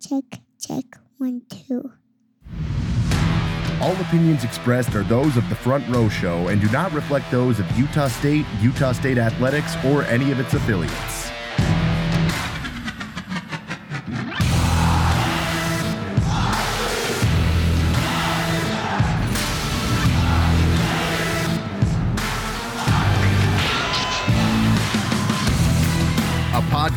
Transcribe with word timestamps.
Check, 0.00 0.40
check, 0.60 0.84
one, 1.16 1.42
two. 1.48 1.92
All 3.80 3.96
opinions 4.00 4.44
expressed 4.44 4.94
are 4.94 5.02
those 5.02 5.36
of 5.36 5.48
the 5.48 5.56
Front 5.56 5.88
Row 5.88 6.08
Show 6.08 6.48
and 6.48 6.60
do 6.60 6.68
not 6.70 6.92
reflect 6.92 7.30
those 7.32 7.58
of 7.58 7.70
Utah 7.78 8.08
State, 8.08 8.46
Utah 8.60 8.92
State 8.92 9.18
Athletics, 9.18 9.74
or 9.84 10.04
any 10.04 10.30
of 10.30 10.38
its 10.38 10.54
affiliates. 10.54 11.17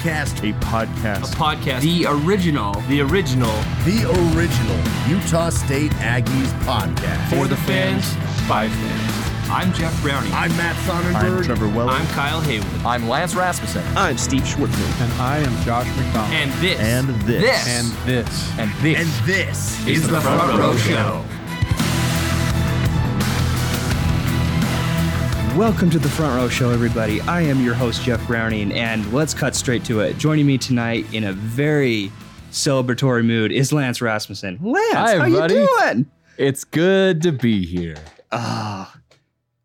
A 0.02 0.04
podcast, 0.04 0.50
a 0.50 0.54
podcast. 0.66 1.36
podcast. 1.36 1.82
The 1.82 2.08
original. 2.08 2.74
The 2.90 3.02
original 3.02 3.54
the 3.86 4.10
original 4.34 4.78
Utah 5.08 5.50
State 5.50 5.92
Aggies 5.92 6.50
podcast. 6.64 7.30
For 7.30 7.48
the 7.48 7.56
fans, 7.56 8.16
by 8.50 8.68
fans. 8.68 9.50
I'm 9.52 9.72
Jeff 9.74 10.02
Browning. 10.02 10.34
I'm 10.34 10.50
Matt 10.58 10.76
I'm 10.90 11.04
Sonnenberg. 11.14 11.46
Trevor 11.46 11.68
Weller. 11.68 11.92
I'm 11.92 12.08
Kyle 12.08 12.42
Haywood. 12.42 12.68
I'm 12.84 13.08
Lance 13.08 13.36
Rasmussen. 13.36 13.84
I'm 13.96 14.18
Steve 14.18 14.42
Schwartzman. 14.42 15.02
And 15.02 15.14
I 15.22 15.38
am 15.38 15.64
Josh 15.64 15.86
McDonald. 15.96 16.34
And 16.34 16.52
this. 16.54 16.80
And 16.80 17.08
this. 17.22 17.42
This. 17.44 17.68
And 17.68 18.08
this. 18.08 18.58
And 18.58 18.72
this 18.82 19.00
and 19.00 19.28
this 19.28 19.88
is 19.88 20.08
the 20.08 20.20
Front 20.20 20.58
Row 20.58 20.76
Show. 20.78 21.24
Welcome 25.58 25.90
to 25.90 26.00
the 26.00 26.08
Front 26.08 26.36
Row 26.38 26.48
Show, 26.48 26.70
everybody. 26.70 27.20
I 27.22 27.42
am 27.42 27.62
your 27.64 27.74
host, 27.74 28.04
Jeff 28.04 28.26
Browning, 28.26 28.72
and 28.72 29.12
let's 29.12 29.34
cut 29.34 29.54
straight 29.54 29.84
to 29.86 30.00
it. 30.00 30.18
Joining 30.18 30.46
me 30.48 30.58
tonight 30.58 31.06
in 31.14 31.26
a 31.26 31.34
very 31.34 32.10
celebratory 32.52 33.26
mood 33.26 33.52
is 33.52 33.74
Lance 33.74 34.02
Rasmussen. 34.02 34.60
Lance, 34.62 34.94
Hi, 34.94 35.18
how 35.18 35.30
buddy. 35.30 35.56
you 35.56 35.68
doing? 35.82 36.06
it's 36.38 36.64
good 36.64 37.22
to 37.24 37.34
be 37.34 37.66
here. 37.66 37.98
Ah, 38.32 38.96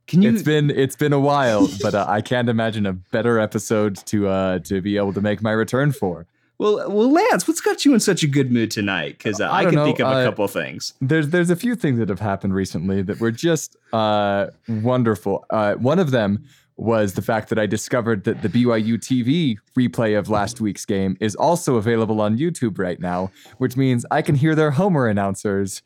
can 0.09 0.23
you? 0.23 0.33
It's 0.35 0.43
been 0.43 0.71
it's 0.71 0.97
been 0.97 1.13
a 1.13 1.21
while, 1.21 1.69
but 1.81 1.95
uh, 1.95 2.05
I 2.09 2.21
can't 2.21 2.49
imagine 2.49 2.85
a 2.85 2.93
better 2.93 3.39
episode 3.39 3.95
to 4.07 4.27
uh 4.27 4.59
to 4.61 4.81
be 4.81 4.97
able 4.97 5.13
to 5.13 5.21
make 5.21 5.41
my 5.41 5.53
return 5.53 5.93
for. 5.93 6.27
Well, 6.59 6.91
well, 6.91 7.11
Lance, 7.11 7.47
what's 7.47 7.61
got 7.61 7.85
you 7.85 7.93
in 7.95 8.01
such 8.01 8.23
a 8.23 8.27
good 8.27 8.51
mood 8.51 8.71
tonight? 8.71 9.19
Because 9.19 9.41
uh, 9.41 9.49
I 9.49 9.61
I, 9.61 9.65
can 9.65 9.75
know, 9.75 9.85
think 9.85 10.01
of 10.01 10.07
a 10.09 10.11
uh, 10.11 10.25
couple 10.25 10.45
of 10.45 10.51
things. 10.51 10.95
There's 11.01 11.29
there's 11.29 11.51
a 11.51 11.57
few 11.57 11.75
things 11.75 11.99
that 11.99 12.09
have 12.09 12.21
happened 12.21 12.55
recently 12.55 13.03
that 13.03 13.21
were 13.21 13.31
just 13.31 13.77
uh 13.93 14.49
wonderful. 14.69 15.45
Uh, 15.51 15.75
one 15.75 15.99
of 15.99 16.11
them 16.11 16.45
was 16.79 17.15
the 17.15 17.23
fact 17.23 17.49
that 17.49 17.59
I 17.59 17.67
discovered 17.67 18.25
that 18.25 18.43
the 18.43 18.49
BYU 18.49 18.95
TV 18.99 19.57
replay 19.79 20.19
of 20.19 20.29
last 20.29 20.61
week's 20.61 20.85
game 20.85 21.17
is 21.21 21.35
also 21.35 21.77
available 21.77 22.21
on 22.21 22.37
YouTube 22.37 22.79
right 22.79 23.01
now, 23.01 23.31
which 23.57 23.77
means 23.79 24.05
I 24.11 24.21
can 24.21 24.35
hear 24.35 24.55
their 24.55 24.73
Homer 24.73 25.09
announcers 25.09 25.81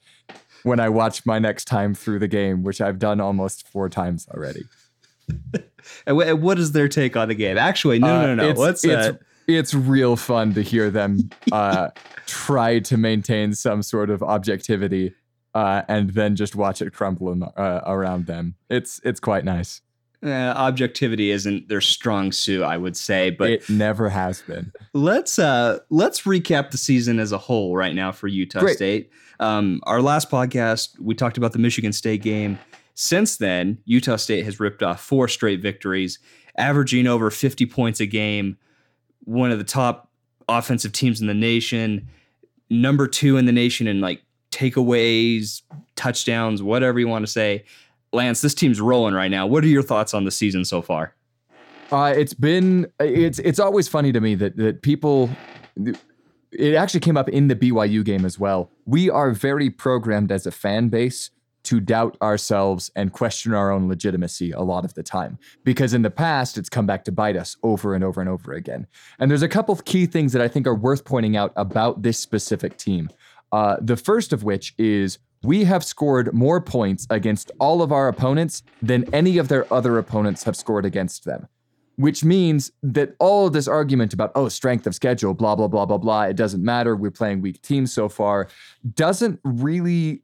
when 0.64 0.80
I 0.80 0.88
watch 0.88 1.24
my 1.24 1.38
next 1.38 1.66
time 1.66 1.94
through 1.94 2.18
the 2.18 2.28
game, 2.28 2.64
which 2.64 2.80
I've 2.80 2.98
done 2.98 3.20
almost 3.20 3.68
four 3.68 3.88
times 3.88 4.26
already. 4.34 4.64
And 6.06 6.16
what 6.42 6.58
is 6.58 6.72
their 6.72 6.88
take 6.88 7.16
on 7.16 7.28
the 7.28 7.34
game? 7.34 7.56
Actually, 7.56 7.98
no, 7.98 8.06
Uh, 8.20 8.26
no, 8.26 8.34
no. 8.34 8.48
It's, 8.50 8.58
Let's. 8.58 8.84
it's, 8.84 9.08
uh, 9.08 9.12
it's 9.56 9.74
real 9.74 10.16
fun 10.16 10.54
to 10.54 10.62
hear 10.62 10.90
them 10.90 11.30
uh, 11.52 11.88
try 12.26 12.78
to 12.80 12.96
maintain 12.96 13.54
some 13.54 13.82
sort 13.82 14.10
of 14.10 14.22
objectivity 14.22 15.14
uh, 15.54 15.82
and 15.88 16.10
then 16.10 16.36
just 16.36 16.54
watch 16.54 16.80
it 16.80 16.92
crumble 16.92 17.32
in, 17.32 17.42
uh, 17.42 17.80
around 17.86 18.26
them. 18.26 18.54
It's 18.68 19.00
it's 19.04 19.20
quite 19.20 19.44
nice. 19.44 19.80
uh, 20.24 20.28
objectivity 20.56 21.30
isn't 21.30 21.68
their 21.68 21.80
strong 21.80 22.30
suit, 22.32 22.62
I 22.62 22.76
would 22.76 22.96
say, 22.96 23.30
but 23.30 23.50
it 23.50 23.70
never 23.70 24.08
has 24.08 24.42
been. 24.42 24.72
let's 24.94 25.38
uh 25.38 25.78
let's 25.90 26.22
recap 26.22 26.70
the 26.70 26.78
season 26.78 27.18
as 27.18 27.32
a 27.32 27.38
whole 27.38 27.76
right 27.76 27.94
now 27.94 28.12
for 28.12 28.28
Utah 28.28 28.60
Great. 28.60 28.76
State. 28.76 29.10
Um, 29.40 29.80
our 29.84 30.02
last 30.02 30.30
podcast 30.30 30.98
we 31.00 31.14
talked 31.14 31.38
about 31.38 31.52
the 31.52 31.58
Michigan 31.58 31.92
State 31.92 32.22
game. 32.22 32.58
Since 32.94 33.38
then, 33.38 33.78
Utah 33.86 34.16
State 34.16 34.44
has 34.44 34.60
ripped 34.60 34.82
off 34.82 35.00
four 35.00 35.26
straight 35.26 35.62
victories, 35.62 36.18
averaging 36.58 37.06
over 37.06 37.30
50 37.30 37.64
points 37.66 37.98
a 38.00 38.06
game. 38.06 38.58
One 39.24 39.50
of 39.50 39.58
the 39.58 39.64
top 39.64 40.10
offensive 40.48 40.92
teams 40.92 41.20
in 41.20 41.26
the 41.26 41.34
nation, 41.34 42.08
number 42.68 43.06
two 43.06 43.36
in 43.36 43.46
the 43.46 43.52
nation 43.52 43.86
in 43.86 44.00
like 44.00 44.22
takeaways, 44.50 45.62
touchdowns, 45.96 46.62
whatever 46.62 46.98
you 46.98 47.08
want 47.08 47.24
to 47.24 47.30
say. 47.30 47.64
Lance, 48.12 48.40
this 48.40 48.54
team's 48.54 48.80
rolling 48.80 49.14
right 49.14 49.30
now. 49.30 49.46
What 49.46 49.62
are 49.62 49.68
your 49.68 49.82
thoughts 49.82 50.14
on 50.14 50.24
the 50.24 50.30
season 50.30 50.64
so 50.64 50.82
far? 50.82 51.14
Uh, 51.92 52.12
it's 52.16 52.34
been 52.34 52.90
it's 53.00 53.38
it's 53.40 53.58
always 53.58 53.88
funny 53.88 54.12
to 54.12 54.20
me 54.20 54.34
that 54.36 54.56
that 54.56 54.82
people. 54.82 55.30
It 56.52 56.74
actually 56.74 57.00
came 57.00 57.16
up 57.16 57.28
in 57.28 57.46
the 57.46 57.54
BYU 57.54 58.04
game 58.04 58.24
as 58.24 58.36
well. 58.36 58.72
We 58.84 59.08
are 59.08 59.30
very 59.30 59.70
programmed 59.70 60.32
as 60.32 60.46
a 60.46 60.50
fan 60.50 60.88
base 60.88 61.30
to 61.64 61.80
doubt 61.80 62.16
ourselves 62.22 62.90
and 62.96 63.12
question 63.12 63.54
our 63.54 63.70
own 63.70 63.88
legitimacy 63.88 64.52
a 64.52 64.60
lot 64.60 64.84
of 64.84 64.94
the 64.94 65.02
time 65.02 65.38
because 65.64 65.94
in 65.94 66.02
the 66.02 66.10
past 66.10 66.56
it's 66.58 66.68
come 66.68 66.86
back 66.86 67.04
to 67.04 67.12
bite 67.12 67.36
us 67.36 67.56
over 67.62 67.94
and 67.94 68.02
over 68.04 68.20
and 68.20 68.30
over 68.30 68.52
again. 68.52 68.86
And 69.18 69.30
there's 69.30 69.42
a 69.42 69.48
couple 69.48 69.72
of 69.72 69.84
key 69.84 70.06
things 70.06 70.32
that 70.32 70.42
I 70.42 70.48
think 70.48 70.66
are 70.66 70.74
worth 70.74 71.04
pointing 71.04 71.36
out 71.36 71.52
about 71.56 72.02
this 72.02 72.18
specific 72.18 72.76
team. 72.76 73.10
Uh, 73.52 73.76
the 73.80 73.96
first 73.96 74.32
of 74.32 74.42
which 74.42 74.74
is 74.78 75.18
we 75.42 75.64
have 75.64 75.84
scored 75.84 76.32
more 76.34 76.60
points 76.60 77.06
against 77.10 77.50
all 77.58 77.82
of 77.82 77.92
our 77.92 78.08
opponents 78.08 78.62
than 78.82 79.12
any 79.14 79.38
of 79.38 79.48
their 79.48 79.72
other 79.72 79.98
opponents 79.98 80.44
have 80.44 80.56
scored 80.56 80.84
against 80.84 81.24
them 81.24 81.48
which 82.00 82.24
means 82.24 82.72
that 82.82 83.14
all 83.18 83.46
of 83.46 83.52
this 83.52 83.68
argument 83.68 84.14
about 84.14 84.32
oh 84.34 84.48
strength 84.48 84.86
of 84.86 84.94
schedule 84.94 85.34
blah 85.34 85.54
blah 85.54 85.68
blah 85.68 85.84
blah 85.84 85.98
blah 85.98 86.22
it 86.22 86.34
doesn't 86.34 86.64
matter 86.64 86.96
we're 86.96 87.10
playing 87.10 87.42
weak 87.42 87.60
teams 87.60 87.92
so 87.92 88.08
far 88.08 88.48
doesn't 88.94 89.38
really 89.44 90.22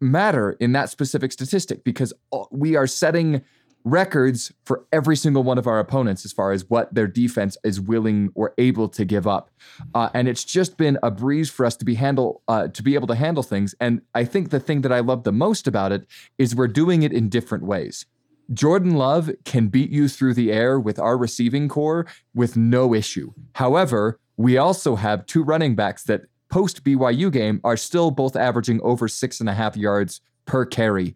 matter 0.00 0.52
in 0.60 0.72
that 0.72 0.90
specific 0.90 1.32
statistic 1.32 1.84
because 1.84 2.12
we 2.50 2.76
are 2.76 2.86
setting 2.86 3.42
records 3.84 4.52
for 4.64 4.84
every 4.92 5.16
single 5.16 5.42
one 5.42 5.58
of 5.58 5.66
our 5.66 5.78
opponents 5.78 6.24
as 6.24 6.32
far 6.32 6.52
as 6.52 6.68
what 6.68 6.92
their 6.94 7.06
defense 7.06 7.56
is 7.64 7.80
willing 7.80 8.30
or 8.34 8.52
able 8.58 8.88
to 8.88 9.04
give 9.04 9.26
up. 9.26 9.50
Uh, 9.94 10.08
and 10.14 10.28
it's 10.28 10.44
just 10.44 10.76
been 10.76 10.98
a 11.02 11.10
breeze 11.10 11.48
for 11.48 11.64
us 11.64 11.76
to 11.76 11.84
be 11.84 11.94
handle 11.94 12.42
uh, 12.48 12.68
to 12.68 12.82
be 12.82 12.94
able 12.94 13.06
to 13.06 13.14
handle 13.14 13.42
things. 13.42 13.74
And 13.80 14.02
i 14.14 14.24
think 14.24 14.50
the 14.50 14.60
thing 14.60 14.82
that 14.82 14.92
i 14.92 15.00
love 15.00 15.24
the 15.24 15.32
most 15.32 15.66
about 15.66 15.92
it 15.92 16.06
is 16.38 16.54
we're 16.54 16.68
doing 16.68 17.02
it 17.02 17.12
in 17.12 17.28
different 17.28 17.64
ways. 17.64 18.06
Jordan 18.52 18.94
Love 18.94 19.30
can 19.44 19.68
beat 19.68 19.90
you 19.90 20.08
through 20.08 20.32
the 20.32 20.50
air 20.50 20.80
with 20.80 20.98
our 20.98 21.18
receiving 21.18 21.68
corps 21.68 22.06
with 22.34 22.56
no 22.56 22.94
issue. 22.94 23.32
However, 23.56 24.18
we 24.38 24.56
also 24.56 24.96
have 24.96 25.26
two 25.26 25.42
running 25.42 25.74
backs 25.74 26.02
that 26.04 26.22
post 26.50 26.84
BYU 26.84 27.30
game 27.30 27.60
are 27.64 27.76
still 27.76 28.10
both 28.10 28.36
averaging 28.36 28.80
over 28.82 29.08
six 29.08 29.40
and 29.40 29.48
a 29.48 29.54
half 29.54 29.76
yards 29.76 30.20
per 30.46 30.64
carry. 30.64 31.14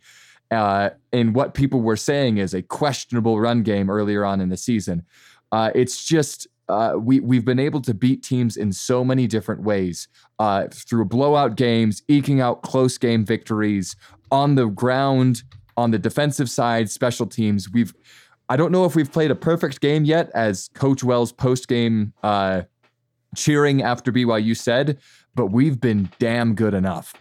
Uh, 0.51 0.91
in 1.13 1.33
what 1.33 1.55
people 1.55 1.81
were 1.81 1.97
saying 1.97 2.37
is 2.37 2.53
a 2.53 2.61
questionable 2.61 3.41
run 3.41 3.63
game 3.63 3.89
earlier 3.89 4.25
on 4.25 4.41
in 4.41 4.51
the 4.51 4.57
season. 4.57 5.03
Uh, 5.51 5.71
it's 5.75 6.05
just 6.05 6.47
uh, 6.69 6.95
we 6.97 7.21
we've 7.21 7.45
been 7.45 7.59
able 7.59 7.81
to 7.81 7.95
beat 7.95 8.23
teams 8.23 8.57
in 8.57 8.73
so 8.73 9.05
many 9.05 9.27
different 9.27 9.63
ways 9.63 10.09
uh, 10.39 10.67
through 10.71 11.05
blowout 11.05 11.57
games, 11.57 12.03
eking 12.09 12.41
out 12.41 12.63
close 12.63 12.99
game 12.99 13.25
victories 13.25 13.97
on 14.31 14.55
the 14.55 14.67
ground, 14.67 15.43
on 15.77 15.91
the 15.91 15.99
defensive 15.99 16.51
side, 16.51 16.91
special 16.91 17.27
teams. 17.27 17.71
We've 17.71 17.95
I 18.49 18.57
don't 18.57 18.73
know 18.73 18.85
if 18.85 18.95
we've 18.95 19.11
played 19.11 19.31
a 19.31 19.35
perfect 19.35 19.81
game 19.81 20.05
yet, 20.05 20.31
as 20.35 20.69
Coach 20.75 21.03
Wells 21.03 21.33
post 21.33 21.69
game 21.69 22.13
uh, 22.23 22.63
cheering 23.35 23.83
after 23.83 24.13
BYU 24.13 24.57
said, 24.57 24.99
but 25.35 25.47
we've 25.47 25.81
been 25.81 26.09
damn 26.19 26.55
good 26.55 26.75
enough. 26.75 27.15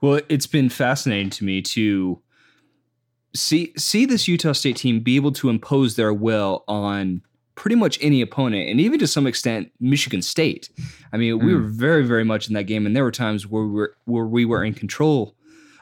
Well, 0.00 0.20
it's 0.28 0.46
been 0.46 0.68
fascinating 0.68 1.30
to 1.30 1.44
me 1.44 1.62
to 1.62 2.20
see 3.34 3.72
see 3.76 4.06
this 4.06 4.26
Utah 4.28 4.52
State 4.52 4.76
team 4.76 5.00
be 5.00 5.16
able 5.16 5.32
to 5.32 5.48
impose 5.50 5.96
their 5.96 6.12
will 6.14 6.64
on 6.68 7.22
pretty 7.54 7.76
much 7.76 7.98
any 8.02 8.20
opponent, 8.20 8.68
and 8.68 8.80
even 8.80 8.98
to 8.98 9.06
some 9.06 9.26
extent 9.26 9.70
Michigan 9.80 10.22
State. 10.22 10.68
I 11.12 11.16
mean, 11.16 11.38
we 11.38 11.52
Mm. 11.52 11.54
were 11.62 11.68
very, 11.68 12.06
very 12.06 12.24
much 12.24 12.48
in 12.48 12.54
that 12.54 12.64
game, 12.64 12.84
and 12.86 12.94
there 12.94 13.04
were 13.04 13.10
times 13.10 13.46
where 13.46 13.64
we 13.64 13.70
were 13.72 13.96
where 14.04 14.26
we 14.26 14.44
were 14.44 14.62
in 14.64 14.74
control 14.74 15.34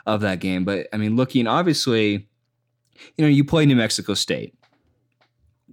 of 0.07 0.21
that 0.21 0.41
game. 0.41 0.65
But 0.65 0.87
I 0.93 0.97
mean, 0.97 1.17
looking 1.17 1.47
obviously, 1.47 2.29
you 3.17 3.25
know, 3.25 3.29
you 3.29 3.45
play 3.45 3.67
New 3.67 3.77
Mexico 3.77 4.15
State. 4.15 4.55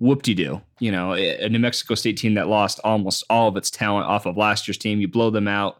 Whoop 0.01 0.23
de 0.23 0.33
doo. 0.33 0.61
You 0.79 0.91
know, 0.91 1.13
a 1.13 1.47
New 1.47 1.59
Mexico 1.59 1.93
State 1.93 2.17
team 2.17 2.33
that 2.33 2.47
lost 2.47 2.79
almost 2.83 3.23
all 3.29 3.47
of 3.47 3.55
its 3.55 3.69
talent 3.69 4.07
off 4.07 4.25
of 4.25 4.35
last 4.35 4.67
year's 4.67 4.79
team. 4.79 4.99
You 4.99 5.07
blow 5.07 5.29
them 5.29 5.47
out. 5.47 5.79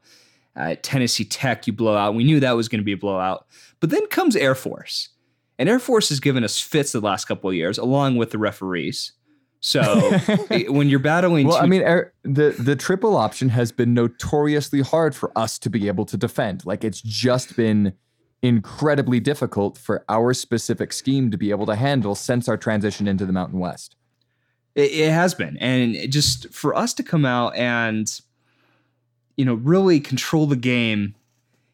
Uh, 0.56 0.76
Tennessee 0.84 1.26
Tech, 1.26 1.66
you 1.66 1.74
blow 1.74 1.98
out. 1.98 2.14
We 2.14 2.24
knew 2.24 2.40
that 2.40 2.52
was 2.52 2.70
going 2.70 2.82
to 2.82 2.86
be 2.86 2.92
a 2.92 2.98
blowout. 2.98 3.48
But 3.80 3.90
then 3.90 4.06
comes 4.08 4.36
Air 4.36 4.54
Force. 4.54 5.10
And 5.58 5.68
Air 5.68 5.80
Force 5.80 6.10
has 6.10 6.20
given 6.20 6.44
us 6.44 6.60
fits 6.60 6.92
the 6.92 7.00
last 7.00 7.26
couple 7.26 7.50
of 7.50 7.56
years, 7.56 7.80
along 7.80 8.18
with 8.18 8.30
the 8.30 8.38
referees. 8.38 9.14
So 9.60 9.82
when 10.68 10.88
you're 10.88 11.00
battling, 11.00 11.48
Well, 11.48 11.58
two, 11.58 11.64
I 11.64 11.66
mean, 11.66 11.82
the 12.22 12.56
the 12.60 12.76
triple 12.76 13.18
option 13.18 13.50
has 13.50 13.72
been 13.72 13.96
notoriously 13.96 14.82
hard 14.82 15.16
for 15.16 15.36
us 15.36 15.58
to 15.58 15.70
be 15.72 15.88
able 15.88 16.06
to 16.06 16.18
defend. 16.18 16.64
Like 16.64 16.84
it's 16.84 17.02
just 17.02 17.56
been 17.56 17.94
incredibly 18.44 19.20
difficult 19.20 19.80
for 19.80 20.06
our 20.10 20.36
specific 20.36 20.94
scheme 20.94 21.32
to 21.32 21.38
be 21.38 21.50
able 21.50 21.66
to 21.66 21.76
handle 21.76 22.14
since 22.14 22.48
our 22.48 22.58
transition 22.58 23.08
into 23.08 23.26
the 23.26 23.34
Mountain 23.34 23.58
West. 23.58 23.96
It, 24.76 24.92
it 24.92 25.12
has 25.12 25.34
been, 25.34 25.58
and 25.58 26.12
just 26.12 26.54
for 26.54 26.76
us 26.76 26.94
to 26.96 27.04
come 27.04 27.26
out 27.26 27.56
and 27.56 28.22
you 29.42 29.46
know, 29.46 29.56
really 29.56 30.00
control 30.00 30.46
the 30.46 30.56
game, 30.56 31.16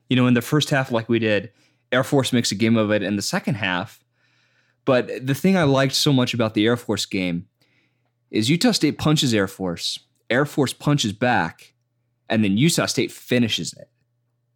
you 0.09 0.15
know, 0.15 0.25
in 0.25 0.33
the 0.33 0.41
first 0.41 0.69
half 0.69 0.89
like 0.89 1.09
we 1.09 1.19
did. 1.19 1.51
Air 1.91 2.03
Force 2.03 2.31
makes 2.31 2.49
a 2.49 2.55
game 2.55 2.77
of 2.77 2.91
it 2.91 3.03
in 3.03 3.17
the 3.17 3.21
second 3.21 3.55
half. 3.55 4.01
But 4.85 5.25
the 5.27 5.35
thing 5.35 5.57
I 5.57 5.63
liked 5.63 5.93
so 5.93 6.13
much 6.13 6.33
about 6.33 6.53
the 6.53 6.65
Air 6.65 6.77
Force 6.77 7.05
game 7.05 7.47
is 8.31 8.49
Utah 8.49 8.71
State 8.71 8.97
punches 8.97 9.33
Air 9.33 9.49
Force, 9.49 9.99
Air 10.29 10.45
Force 10.45 10.71
punches 10.71 11.11
back, 11.11 11.73
and 12.29 12.41
then 12.41 12.57
Utah 12.57 12.85
State 12.85 13.11
finishes 13.11 13.73
it. 13.73 13.89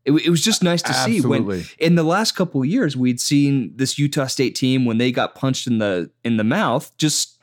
It, 0.05 0.13
it 0.25 0.29
was 0.29 0.41
just 0.41 0.63
nice 0.63 0.81
to 0.83 0.93
see 0.93 1.19
when 1.19 1.65
in 1.79 1.95
the 1.95 2.03
last 2.03 2.31
couple 2.31 2.61
of 2.61 2.67
years 2.67 2.95
we'd 2.95 3.19
seen 3.19 3.75
this 3.75 3.99
Utah 3.99 4.27
State 4.27 4.55
team 4.55 4.85
when 4.85 4.99
they 4.99 5.11
got 5.11 5.35
punched 5.35 5.67
in 5.67 5.79
the 5.79 6.09
in 6.23 6.37
the 6.37 6.45
mouth 6.45 6.95
just 6.97 7.40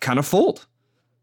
kind 0.00 0.18
of 0.18 0.26
fold. 0.26 0.66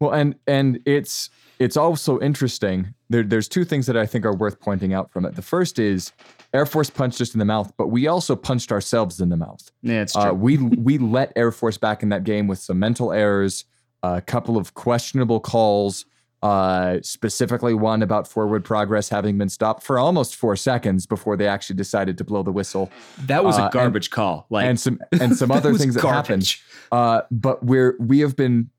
Well, 0.00 0.12
and 0.12 0.36
and 0.46 0.80
it's 0.84 1.30
it's 1.58 1.76
also 1.76 2.20
interesting. 2.20 2.94
There, 3.10 3.22
there's 3.22 3.48
two 3.48 3.64
things 3.64 3.86
that 3.86 3.96
I 3.96 4.06
think 4.06 4.24
are 4.24 4.34
worth 4.34 4.60
pointing 4.60 4.94
out 4.94 5.10
from 5.10 5.24
it. 5.24 5.34
The 5.34 5.42
first 5.42 5.78
is 5.78 6.12
Air 6.52 6.66
Force 6.66 6.90
punched 6.90 7.20
us 7.20 7.34
in 7.34 7.38
the 7.38 7.44
mouth, 7.44 7.72
but 7.76 7.88
we 7.88 8.06
also 8.06 8.36
punched 8.36 8.70
ourselves 8.70 9.20
in 9.20 9.28
the 9.28 9.36
mouth. 9.36 9.70
Yeah, 9.82 10.02
it's 10.02 10.14
Uh, 10.14 10.32
we 10.34 10.56
we 10.58 10.98
let 10.98 11.32
Air 11.36 11.50
Force 11.52 11.78
back 11.78 12.02
in 12.02 12.10
that 12.10 12.24
game 12.24 12.46
with 12.46 12.58
some 12.58 12.78
mental 12.78 13.12
errors, 13.12 13.64
a 14.02 14.20
couple 14.20 14.56
of 14.56 14.74
questionable 14.74 15.40
calls, 15.40 16.04
uh, 16.42 16.98
specifically 17.02 17.74
one 17.74 18.02
about 18.02 18.28
forward 18.28 18.64
progress 18.64 19.08
having 19.08 19.38
been 19.38 19.48
stopped 19.48 19.82
for 19.82 19.98
almost 19.98 20.36
four 20.36 20.56
seconds 20.56 21.06
before 21.06 21.36
they 21.36 21.48
actually 21.48 21.76
decided 21.76 22.16
to 22.18 22.24
blow 22.24 22.42
the 22.42 22.52
whistle, 22.52 22.90
that 23.26 23.44
was 23.44 23.58
uh, 23.58 23.62
a 23.62 23.64
and- 23.64 23.72
garbage 23.72 24.10
call. 24.10 24.46
Like 24.50 24.66
and 24.66 24.78
some 24.78 25.00
and 25.20 25.36
some 25.36 25.50
other 25.50 25.74
things 25.74 25.94
that 25.94 26.04
happened. 26.04 26.56
Uh, 26.92 27.22
but 27.30 27.64
we're 27.64 27.96
we 27.98 28.20
have 28.20 28.36
been 28.36 28.70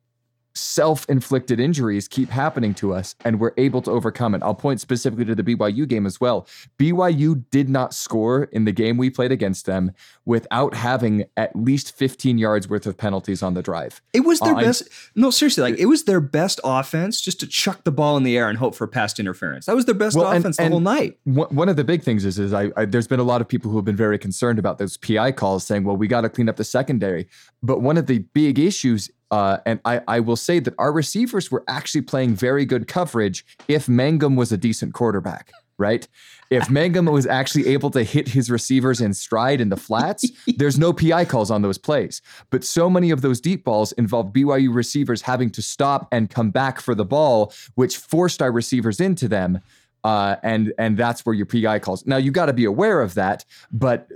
self-inflicted 0.54 1.60
injuries 1.60 2.08
keep 2.08 2.30
happening 2.30 2.74
to 2.76 2.94
us 2.94 3.16
and 3.26 3.40
we're 3.40 3.52
able 3.58 3.82
to 3.82 3.92
overcome 3.92 4.34
it. 4.36 4.42
I'll 4.44 4.56
point 4.56 4.82
specifically 4.82 5.26
to 5.26 5.36
the 5.36 5.44
BYU 5.44 5.88
game 5.88 6.06
as 6.06 6.20
well. 6.22 6.48
BYU 6.78 7.44
did 7.52 7.70
not 7.70 7.94
score 7.94 8.44
in 8.46 8.66
the 8.66 8.72
game 8.72 8.98
we 8.98 9.10
played 9.10 9.32
against 9.32 9.66
them 9.66 9.92
without 10.26 10.74
having 10.76 11.26
at 11.38 11.56
least 11.56 11.96
15 11.96 12.38
yards 12.38 12.70
worth 12.70 12.86
of 12.86 12.98
penalties 12.98 13.42
on 13.44 13.54
the 13.54 13.62
drive. 13.62 14.02
It 14.14 14.22
was 14.22 14.40
their 14.40 14.56
Uh, 14.56 14.62
best. 14.62 14.84
No, 15.16 15.32
seriously, 15.32 15.64
like 15.64 15.78
it 15.80 15.88
was 15.88 16.04
their 16.04 16.22
best 16.22 16.60
offense 16.64 17.20
just 17.22 17.40
to 17.42 17.48
chuck 17.48 17.84
the 17.84 17.92
ball 17.92 18.16
in 18.18 18.24
the 18.24 18.38
air 18.38 18.50
and 18.50 18.58
hope 18.58 18.76
for 18.76 18.88
pass 18.88 19.20
interference. 19.20 19.66
That 19.66 19.76
was 19.76 19.86
their 19.86 19.96
best 19.96 20.16
Well, 20.16 20.28
and- 20.30 20.40
offense 20.40 20.58
the 20.58 20.64
and- 20.64 20.72
whole 20.74 20.80
night. 20.82 21.18
One 21.24 21.48
one 21.56 21.70
of 21.70 21.76
the 21.76 21.84
big 21.84 22.04
things 22.04 22.26
is, 22.26 22.38
is 22.40 22.54
I, 22.54 22.72
I 22.78 22.86
there's 22.86 23.08
been 23.08 23.20
a 23.20 23.24
lot 23.24 23.42
of 23.42 23.48
people 23.48 23.72
who 23.72 23.78
have 23.78 23.86
been 23.86 23.96
very 23.96 24.18
concerned 24.18 24.60
about 24.60 24.78
those 24.78 24.98
PI 24.98 25.32
calls, 25.32 25.64
saying, 25.66 25.84
"Well, 25.84 25.98
we 25.98 26.08
got 26.08 26.22
to 26.22 26.30
clean 26.30 26.48
up 26.50 26.58
the 26.58 26.64
secondary." 26.64 27.28
But 27.64 27.82
one 27.82 27.98
of 27.98 28.06
the 28.08 28.20
big 28.20 28.60
issues, 28.60 29.10
uh, 29.32 29.58
and 29.66 29.80
I, 29.86 30.02
I 30.08 30.20
will 30.20 30.36
say 30.36 30.60
that 30.60 30.74
our 30.78 30.92
receivers 30.92 31.52
were 31.52 31.64
actually 31.68 32.02
playing 32.02 32.36
very 32.36 32.66
good 32.66 32.88
coverage 32.88 33.46
if 33.68 33.88
Mangum 33.88 34.36
was 34.36 34.52
a 34.52 34.58
decent 34.58 34.94
quarterback, 34.94 35.52
right? 35.78 36.08
If 36.50 36.70
Mangum 36.70 37.06
was 37.06 37.28
actually 37.28 37.68
able 37.68 37.92
to 37.92 38.04
hit 38.04 38.30
his 38.30 38.50
receivers 38.50 39.02
in 39.02 39.14
stride 39.14 39.62
in 39.62 39.70
the 39.70 39.78
flats, 39.78 40.26
there's 40.58 40.80
no 40.80 40.94
PI 40.94 41.26
calls 41.26 41.52
on 41.52 41.62
those 41.62 41.78
plays. 41.78 42.22
But 42.50 42.64
so 42.64 42.90
many 42.90 43.12
of 43.12 43.22
those 43.22 43.40
deep 43.40 43.64
balls 43.64 43.92
involved 43.94 44.36
BYU 44.36 44.74
receivers 44.74 45.22
having 45.22 45.52
to 45.52 45.62
stop 45.62 46.08
and 46.12 46.30
come 46.30 46.50
back 46.50 46.82
for 46.82 46.96
the 46.96 47.06
ball, 47.06 47.54
which 47.76 47.98
forced 47.98 48.42
our 48.42 48.52
receivers 48.52 49.00
into 49.00 49.28
them 49.28 49.62
uh, 50.04 50.38
and 50.44 50.74
and 50.78 50.98
that's 50.98 51.26
where 51.26 51.36
your 51.36 51.46
PI 51.46 51.80
calls. 51.80 52.06
Now 52.06 52.18
you 52.18 52.32
got 52.32 52.46
to 52.46 52.54
be 52.54 52.66
aware 52.66 53.02
of 53.02 53.16
that, 53.16 53.46
but 53.72 54.08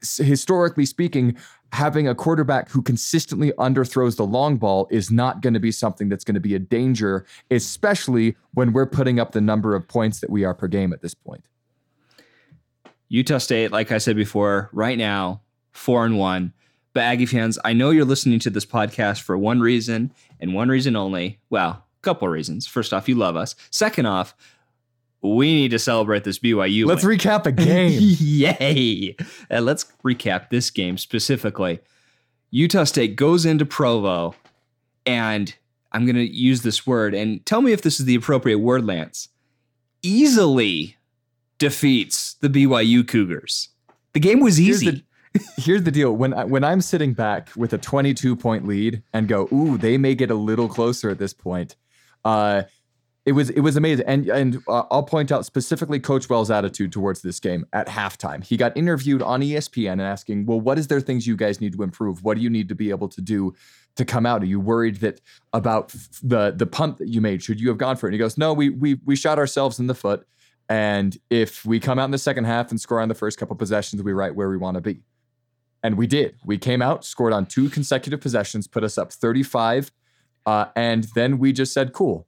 historically 0.00 0.86
speaking, 0.86 1.36
having 1.72 2.06
a 2.06 2.14
quarterback 2.14 2.70
who 2.70 2.82
consistently 2.82 3.50
underthrows 3.52 4.16
the 4.16 4.26
long 4.26 4.58
ball 4.58 4.86
is 4.90 5.10
not 5.10 5.40
going 5.40 5.54
to 5.54 5.60
be 5.60 5.72
something 5.72 6.08
that's 6.08 6.24
going 6.24 6.34
to 6.34 6.40
be 6.40 6.54
a 6.54 6.58
danger, 6.58 7.24
especially 7.50 8.36
when 8.54 8.72
we're 8.72 8.86
putting 8.86 9.18
up 9.18 9.32
the 9.32 9.40
number 9.40 9.74
of 9.74 9.88
points 9.88 10.20
that 10.20 10.30
we 10.30 10.44
are 10.44 10.54
per 10.54 10.68
game 10.68 10.92
at 10.92 11.00
this 11.00 11.14
point. 11.14 11.44
Utah 13.08 13.38
State, 13.38 13.72
like 13.72 13.90
I 13.90 13.98
said 13.98 14.16
before, 14.16 14.70
right 14.72 14.98
now 14.98 15.42
four 15.72 16.04
and 16.04 16.18
one. 16.18 16.52
But 16.94 17.04
Aggie 17.04 17.26
fans, 17.26 17.58
I 17.64 17.72
know 17.72 17.90
you're 17.90 18.04
listening 18.04 18.38
to 18.40 18.50
this 18.50 18.66
podcast 18.66 19.22
for 19.22 19.36
one 19.38 19.60
reason 19.60 20.12
and 20.40 20.54
one 20.54 20.68
reason 20.68 20.94
only. 20.94 21.40
Well, 21.48 21.68
a 21.70 22.02
couple 22.02 22.28
of 22.28 22.32
reasons. 22.32 22.66
First 22.66 22.92
off, 22.92 23.08
you 23.08 23.14
love 23.14 23.34
us. 23.34 23.54
Second 23.70 24.06
off, 24.06 24.34
we 25.22 25.54
need 25.54 25.70
to 25.70 25.78
celebrate 25.78 26.24
this 26.24 26.38
BYU. 26.38 26.84
Let's 26.86 27.04
win. 27.04 27.16
recap 27.18 27.46
a 27.46 27.52
game. 27.52 27.92
Yay! 28.00 29.16
And 29.48 29.64
let's 29.64 29.84
recap 30.04 30.50
this 30.50 30.70
game 30.70 30.98
specifically. 30.98 31.80
Utah 32.50 32.84
State 32.84 33.16
goes 33.16 33.46
into 33.46 33.64
Provo, 33.64 34.34
and 35.06 35.54
I'm 35.92 36.04
going 36.04 36.16
to 36.16 36.26
use 36.26 36.62
this 36.62 36.86
word, 36.86 37.14
and 37.14 37.44
tell 37.46 37.62
me 37.62 37.72
if 37.72 37.82
this 37.82 37.98
is 38.00 38.06
the 38.06 38.14
appropriate 38.14 38.58
word, 38.58 38.84
Lance. 38.84 39.28
Easily 40.02 40.96
defeats 41.58 42.34
the 42.34 42.48
BYU 42.48 43.06
Cougars. 43.06 43.68
The 44.14 44.20
game 44.20 44.40
was 44.40 44.56
Here's 44.56 44.82
easy. 44.82 44.90
the- 44.90 45.02
Here's 45.56 45.82
the 45.84 45.90
deal: 45.90 46.12
when 46.14 46.34
I, 46.34 46.44
when 46.44 46.62
I'm 46.62 46.82
sitting 46.82 47.14
back 47.14 47.48
with 47.56 47.72
a 47.72 47.78
22 47.78 48.36
point 48.36 48.66
lead 48.66 49.02
and 49.14 49.26
go, 49.28 49.48
"Ooh, 49.50 49.78
they 49.78 49.96
may 49.96 50.14
get 50.14 50.30
a 50.30 50.34
little 50.34 50.68
closer 50.68 51.08
at 51.08 51.18
this 51.18 51.32
point," 51.32 51.74
uh, 52.22 52.64
it 53.24 53.32
was 53.32 53.50
it 53.50 53.60
was 53.60 53.76
amazing. 53.76 54.06
And 54.06 54.28
and 54.28 54.58
uh, 54.66 54.82
I'll 54.90 55.04
point 55.04 55.30
out 55.30 55.46
specifically 55.46 56.00
Coach 56.00 56.28
Wells' 56.28 56.50
attitude 56.50 56.90
towards 56.90 57.22
this 57.22 57.38
game 57.38 57.64
at 57.72 57.86
halftime. 57.86 58.42
He 58.42 58.56
got 58.56 58.76
interviewed 58.76 59.22
on 59.22 59.40
ESPN 59.40 59.92
and 59.92 60.02
asking, 60.02 60.46
"Well, 60.46 60.60
what 60.60 60.78
is 60.78 60.88
there 60.88 61.00
things 61.00 61.26
you 61.26 61.36
guys 61.36 61.60
need 61.60 61.72
to 61.74 61.82
improve? 61.82 62.24
What 62.24 62.36
do 62.36 62.42
you 62.42 62.50
need 62.50 62.68
to 62.68 62.74
be 62.74 62.90
able 62.90 63.08
to 63.08 63.20
do 63.20 63.54
to 63.94 64.04
come 64.04 64.26
out? 64.26 64.42
Are 64.42 64.46
you 64.46 64.58
worried 64.58 64.96
that 64.96 65.20
about 65.52 65.94
the 66.22 66.52
the 66.56 66.66
punt 66.66 66.98
that 66.98 67.08
you 67.08 67.20
made? 67.20 67.42
Should 67.42 67.60
you 67.60 67.68
have 67.68 67.78
gone 67.78 67.96
for 67.96 68.06
it?" 68.06 68.10
And 68.10 68.14
he 68.14 68.18
goes, 68.18 68.36
"No, 68.36 68.52
we 68.52 68.70
we 68.70 68.94
we 69.04 69.14
shot 69.14 69.38
ourselves 69.38 69.78
in 69.78 69.86
the 69.86 69.94
foot." 69.94 70.26
And 70.68 71.16
if 71.30 71.64
we 71.64 71.78
come 71.78 71.98
out 71.98 72.06
in 72.06 72.12
the 72.12 72.18
second 72.18 72.44
half 72.44 72.70
and 72.70 72.80
score 72.80 73.00
on 73.00 73.08
the 73.08 73.14
first 73.14 73.38
couple 73.38 73.54
possessions, 73.56 74.02
we're 74.02 74.14
right 74.14 74.34
where 74.34 74.48
we 74.48 74.56
want 74.56 74.76
to 74.76 74.80
be. 74.80 75.02
And 75.82 75.96
we 75.96 76.06
did. 76.06 76.36
We 76.44 76.58
came 76.58 76.80
out, 76.80 77.04
scored 77.04 77.32
on 77.32 77.46
two 77.46 77.68
consecutive 77.68 78.20
possessions, 78.20 78.66
put 78.68 78.84
us 78.84 78.96
up 78.96 79.12
35. 79.12 79.92
Uh, 80.46 80.66
and 80.74 81.04
then 81.14 81.38
we 81.38 81.52
just 81.52 81.72
said, 81.72 81.92
cool. 81.92 82.26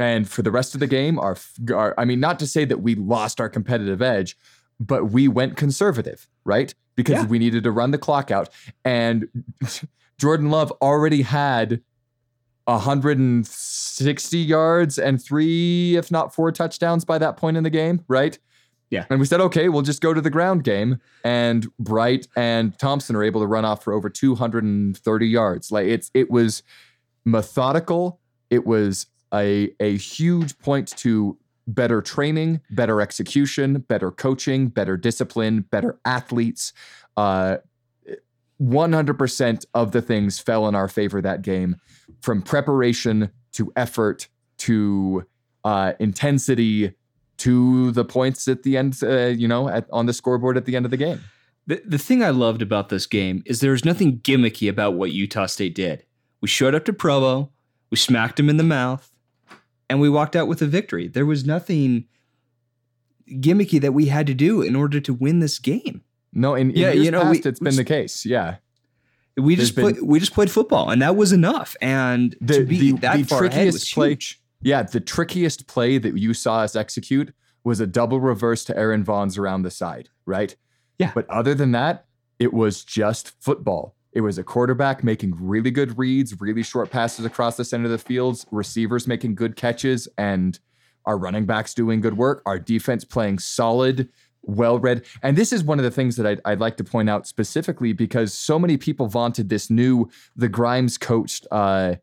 And 0.00 0.28
for 0.28 0.42
the 0.42 0.50
rest 0.50 0.74
of 0.74 0.80
the 0.80 0.86
game, 0.88 1.18
our, 1.20 1.36
our, 1.72 1.94
I 1.96 2.04
mean, 2.04 2.18
not 2.18 2.38
to 2.40 2.46
say 2.46 2.64
that 2.64 2.80
we 2.82 2.94
lost 2.96 3.40
our 3.40 3.48
competitive 3.48 4.02
edge, 4.02 4.36
but 4.80 5.12
we 5.12 5.28
went 5.28 5.56
conservative, 5.56 6.26
right? 6.44 6.74
Because 6.96 7.12
Yeah. 7.14 7.26
we 7.26 7.38
needed 7.38 7.62
to 7.64 7.70
run 7.70 7.92
the 7.92 7.98
clock 7.98 8.30
out. 8.32 8.48
And 8.84 9.28
Jordan 10.18 10.50
Love 10.50 10.72
already 10.82 11.22
had 11.22 11.82
160 12.64 14.38
yards 14.38 14.98
and 14.98 15.22
three, 15.22 15.96
if 15.96 16.10
not 16.10 16.34
four 16.34 16.52
touchdowns 16.52 17.04
by 17.04 17.18
that 17.18 17.36
point 17.36 17.56
in 17.56 17.62
the 17.64 17.70
game, 17.70 18.04
right? 18.08 18.38
Yeah. 18.90 19.04
And 19.08 19.20
we 19.20 19.26
said, 19.26 19.40
okay, 19.40 19.68
we'll 19.68 19.82
just 19.82 20.00
go 20.00 20.12
to 20.12 20.20
the 20.20 20.30
ground 20.30 20.64
game. 20.64 20.98
And 21.24 21.66
Bright 21.78 22.26
and 22.34 22.76
Thompson 22.78 23.14
are 23.14 23.22
able 23.22 23.40
to 23.40 23.46
run 23.46 23.64
off 23.64 23.84
for 23.84 23.92
over 23.92 24.10
230 24.10 25.26
yards. 25.28 25.70
Like 25.70 25.86
it's 25.86 26.10
it 26.12 26.30
was 26.30 26.62
methodical. 27.24 28.18
It 28.50 28.66
was 28.66 29.06
a 29.32 29.70
a 29.80 29.96
huge 29.96 30.58
point 30.58 30.88
to 30.98 31.38
better 31.66 32.02
training, 32.02 32.60
better 32.70 33.00
execution, 33.00 33.78
better 33.80 34.10
coaching, 34.10 34.68
better 34.68 34.96
discipline, 34.96 35.60
better 35.70 35.98
athletes. 36.04 36.72
Uh 37.16 37.58
100% 38.60 39.64
of 39.72 39.92
the 39.92 40.02
things 40.02 40.38
fell 40.38 40.68
in 40.68 40.74
our 40.74 40.88
favor 40.88 41.22
that 41.22 41.42
game 41.42 41.76
from 42.20 42.42
preparation 42.42 43.30
to 43.52 43.72
effort 43.74 44.28
to 44.58 45.26
uh, 45.64 45.94
intensity 45.98 46.92
to 47.38 47.90
the 47.92 48.04
points 48.04 48.46
at 48.48 48.62
the 48.62 48.76
end, 48.76 48.98
uh, 49.02 49.26
you 49.26 49.48
know, 49.48 49.68
at, 49.68 49.86
on 49.90 50.06
the 50.06 50.12
scoreboard 50.12 50.56
at 50.56 50.66
the 50.66 50.76
end 50.76 50.84
of 50.84 50.90
the 50.90 50.96
game. 50.96 51.20
The, 51.66 51.82
the 51.86 51.98
thing 51.98 52.22
I 52.22 52.30
loved 52.30 52.60
about 52.60 52.90
this 52.90 53.06
game 53.06 53.42
is 53.46 53.60
there's 53.60 53.84
nothing 53.84 54.18
gimmicky 54.18 54.68
about 54.68 54.94
what 54.94 55.12
Utah 55.12 55.46
State 55.46 55.74
did. 55.74 56.04
We 56.42 56.48
showed 56.48 56.74
up 56.74 56.84
to 56.86 56.92
Provo, 56.92 57.50
we 57.90 57.96
smacked 57.96 58.36
them 58.36 58.50
in 58.50 58.58
the 58.58 58.62
mouth, 58.62 59.09
and 59.90 60.00
we 60.00 60.08
walked 60.08 60.34
out 60.36 60.48
with 60.48 60.62
a 60.62 60.66
victory. 60.66 61.08
There 61.08 61.26
was 61.26 61.44
nothing 61.44 62.06
gimmicky 63.28 63.80
that 63.80 63.92
we 63.92 64.06
had 64.06 64.26
to 64.26 64.34
do 64.34 64.62
in 64.62 64.74
order 64.74 65.00
to 65.00 65.12
win 65.12 65.40
this 65.40 65.58
game. 65.58 66.02
No, 66.32 66.54
in, 66.54 66.70
in 66.70 66.76
Yeah, 66.76 66.92
years 66.92 67.04
you 67.04 67.10
know, 67.10 67.22
past, 67.22 67.44
we- 67.44 67.50
it's 67.50 67.60
we 67.60 67.64
been 67.66 67.76
the 67.76 67.84
case. 67.84 68.24
Yeah. 68.24 68.56
We 69.36 69.54
There's 69.54 69.68
just 69.68 69.76
been- 69.76 69.94
played, 69.94 70.02
we 70.02 70.18
just 70.20 70.32
played 70.34 70.50
football, 70.50 70.90
and 70.90 71.00
that 71.02 71.16
was 71.16 71.32
enough. 71.32 71.76
And 71.80 72.36
The, 72.40 72.54
to 72.60 72.64
be 72.64 72.92
the, 72.92 72.98
that 73.00 73.16
the 73.18 73.22
far 73.24 73.44
ahead 73.44 73.66
was 73.66 73.90
play, 73.92 74.10
huge. 74.10 74.40
yeah, 74.62 74.82
the 74.82 75.00
trickiest 75.00 75.66
play 75.66 75.98
that 75.98 76.16
you 76.18 76.34
saw 76.34 76.60
us 76.60 76.74
execute 76.76 77.32
was 77.64 77.80
a 77.80 77.86
double 77.86 78.20
reverse 78.20 78.64
to 78.64 78.76
Aaron 78.76 79.04
Vaughns 79.04 79.38
around 79.38 79.62
the 79.62 79.70
side, 79.70 80.08
right? 80.26 80.56
Yeah. 80.98 81.12
But 81.14 81.28
other 81.30 81.54
than 81.54 81.72
that, 81.72 82.06
it 82.38 82.52
was 82.52 82.84
just 82.84 83.32
football. 83.40 83.94
It 84.12 84.22
was 84.22 84.38
a 84.38 84.44
quarterback 84.44 85.04
making 85.04 85.34
really 85.38 85.70
good 85.70 85.96
reads, 85.96 86.40
really 86.40 86.62
short 86.62 86.90
passes 86.90 87.24
across 87.24 87.56
the 87.56 87.64
center 87.64 87.84
of 87.84 87.90
the 87.92 87.98
fields, 87.98 88.44
receivers 88.50 89.06
making 89.06 89.36
good 89.36 89.56
catches, 89.56 90.08
and 90.18 90.58
our 91.04 91.16
running 91.16 91.46
backs 91.46 91.74
doing 91.74 92.00
good 92.00 92.16
work, 92.16 92.42
our 92.44 92.58
defense 92.58 93.04
playing 93.04 93.38
solid, 93.38 94.08
well 94.42 94.78
read. 94.78 95.04
And 95.22 95.36
this 95.36 95.52
is 95.52 95.62
one 95.62 95.78
of 95.78 95.84
the 95.84 95.90
things 95.90 96.16
that 96.16 96.26
I'd, 96.26 96.40
I'd 96.44 96.60
like 96.60 96.76
to 96.78 96.84
point 96.84 97.08
out 97.08 97.26
specifically 97.26 97.92
because 97.92 98.34
so 98.34 98.58
many 98.58 98.76
people 98.76 99.06
vaunted 99.06 99.48
this 99.48 99.70
new, 99.70 100.10
the 100.36 100.48
Grimes 100.48 100.98
coached 100.98 101.46
uh, 101.50 101.94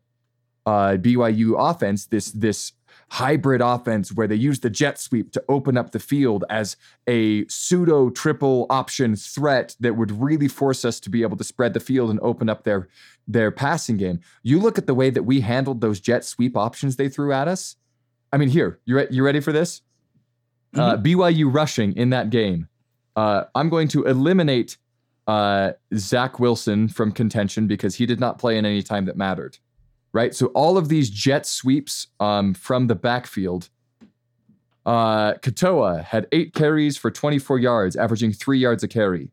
uh, 0.66 0.96
BYU 0.98 1.54
offense, 1.58 2.06
this 2.06 2.30
this 2.32 2.72
hybrid 3.10 3.60
offense 3.60 4.12
where 4.12 4.26
they 4.26 4.34
use 4.34 4.60
the 4.60 4.70
jet 4.70 4.98
sweep 4.98 5.32
to 5.32 5.42
open 5.48 5.76
up 5.76 5.92
the 5.92 5.98
field 5.98 6.44
as 6.50 6.76
a 7.06 7.46
pseudo 7.48 8.10
triple 8.10 8.66
option 8.68 9.16
threat 9.16 9.74
that 9.80 9.96
would 9.96 10.10
really 10.10 10.48
force 10.48 10.84
us 10.84 11.00
to 11.00 11.10
be 11.10 11.22
able 11.22 11.36
to 11.36 11.44
spread 11.44 11.72
the 11.72 11.80
field 11.80 12.10
and 12.10 12.20
open 12.20 12.48
up 12.48 12.64
their 12.64 12.88
their 13.26 13.50
passing 13.50 13.96
game. 13.96 14.20
You 14.42 14.58
look 14.58 14.78
at 14.78 14.86
the 14.86 14.94
way 14.94 15.10
that 15.10 15.24
we 15.24 15.40
handled 15.40 15.80
those 15.80 16.00
jet 16.00 16.24
sweep 16.24 16.56
options 16.56 16.96
they 16.96 17.08
threw 17.08 17.32
at 17.32 17.48
us. 17.48 17.76
I 18.32 18.36
mean, 18.36 18.48
here, 18.48 18.80
you 18.84 18.96
re- 18.96 19.08
you 19.10 19.24
ready 19.24 19.40
for 19.40 19.52
this? 19.52 19.82
Uh, 20.74 20.96
BYU 20.96 21.52
rushing 21.52 21.96
in 21.96 22.10
that 22.10 22.30
game. 22.30 22.68
Uh, 23.16 23.44
I'm 23.54 23.68
going 23.68 23.88
to 23.88 24.04
eliminate 24.04 24.76
uh, 25.26 25.72
Zach 25.94 26.38
Wilson 26.38 26.88
from 26.88 27.12
contention 27.12 27.66
because 27.66 27.94
he 27.94 28.06
did 28.06 28.20
not 28.20 28.38
play 28.38 28.58
in 28.58 28.64
any 28.64 28.82
time 28.82 29.06
that 29.06 29.16
mattered. 29.16 29.58
Right. 30.12 30.34
So 30.34 30.46
all 30.48 30.78
of 30.78 30.88
these 30.88 31.10
jet 31.10 31.46
sweeps 31.46 32.08
um, 32.18 32.54
from 32.54 32.86
the 32.86 32.94
backfield. 32.94 33.68
Uh, 34.86 35.34
Katoa 35.34 36.02
had 36.02 36.26
eight 36.32 36.54
carries 36.54 36.96
for 36.96 37.10
24 37.10 37.58
yards, 37.58 37.94
averaging 37.94 38.32
three 38.32 38.58
yards 38.58 38.82
a 38.82 38.88
carry. 38.88 39.30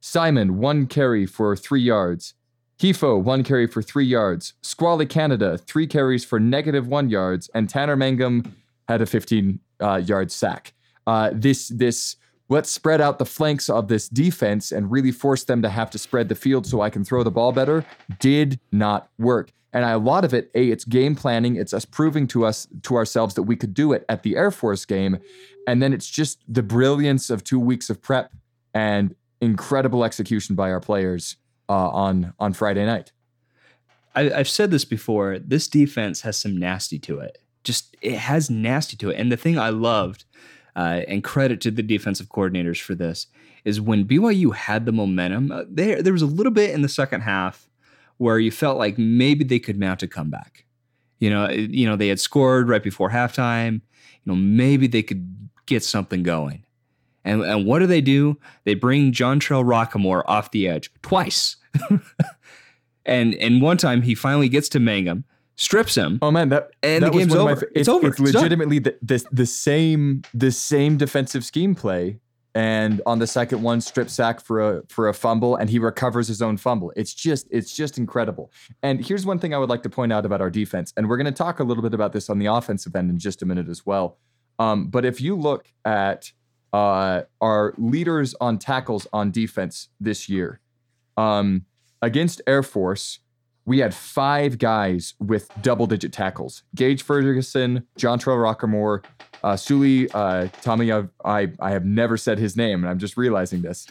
Simon, 0.00 0.58
one 0.58 0.86
carry 0.86 1.26
for 1.26 1.56
three 1.56 1.80
yards. 1.80 2.34
Hefo, 2.78 3.20
one 3.20 3.42
carry 3.42 3.66
for 3.66 3.82
three 3.82 4.04
yards. 4.04 4.52
Squally 4.62 5.06
Canada, 5.06 5.56
three 5.56 5.86
carries 5.86 6.24
for 6.24 6.38
negative 6.38 6.86
one 6.86 7.08
yards. 7.08 7.50
And 7.54 7.68
Tanner 7.68 7.96
Mangum 7.96 8.54
had 8.88 9.00
a 9.00 9.06
15 9.06 9.58
uh, 9.80 9.96
yard 9.96 10.30
sack. 10.30 10.74
Uh, 11.06 11.30
this, 11.32 11.68
this, 11.68 12.16
let's 12.48 12.70
spread 12.70 13.00
out 13.00 13.18
the 13.18 13.24
flanks 13.24 13.68
of 13.68 13.88
this 13.88 14.08
defense 14.08 14.72
and 14.72 14.90
really 14.90 15.10
force 15.10 15.44
them 15.44 15.62
to 15.62 15.68
have 15.68 15.90
to 15.90 15.98
spread 15.98 16.28
the 16.28 16.34
field 16.34 16.66
so 16.66 16.82
I 16.82 16.90
can 16.90 17.04
throw 17.04 17.22
the 17.22 17.30
ball 17.30 17.52
better 17.52 17.84
did 18.20 18.60
not 18.70 19.08
work. 19.18 19.50
And 19.74 19.84
a 19.84 19.98
lot 19.98 20.24
of 20.24 20.32
it, 20.32 20.50
a, 20.54 20.70
it's 20.70 20.84
game 20.84 21.16
planning. 21.16 21.56
It's 21.56 21.74
us 21.74 21.84
proving 21.84 22.28
to 22.28 22.46
us 22.46 22.68
to 22.84 22.94
ourselves 22.94 23.34
that 23.34 23.42
we 23.42 23.56
could 23.56 23.74
do 23.74 23.92
it 23.92 24.04
at 24.08 24.22
the 24.22 24.36
Air 24.36 24.52
Force 24.52 24.84
game, 24.84 25.18
and 25.66 25.82
then 25.82 25.92
it's 25.92 26.08
just 26.08 26.38
the 26.48 26.62
brilliance 26.62 27.28
of 27.28 27.42
two 27.42 27.58
weeks 27.58 27.90
of 27.90 28.00
prep 28.00 28.32
and 28.72 29.16
incredible 29.40 30.04
execution 30.04 30.54
by 30.54 30.70
our 30.70 30.80
players 30.80 31.36
uh, 31.68 31.88
on 31.88 32.32
on 32.38 32.52
Friday 32.52 32.86
night. 32.86 33.10
I, 34.14 34.32
I've 34.32 34.48
said 34.48 34.70
this 34.70 34.84
before. 34.84 35.40
This 35.40 35.66
defense 35.66 36.20
has 36.20 36.38
some 36.38 36.56
nasty 36.56 37.00
to 37.00 37.18
it. 37.18 37.38
Just 37.64 37.96
it 38.00 38.16
has 38.16 38.48
nasty 38.48 38.96
to 38.98 39.10
it. 39.10 39.18
And 39.18 39.32
the 39.32 39.36
thing 39.36 39.58
I 39.58 39.70
loved, 39.70 40.24
uh, 40.76 41.00
and 41.08 41.24
credit 41.24 41.60
to 41.62 41.72
the 41.72 41.82
defensive 41.82 42.28
coordinators 42.28 42.80
for 42.80 42.94
this, 42.94 43.26
is 43.64 43.80
when 43.80 44.04
BYU 44.04 44.54
had 44.54 44.86
the 44.86 44.92
momentum. 44.92 45.50
Uh, 45.50 45.64
there, 45.68 46.00
there 46.00 46.12
was 46.12 46.22
a 46.22 46.26
little 46.26 46.52
bit 46.52 46.70
in 46.70 46.82
the 46.82 46.88
second 46.88 47.22
half 47.22 47.68
where 48.18 48.38
you 48.38 48.50
felt 48.50 48.78
like 48.78 48.98
maybe 48.98 49.44
they 49.44 49.58
could 49.58 49.78
mount 49.78 50.02
a 50.02 50.06
comeback. 50.08 50.64
You 51.18 51.30
know, 51.30 51.46
eh, 51.46 51.66
you 51.70 51.86
know 51.88 51.96
they 51.96 52.08
had 52.08 52.20
scored 52.20 52.68
right 52.68 52.82
before 52.82 53.10
halftime. 53.10 53.80
You 54.24 54.32
know, 54.32 54.36
maybe 54.36 54.86
they 54.86 55.02
could 55.02 55.48
get 55.66 55.82
something 55.84 56.22
going. 56.22 56.64
And 57.24 57.42
and 57.42 57.66
what 57.66 57.78
do 57.78 57.86
they 57.86 58.00
do? 58.00 58.38
They 58.64 58.74
bring 58.74 59.12
Jontrell 59.12 59.64
Rocquemore 59.64 60.22
off 60.26 60.50
the 60.50 60.68
edge 60.68 60.90
twice. 61.02 61.56
and 63.06 63.34
and 63.34 63.62
one 63.62 63.76
time 63.76 64.02
he 64.02 64.14
finally 64.14 64.48
gets 64.48 64.68
to 64.70 64.80
Mangum, 64.80 65.24
strips 65.56 65.94
him. 65.94 66.18
Oh 66.22 66.30
man, 66.30 66.48
that 66.50 66.70
And 66.82 67.02
that 67.04 67.12
the 67.12 67.18
game's 67.18 67.34
over. 67.34 67.56
fa- 67.56 67.66
It's 67.70 67.80
It's, 67.80 67.88
over. 67.88 68.08
It's 68.08 68.20
legitimately 68.20 68.78
the, 68.80 68.96
the 69.02 69.24
the 69.32 69.46
same 69.46 70.22
the 70.32 70.50
same 70.50 70.96
defensive 70.96 71.44
scheme 71.44 71.74
play. 71.74 72.18
And 72.54 73.02
on 73.04 73.18
the 73.18 73.26
second 73.26 73.62
one, 73.62 73.80
strip 73.80 74.08
sack 74.08 74.40
for 74.40 74.60
a 74.60 74.82
for 74.88 75.08
a 75.08 75.14
fumble, 75.14 75.56
and 75.56 75.68
he 75.68 75.80
recovers 75.80 76.28
his 76.28 76.40
own 76.40 76.56
fumble. 76.56 76.92
It's 76.94 77.12
just 77.12 77.48
it's 77.50 77.74
just 77.74 77.98
incredible. 77.98 78.52
And 78.82 79.04
here's 79.04 79.26
one 79.26 79.40
thing 79.40 79.52
I 79.52 79.58
would 79.58 79.68
like 79.68 79.82
to 79.82 79.90
point 79.90 80.12
out 80.12 80.24
about 80.24 80.40
our 80.40 80.50
defense, 80.50 80.92
and 80.96 81.08
we're 81.08 81.16
going 81.16 81.26
to 81.26 81.32
talk 81.32 81.58
a 81.58 81.64
little 81.64 81.82
bit 81.82 81.94
about 81.94 82.12
this 82.12 82.30
on 82.30 82.38
the 82.38 82.46
offensive 82.46 82.94
end 82.94 83.10
in 83.10 83.18
just 83.18 83.42
a 83.42 83.46
minute 83.46 83.68
as 83.68 83.84
well. 83.84 84.18
Um, 84.60 84.86
but 84.86 85.04
if 85.04 85.20
you 85.20 85.34
look 85.34 85.72
at 85.84 86.30
uh, 86.72 87.22
our 87.40 87.74
leaders 87.76 88.36
on 88.40 88.58
tackles 88.58 89.08
on 89.12 89.32
defense 89.32 89.88
this 89.98 90.28
year, 90.28 90.60
um, 91.16 91.64
against 92.02 92.40
Air 92.46 92.62
Force, 92.62 93.18
we 93.66 93.78
had 93.78 93.94
five 93.94 94.58
guys 94.58 95.14
with 95.20 95.48
double 95.62 95.86
digit 95.86 96.12
tackles 96.12 96.62
Gaje 96.76 97.02
Ferguson, 97.02 97.86
Jontrell 97.98 98.36
Rocquemore, 98.36 99.04
uh, 99.42 99.56
Suli 99.56 100.10
uh, 100.10 100.48
Tommy. 100.62 100.92
I, 100.92 101.04
I, 101.24 101.70
have 101.70 101.84
never 101.84 102.16
said 102.16 102.38
his 102.38 102.56
name, 102.56 102.82
and 102.82 102.90
I'm 102.90 102.98
just 102.98 103.16
realizing 103.16 103.62
this. 103.62 103.86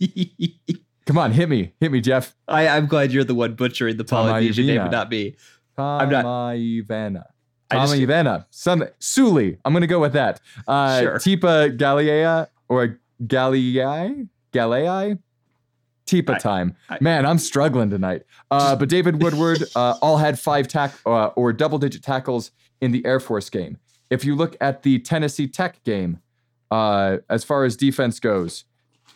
Come 1.06 1.18
on, 1.18 1.32
hit 1.32 1.48
me. 1.48 1.74
Hit 1.80 1.92
me, 1.92 2.00
Jeff. 2.00 2.34
I, 2.48 2.68
I'm 2.68 2.86
glad 2.86 3.12
you're 3.12 3.24
the 3.24 3.34
one 3.34 3.54
butchering 3.54 3.98
the 3.98 4.04
Polynesian 4.04 4.66
name, 4.66 4.90
not 4.90 5.10
me. 5.10 5.36
I'm 5.76 6.10
not- 6.10 6.24
Ivana. 6.24 7.24
Just- 7.72 7.94
Ivana. 7.94 8.46
Something. 8.50 8.88
Suli. 9.00 9.58
I'm 9.64 9.72
going 9.72 9.80
to 9.82 9.86
go 9.86 9.98
with 9.98 10.12
that. 10.12 10.40
Uh, 10.66 11.00
Sure. 11.00 11.14
Tipa 11.16 11.76
Galilea 11.76 12.48
or 12.68 13.00
Galilei? 13.22 14.28
Galilei? 14.52 15.18
Tipa 16.06 16.38
time. 16.38 16.76
I- 16.90 16.98
Man, 17.00 17.24
I'm 17.26 17.38
struggling 17.38 17.90
tonight. 17.90 18.22
Uh, 18.50 18.76
but 18.76 18.88
David 18.88 19.22
Woodward 19.22 19.64
uh, 19.76 19.96
all 20.02 20.18
had 20.18 20.38
five 20.38 20.68
tack 20.68 20.92
uh, 21.06 21.26
or 21.28 21.52
double 21.52 21.78
digit 21.78 22.02
tackles 22.02 22.50
in 22.80 22.92
the 22.92 23.04
Air 23.06 23.20
Force 23.20 23.48
game. 23.50 23.78
If 24.10 24.24
you 24.24 24.34
look 24.36 24.56
at 24.60 24.82
the 24.82 24.98
Tennessee 24.98 25.48
Tech 25.48 25.82
game, 25.84 26.20
uh, 26.70 27.18
as 27.30 27.42
far 27.44 27.64
as 27.64 27.76
defense 27.76 28.20
goes, 28.20 28.64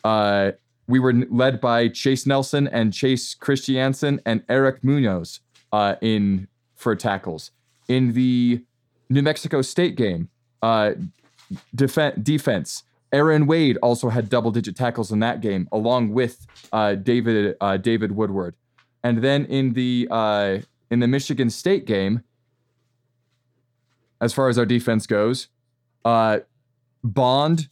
uh, 0.05 0.53
we 0.87 0.99
were 0.99 1.13
led 1.13 1.61
by 1.61 1.89
Chase 1.89 2.27
Nelson 2.27 2.67
and 2.69 2.93
Chase 2.95 3.35
Christiansen 3.35 4.21
and 4.25 4.43
Eric 4.49 4.83
Munoz 4.83 5.41
uh, 5.73 5.97
in 6.01 6.49
for 6.75 6.97
tackles. 6.97 7.51
In 7.89 8.13
the 8.15 8.65
New 9.11 9.23
Mexico 9.23 9.61
State 9.61 9.97
game, 9.97 10.31
uh, 10.63 10.93
defen- 11.77 12.23
defense, 12.25 12.85
Aaron 13.13 13.47
Wade 13.47 13.79
also 13.83 14.11
had 14.11 14.29
double-digit 14.29 14.77
tackles 14.77 15.11
in 15.11 15.21
that 15.21 15.41
game, 15.41 15.69
along 15.73 16.13
with 16.13 16.47
uh, 16.73 16.95
David 16.95 17.57
uh, 17.61 17.77
David 17.77 18.13
Woodward. 18.13 18.55
And 19.03 19.23
then 19.23 19.47
in 19.47 19.73
the 19.73 20.09
uh, 20.11 20.59
in 20.91 21.01
the 21.01 21.09
Michigan 21.09 21.51
State 21.51 21.87
game, 21.87 22.23
as 24.21 24.33
far 24.33 24.49
as 24.49 24.59
our 24.59 24.67
defense 24.67 25.07
goes, 25.07 25.49
uh, 26.05 26.41
Bond, 27.03 27.69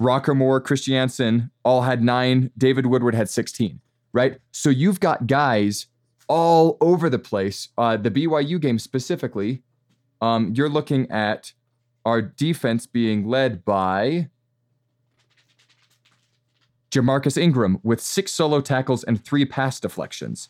Rocquemore, 0.00 0.64
Christiansen 0.64 1.50
all 1.64 1.82
had 1.82 2.02
nine. 2.02 2.50
David 2.56 2.86
Woodward 2.86 3.14
had 3.14 3.28
16, 3.28 3.80
right? 4.12 4.38
So 4.52 4.70
you've 4.70 5.00
got 5.00 5.26
guys 5.26 5.86
all 6.28 6.78
over 6.80 7.10
the 7.10 7.18
place. 7.18 7.68
Uh, 7.76 7.96
the 7.96 8.10
BYU 8.10 8.60
game 8.60 8.78
specifically, 8.78 9.62
um, 10.20 10.52
you're 10.54 10.68
looking 10.68 11.10
at 11.10 11.52
our 12.04 12.22
defense 12.22 12.86
being 12.86 13.26
led 13.26 13.64
by 13.64 14.30
Jamarcus 16.90 17.36
Ingram 17.36 17.78
with 17.82 18.00
six 18.00 18.32
solo 18.32 18.60
tackles 18.60 19.04
and 19.04 19.24
three 19.24 19.44
pass 19.44 19.80
deflections, 19.80 20.48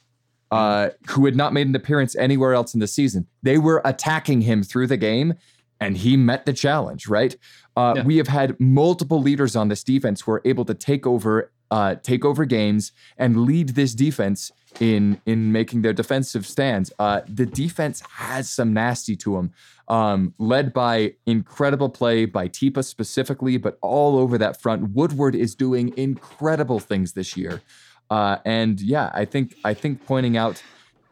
uh, 0.51 0.91
who 1.11 1.25
had 1.27 1.37
not 1.37 1.53
made 1.53 1.67
an 1.67 1.75
appearance 1.75 2.17
anywhere 2.17 2.55
else 2.55 2.75
in 2.75 2.81
the 2.81 2.87
season. 2.87 3.27
They 3.43 3.59
were 3.59 3.83
attacking 3.85 4.41
him 4.43 4.63
through 4.63 4.87
the 4.89 4.97
game, 4.97 5.35
and 5.81 5.97
he 5.97 6.17
met 6.17 6.47
the 6.47 6.53
challenge, 6.53 7.07
right? 7.09 7.37
Uh, 7.77 7.95
Yeah. 7.97 8.03
We 8.05 8.17
have 8.17 8.29
had 8.29 8.59
multiple 8.59 9.21
leaders 9.23 9.55
on 9.57 9.69
this 9.69 9.85
defense 9.85 10.23
who 10.23 10.33
are 10.33 10.43
able 10.45 10.65
to 10.65 10.75
take 10.75 11.07
over, 11.07 11.53
uh, 11.71 11.95
take 12.03 12.25
over 12.25 12.45
games 12.45 12.93
and 13.17 13.45
lead 13.45 13.71
this 13.71 13.95
defense 13.95 14.51
in 14.79 15.21
in 15.27 15.51
making 15.53 15.83
their 15.83 15.93
defensive 15.93 16.47
stands. 16.47 16.93
Uh, 16.99 17.21
the 17.29 17.45
defense 17.47 18.03
has 18.09 18.49
some 18.49 18.73
nasty 18.73 19.17
to 19.17 19.35
them, 19.35 19.53
um, 19.91 20.33
led 20.39 20.73
by 20.73 21.13
incredible 21.27 21.91
play 21.91 22.25
by 22.25 22.49
Tipa 22.49 22.83
specifically, 22.85 23.59
but 23.59 23.77
all 23.83 24.17
over 24.17 24.39
that 24.39 24.63
front. 24.63 24.91
Woodward 24.93 25.35
is 25.35 25.55
doing 25.55 25.93
incredible 25.99 26.79
things 26.79 27.13
this 27.13 27.37
year, 27.37 27.61
uh, 28.09 28.37
and 28.47 28.81
yeah, 28.81 29.11
I 29.13 29.25
think 29.27 29.57
I 29.65 29.75
think 29.75 30.07
pointing 30.07 30.37
out 30.37 30.63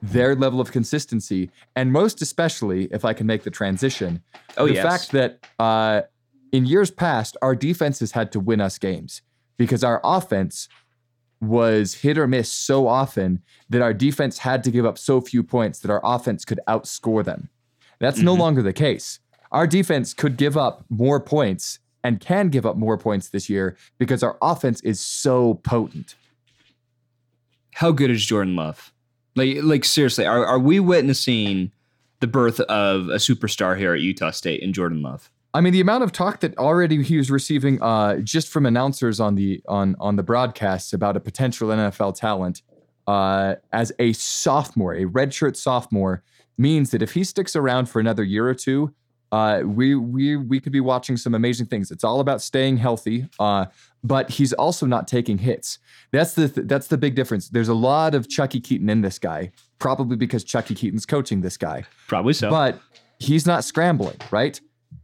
their 0.00 0.36
level 0.36 0.60
of 0.60 0.70
consistency, 0.70 1.50
and 1.74 1.92
most 1.92 2.22
especially 2.22 2.84
if 2.92 3.04
I 3.04 3.12
can 3.12 3.26
make 3.26 3.42
the 3.42 3.50
transition, 3.50 4.22
Oh, 4.56 4.68
the 4.68 4.74
yes. 4.74 4.84
fact 4.84 5.12
that 5.12 5.46
uh, 5.58 6.02
in 6.52 6.64
years 6.66 6.90
past 6.92 7.36
our 7.42 7.56
defense 7.56 7.98
has 7.98 8.12
had 8.12 8.30
to 8.32 8.40
win 8.40 8.60
us 8.60 8.78
games 8.78 9.22
because 9.56 9.82
our 9.82 10.00
offense 10.04 10.68
was 11.40 11.94
hit 11.94 12.16
or 12.16 12.28
miss 12.28 12.50
so 12.52 12.86
often 12.86 13.42
that 13.68 13.82
our 13.82 13.92
defense 13.92 14.38
had 14.38 14.62
to 14.64 14.70
give 14.70 14.86
up 14.86 14.98
so 14.98 15.20
few 15.20 15.42
points 15.42 15.80
that 15.80 15.90
our 15.90 16.00
offense 16.04 16.44
could 16.44 16.60
outscore 16.68 17.24
them. 17.24 17.48
That's 17.98 18.20
no 18.20 18.34
longer 18.34 18.62
the 18.62 18.72
case. 18.72 19.20
Our 19.50 19.66
defense 19.66 20.14
could 20.14 20.36
give 20.36 20.56
up 20.56 20.84
more 20.88 21.20
points 21.20 21.78
and 22.04 22.20
can 22.20 22.48
give 22.48 22.64
up 22.64 22.76
more 22.76 22.96
points 22.96 23.28
this 23.28 23.48
year 23.48 23.76
because 23.98 24.22
our 24.22 24.36
offense 24.40 24.80
is 24.82 25.00
so 25.00 25.54
potent. 25.54 26.14
How 27.74 27.90
good 27.90 28.10
is 28.10 28.24
Jordan 28.24 28.56
Love? 28.56 28.92
Like, 29.34 29.58
like 29.62 29.84
seriously, 29.84 30.26
are, 30.26 30.44
are 30.44 30.58
we 30.58 30.80
witnessing 30.80 31.72
the 32.20 32.26
birth 32.26 32.60
of 32.60 33.08
a 33.08 33.16
superstar 33.16 33.78
here 33.78 33.94
at 33.94 34.00
Utah 34.00 34.30
State 34.30 34.60
in 34.60 34.72
Jordan 34.72 35.02
Love? 35.02 35.30
I 35.54 35.60
mean, 35.60 35.72
the 35.72 35.80
amount 35.80 36.04
of 36.04 36.12
talk 36.12 36.40
that 36.40 36.56
already 36.58 37.02
he 37.02 37.16
was 37.16 37.30
receiving 37.30 37.82
uh, 37.82 38.18
just 38.18 38.48
from 38.48 38.66
announcers 38.66 39.18
on 39.18 39.34
the 39.34 39.62
on 39.66 39.96
on 39.98 40.16
the 40.16 40.22
broadcasts 40.22 40.92
about 40.92 41.16
a 41.16 41.20
potential 41.20 41.68
NFL 41.68 42.16
talent 42.16 42.62
uh, 43.06 43.54
as 43.72 43.90
a 43.98 44.12
sophomore, 44.12 44.94
a 44.94 45.04
redshirt 45.06 45.56
sophomore, 45.56 46.22
means 46.58 46.90
that 46.90 47.02
if 47.02 47.14
he 47.14 47.24
sticks 47.24 47.54
around 47.56 47.88
for 47.88 48.00
another 48.00 48.24
year 48.24 48.48
or 48.48 48.54
two, 48.54 48.92
uh, 49.30 49.60
we 49.64 49.94
we 49.94 50.36
we 50.36 50.58
could 50.58 50.72
be 50.72 50.80
watching 50.80 51.16
some 51.16 51.34
amazing 51.34 51.66
things. 51.66 51.90
It's 51.90 52.04
all 52.04 52.20
about 52.20 52.40
staying 52.40 52.78
healthy, 52.78 53.28
uh, 53.38 53.66
but 54.02 54.30
he's 54.30 54.52
also 54.54 54.86
not 54.86 55.06
taking 55.06 55.36
hits. 55.38 55.78
That's 56.12 56.32
the 56.32 56.48
th- 56.48 56.66
that's 56.66 56.86
the 56.86 56.96
big 56.96 57.14
difference. 57.14 57.50
There's 57.50 57.68
a 57.68 57.74
lot 57.74 58.14
of 58.14 58.28
Chuckie 58.28 58.60
Keeton 58.60 58.88
in 58.88 59.02
this 59.02 59.18
guy, 59.18 59.50
probably 59.78 60.16
because 60.16 60.44
Chuckie 60.44 60.74
Keeton's 60.74 61.04
coaching 61.04 61.42
this 61.42 61.58
guy, 61.58 61.84
Probably 62.06 62.32
so. 62.32 62.48
but 62.48 62.80
he's 63.18 63.46
not 63.46 63.64
scrambling, 63.64 64.16
right? 64.30 64.58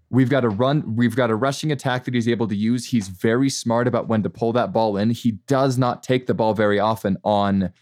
We've 0.08 0.30
got 0.30 0.44
a 0.44 0.48
run. 0.48 0.96
We've 0.96 1.16
got 1.16 1.28
a 1.30 1.34
rushing 1.36 1.72
attack 1.72 2.04
that 2.04 2.14
he's 2.14 2.28
able 2.28 2.48
to 2.48 2.56
use. 2.56 2.86
He's 2.86 3.08
very 3.08 3.50
smart 3.50 3.86
about 3.86 4.08
when 4.08 4.22
to 4.22 4.30
pull 4.30 4.52
that 4.54 4.72
ball 4.72 4.96
in. 4.96 5.10
He 5.10 5.32
does 5.48 5.76
not 5.76 6.02
take 6.02 6.26
the 6.26 6.34
ball 6.34 6.54
very 6.54 6.78
often 6.78 7.18
on 7.24 7.72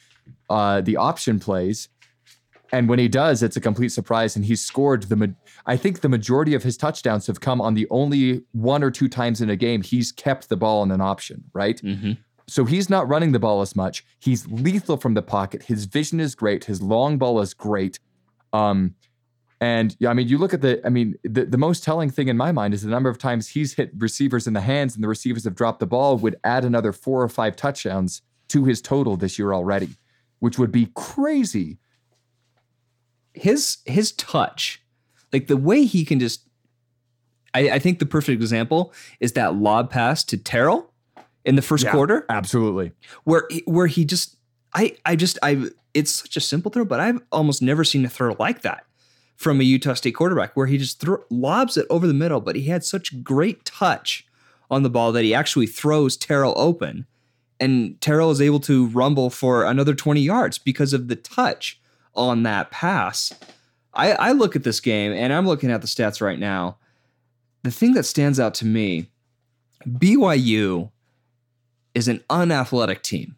uh, 0.51 0.81
the 0.81 0.97
option 0.97 1.39
plays, 1.39 1.89
and 2.73 2.89
when 2.89 2.99
he 2.99 3.07
does, 3.07 3.43
it's 3.43 3.57
a 3.57 3.61
complete 3.61 3.91
surprise. 3.91 4.35
And 4.35 4.45
he's 4.45 4.63
scored 4.63 5.05
the. 5.05 5.17
ma- 5.17 5.27
I 5.67 5.77
think 5.77 6.01
the 6.01 6.09
majority 6.09 6.55
of 6.55 6.63
his 6.63 6.77
touchdowns 6.77 7.27
have 7.27 7.41
come 7.41 7.61
on 7.61 7.75
the 7.75 7.87
only 7.91 8.43
one 8.53 8.83
or 8.83 8.91
two 8.91 9.09
times 9.09 9.41
in 9.41 9.51
a 9.51 9.57
game 9.57 9.83
he's 9.83 10.11
kept 10.11 10.49
the 10.49 10.57
ball 10.57 10.83
in 10.83 10.91
an 10.91 11.01
option, 11.01 11.45
right? 11.53 11.81
Mhm. 11.83 12.17
So 12.49 12.65
he's 12.65 12.91
not 12.91 13.09
running 13.09 13.33
the 13.33 13.39
ball 13.39 13.61
as 13.61 13.77
much. 13.77 14.05
He's 14.19 14.47
lethal 14.49 14.97
from 14.97 15.15
the 15.15 15.23
pocket. 15.23 15.63
His 15.65 15.85
vision 15.85 16.19
is 16.19 16.35
great. 16.35 16.65
His 16.65 16.83
long 16.83 17.17
ball 17.17 17.41
is 17.41 17.55
great. 17.55 17.99
Um, 18.53 18.95
and 19.61 19.95
yeah, 20.01 20.09
I 20.11 20.13
mean, 20.15 20.27
you 20.27 20.39
look 20.39 20.53
at 20.53 20.61
the, 20.61 20.85
I 20.85 20.89
mean, 20.89 21.15
the, 21.23 21.45
the 21.45 21.57
most 21.57 21.85
telling 21.85 22.11
thing 22.11 22.27
in 22.29 22.37
my 22.37 22.51
mind 22.51 22.75
is 22.75 22.83
the 22.83 22.91
number 22.91 23.09
of 23.09 23.17
times 23.17 23.49
he's 23.49 23.75
hit 23.75 23.93
receivers 23.97 24.49
in 24.49 24.55
the 24.55 24.61
hands 24.61 24.97
and 24.97 25.05
the 25.05 25.09
receivers 25.09 25.45
have 25.45 25.55
dropped 25.55 25.79
the 25.79 25.87
ball 25.87 26.17
would 26.19 26.35
add 26.43 26.65
another 26.65 26.93
four 26.93 27.23
or 27.23 27.29
five 27.29 27.55
touchdowns 27.55 28.23
to 28.49 28.65
his 28.65 28.83
total 28.83 29.17
this 29.17 29.39
year 29.39 29.53
already, 29.53 29.91
which 30.41 30.59
would 30.59 30.73
be 30.73 30.87
crazy. 30.95 31.79
His 33.35 33.79
his 33.87 34.13
touch, 34.13 34.83
like 35.33 35.47
the 35.47 35.57
way 35.57 35.85
he 35.85 36.05
can 36.05 36.19
just. 36.21 36.43
I, 37.55 37.73
I 37.73 37.79
think 37.79 37.99
the 37.99 38.07
perfect 38.07 38.41
example 38.41 38.95
is 39.21 39.33
that 39.33 39.55
lob 39.57 39.91
pass 39.91 40.25
to 40.25 40.39
Terrell 40.39 40.91
in 41.45 41.55
the 41.57 41.61
first 41.63 41.85
Yeah. 41.85 41.93
quarter, 41.93 42.25
Absolutely. 42.31 42.93
where 43.25 43.47
where 43.67 43.87
he 43.89 44.05
just 44.07 44.37
I 44.75 44.97
I 45.05 45.17
just 45.17 45.39
I 45.43 45.67
it's 45.93 46.11
such 46.11 46.37
a 46.37 46.41
simple 46.41 46.71
throw, 46.71 46.85
but 46.87 46.99
I've 47.01 47.21
almost 47.31 47.61
never 47.61 47.85
seen 47.85 48.05
a 48.07 48.09
throw 48.09 48.35
like 48.39 48.63
that 48.63 48.87
from 49.37 49.61
a 49.61 49.65
Utah 49.65 49.93
State 49.95 50.13
quarterback, 50.13 50.57
where 50.57 50.67
he 50.67 50.79
just 50.79 51.05
lobs 51.31 51.77
it 51.77 51.87
over 51.91 52.07
the 52.07 52.15
middle, 52.15 52.41
but 52.41 52.57
he 52.57 52.63
had 52.65 52.85
such 52.85 53.23
great 53.23 53.65
touch 53.67 54.27
on 54.71 54.83
the 54.83 54.89
ball 54.91 55.13
that 55.13 55.25
he 55.25 55.35
actually 55.35 55.67
throws 55.67 56.17
Terrell 56.17 56.55
open, 56.57 57.05
and 57.61 58.01
Terrell 58.01 58.31
is 58.31 58.41
able 58.41 58.61
to 58.61 58.87
rumble 58.87 59.29
for 59.29 59.65
another 59.65 59.95
twenty 59.95 60.23
yards 60.23 60.57
because 60.57 60.95
of 60.95 61.09
the 61.09 61.17
touch 61.17 61.79
on 62.15 62.43
that 62.45 62.71
pass. 62.71 63.33
I, 63.95 64.13
I 64.13 64.33
look 64.33 64.57
at 64.57 64.65
this 64.65 64.81
game 64.81 65.13
and 65.13 65.33
I'm 65.33 65.47
looking 65.47 65.71
at 65.71 65.81
the 65.81 65.87
stats 65.87 66.21
right 66.21 66.39
now. 66.39 66.79
The 67.63 67.71
thing 67.71 67.95
that 67.95 68.05
stands 68.05 68.41
out 68.41 68.55
to 68.55 68.67
me, 68.67 69.09
BYU 69.87 70.91
is 71.95 72.09
an 72.09 72.23
unathletic 72.31 73.03
team. 73.03 73.37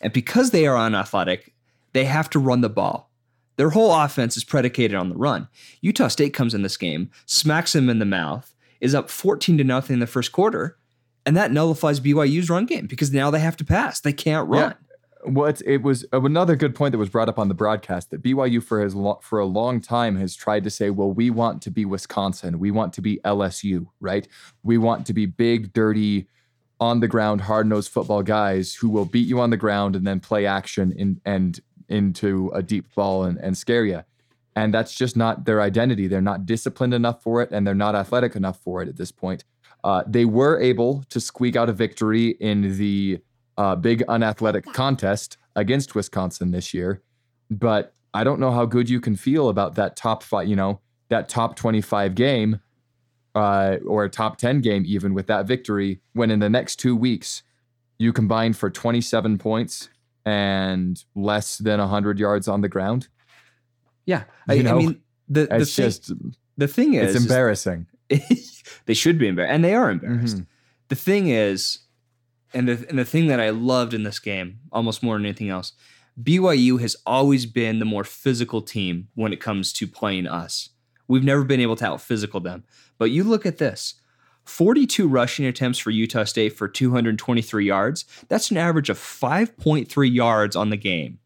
And 0.00 0.12
because 0.12 0.50
they 0.50 0.66
are 0.66 0.76
unathletic, 0.76 1.54
they 1.92 2.04
have 2.04 2.28
to 2.30 2.38
run 2.38 2.60
the 2.60 2.68
ball. 2.68 3.10
Their 3.56 3.70
whole 3.70 3.94
offense 3.94 4.36
is 4.36 4.44
predicated 4.44 4.96
on 4.96 5.08
the 5.08 5.16
run. 5.16 5.48
Utah 5.80 6.08
State 6.08 6.34
comes 6.34 6.54
in 6.54 6.62
this 6.62 6.76
game, 6.76 7.10
smacks 7.24 7.72
them 7.72 7.88
in 7.88 8.00
the 8.00 8.04
mouth, 8.04 8.52
is 8.80 8.94
up 8.94 9.08
14 9.08 9.58
to 9.58 9.64
nothing 9.64 9.94
in 9.94 10.00
the 10.00 10.06
first 10.06 10.32
quarter, 10.32 10.76
and 11.24 11.36
that 11.36 11.52
nullifies 11.52 12.00
BYU's 12.00 12.50
run 12.50 12.66
game 12.66 12.86
because 12.86 13.12
now 13.12 13.30
they 13.30 13.38
have 13.38 13.56
to 13.56 13.64
pass. 13.64 14.00
They 14.00 14.12
can't 14.12 14.48
run. 14.48 14.60
Well, 14.60 14.74
it's, 15.26 15.60
it 15.62 15.78
was 15.78 16.04
uh, 16.12 16.20
another 16.22 16.56
good 16.56 16.74
point 16.74 16.92
that 16.92 16.98
was 16.98 17.08
brought 17.08 17.28
up 17.28 17.38
on 17.38 17.48
the 17.48 17.54
broadcast 17.54 18.10
that 18.10 18.22
BYU 18.22 18.62
for 18.62 18.88
lo- 18.90 19.20
for 19.22 19.38
a 19.38 19.46
long 19.46 19.80
time 19.80 20.16
has 20.16 20.34
tried 20.34 20.64
to 20.64 20.70
say, 20.70 20.90
well, 20.90 21.10
we 21.10 21.30
want 21.30 21.62
to 21.62 21.70
be 21.70 21.84
Wisconsin, 21.84 22.58
we 22.58 22.70
want 22.70 22.92
to 22.94 23.02
be 23.02 23.20
LSU, 23.24 23.86
right? 24.00 24.28
We 24.62 24.78
want 24.78 25.06
to 25.06 25.12
be 25.12 25.26
big, 25.26 25.72
dirty, 25.72 26.28
on 26.80 27.00
the 27.00 27.08
ground, 27.08 27.40
hard 27.40 27.66
nosed 27.66 27.90
football 27.90 28.22
guys 28.22 28.74
who 28.74 28.88
will 28.88 29.04
beat 29.04 29.26
you 29.26 29.40
on 29.40 29.50
the 29.50 29.56
ground 29.56 29.96
and 29.96 30.06
then 30.06 30.20
play 30.20 30.46
action 30.46 30.92
in 30.96 31.20
and 31.24 31.60
into 31.88 32.50
a 32.54 32.62
deep 32.62 32.92
ball 32.94 33.24
and, 33.24 33.38
and 33.38 33.56
scare 33.56 33.84
you. 33.84 34.02
And 34.56 34.72
that's 34.72 34.94
just 34.94 35.16
not 35.16 35.44
their 35.44 35.60
identity. 35.60 36.06
They're 36.06 36.20
not 36.20 36.46
disciplined 36.46 36.94
enough 36.94 37.22
for 37.22 37.42
it, 37.42 37.50
and 37.50 37.66
they're 37.66 37.74
not 37.74 37.94
athletic 37.94 38.36
enough 38.36 38.60
for 38.60 38.82
it 38.82 38.88
at 38.88 38.96
this 38.96 39.10
point. 39.10 39.44
Uh, 39.82 40.02
they 40.06 40.24
were 40.24 40.58
able 40.60 41.04
to 41.10 41.20
squeak 41.20 41.56
out 41.56 41.68
a 41.68 41.72
victory 41.72 42.30
in 42.40 42.78
the 42.78 43.18
uh, 43.56 43.76
big 43.76 44.02
unathletic 44.08 44.64
contest 44.72 45.36
against 45.56 45.94
Wisconsin 45.94 46.50
this 46.50 46.74
year, 46.74 47.02
but 47.50 47.94
I 48.12 48.24
don't 48.24 48.40
know 48.40 48.50
how 48.50 48.64
good 48.64 48.88
you 48.88 49.00
can 49.00 49.16
feel 49.16 49.48
about 49.48 49.74
that 49.74 49.96
top 49.96 50.22
five, 50.22 50.48
you 50.48 50.56
know, 50.56 50.80
that 51.08 51.28
top 51.28 51.56
25 51.56 52.14
game 52.14 52.60
uh, 53.34 53.76
or 53.86 54.04
a 54.04 54.08
top 54.10 54.38
10 54.38 54.60
game, 54.60 54.84
even 54.86 55.14
with 55.14 55.26
that 55.26 55.46
victory, 55.46 56.00
when 56.12 56.30
in 56.30 56.38
the 56.38 56.50
next 56.50 56.76
two 56.76 56.96
weeks 56.96 57.42
you 57.98 58.12
combine 58.12 58.52
for 58.52 58.70
27 58.70 59.38
points 59.38 59.88
and 60.24 61.04
less 61.14 61.58
than 61.58 61.80
100 61.80 62.18
yards 62.18 62.48
on 62.48 62.60
the 62.60 62.68
ground. 62.68 63.08
Yeah. 64.06 64.24
I, 64.48 64.54
You 64.54 64.68
I 64.68 64.72
mean, 64.74 65.00
the, 65.28 65.46
the, 65.46 65.56
It's 65.56 65.74
thing, 65.74 65.84
just, 65.84 66.12
the 66.56 66.68
thing 66.68 66.94
is, 66.94 67.14
it's 67.14 67.24
embarrassing. 67.24 67.86
they 68.86 68.94
should 68.94 69.18
be 69.18 69.28
embarrassed, 69.28 69.52
and 69.52 69.64
they 69.64 69.74
are 69.74 69.90
embarrassed. 69.90 70.38
Mhm. 70.38 70.46
The 70.88 70.96
thing 70.96 71.28
is, 71.28 71.78
and 72.54 72.68
the 72.68 72.86
and 72.88 72.98
the 72.98 73.04
thing 73.04 73.26
that 73.26 73.40
I 73.40 73.50
loved 73.50 73.94
in 73.94 74.02
this 74.02 74.18
game, 74.18 74.60
almost 74.72 75.02
more 75.02 75.16
than 75.16 75.26
anything 75.26 75.50
else, 75.50 75.72
BYU 76.22 76.80
has 76.80 76.96
always 77.04 77.46
been 77.46 77.78
the 77.78 77.84
more 77.84 78.04
physical 78.04 78.62
team 78.62 79.08
when 79.14 79.32
it 79.32 79.40
comes 79.40 79.72
to 79.74 79.86
playing 79.86 80.26
us. 80.26 80.70
We've 81.08 81.24
never 81.24 81.44
been 81.44 81.60
able 81.60 81.76
to 81.76 81.86
out 81.86 82.00
physical 82.00 82.40
them. 82.40 82.64
But 82.98 83.10
you 83.10 83.24
look 83.24 83.44
at 83.44 83.58
this. 83.58 83.94
42 84.44 85.08
rushing 85.08 85.46
attempts 85.46 85.78
for 85.78 85.90
Utah 85.90 86.24
State 86.24 86.50
for 86.50 86.68
223 86.68 87.66
yards. 87.66 88.04
That's 88.28 88.50
an 88.50 88.58
average 88.58 88.90
of 88.90 88.98
5.3 88.98 90.14
yards 90.14 90.54
on 90.54 90.68
the 90.68 90.76
game 90.76 91.18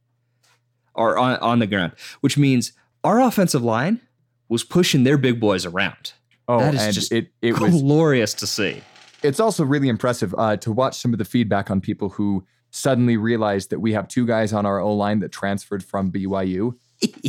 or 0.94 1.18
on, 1.18 1.36
on 1.38 1.58
the 1.58 1.66
ground, 1.66 1.92
which 2.20 2.38
means 2.38 2.72
our 3.02 3.20
offensive 3.20 3.62
line 3.62 4.00
was 4.48 4.62
pushing 4.62 5.02
their 5.02 5.18
big 5.18 5.40
boys 5.40 5.66
around. 5.66 6.12
Oh, 6.46 6.60
That 6.60 6.74
is 6.74 6.82
and 6.82 6.94
just 6.94 7.12
it, 7.12 7.32
it 7.42 7.58
was 7.58 7.82
glorious 7.82 8.34
to 8.34 8.46
see. 8.46 8.82
It's 9.22 9.40
also 9.40 9.64
really 9.64 9.88
impressive 9.88 10.34
uh, 10.38 10.56
to 10.58 10.72
watch 10.72 10.96
some 10.96 11.12
of 11.12 11.18
the 11.18 11.24
feedback 11.24 11.70
on 11.70 11.80
people 11.80 12.10
who 12.10 12.44
suddenly 12.70 13.16
realized 13.16 13.70
that 13.70 13.80
we 13.80 13.92
have 13.92 14.08
two 14.08 14.26
guys 14.26 14.52
on 14.52 14.66
our 14.66 14.80
O 14.80 14.94
line 14.94 15.20
that 15.20 15.32
transferred 15.32 15.84
from 15.84 16.12
BYU. 16.12 16.74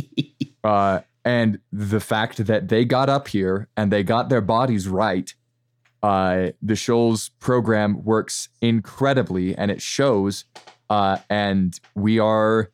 uh, 0.64 1.00
and 1.24 1.58
the 1.72 2.00
fact 2.00 2.46
that 2.46 2.68
they 2.68 2.84
got 2.84 3.08
up 3.08 3.28
here 3.28 3.68
and 3.76 3.92
they 3.92 4.02
got 4.02 4.28
their 4.28 4.40
bodies 4.40 4.88
right. 4.88 5.34
Uh, 6.02 6.50
the 6.62 6.76
Shoals 6.76 7.30
program 7.40 8.02
works 8.04 8.48
incredibly 8.62 9.54
and 9.54 9.70
it 9.70 9.82
shows. 9.82 10.44
Uh, 10.88 11.18
and 11.28 11.78
we 11.94 12.18
are 12.18 12.70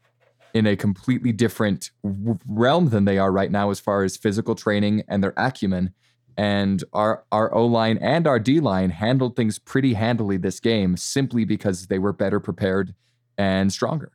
in 0.54 0.66
a 0.66 0.76
completely 0.76 1.32
different 1.32 1.90
w- 2.02 2.38
realm 2.48 2.90
than 2.90 3.04
they 3.04 3.18
are 3.18 3.32
right 3.32 3.50
now 3.50 3.70
as 3.70 3.80
far 3.80 4.04
as 4.04 4.16
physical 4.16 4.54
training 4.54 5.02
and 5.08 5.22
their 5.22 5.34
acumen 5.36 5.92
and 6.36 6.82
our 6.92 7.24
our 7.32 7.52
O 7.54 7.64
line 7.66 7.98
and 7.98 8.26
our 8.26 8.38
D 8.38 8.60
line 8.60 8.90
handled 8.90 9.36
things 9.36 9.58
pretty 9.58 9.94
handily 9.94 10.36
this 10.36 10.60
game 10.60 10.96
simply 10.96 11.44
because 11.44 11.86
they 11.86 11.98
were 11.98 12.12
better 12.12 12.40
prepared 12.40 12.94
and 13.38 13.72
stronger. 13.72 14.12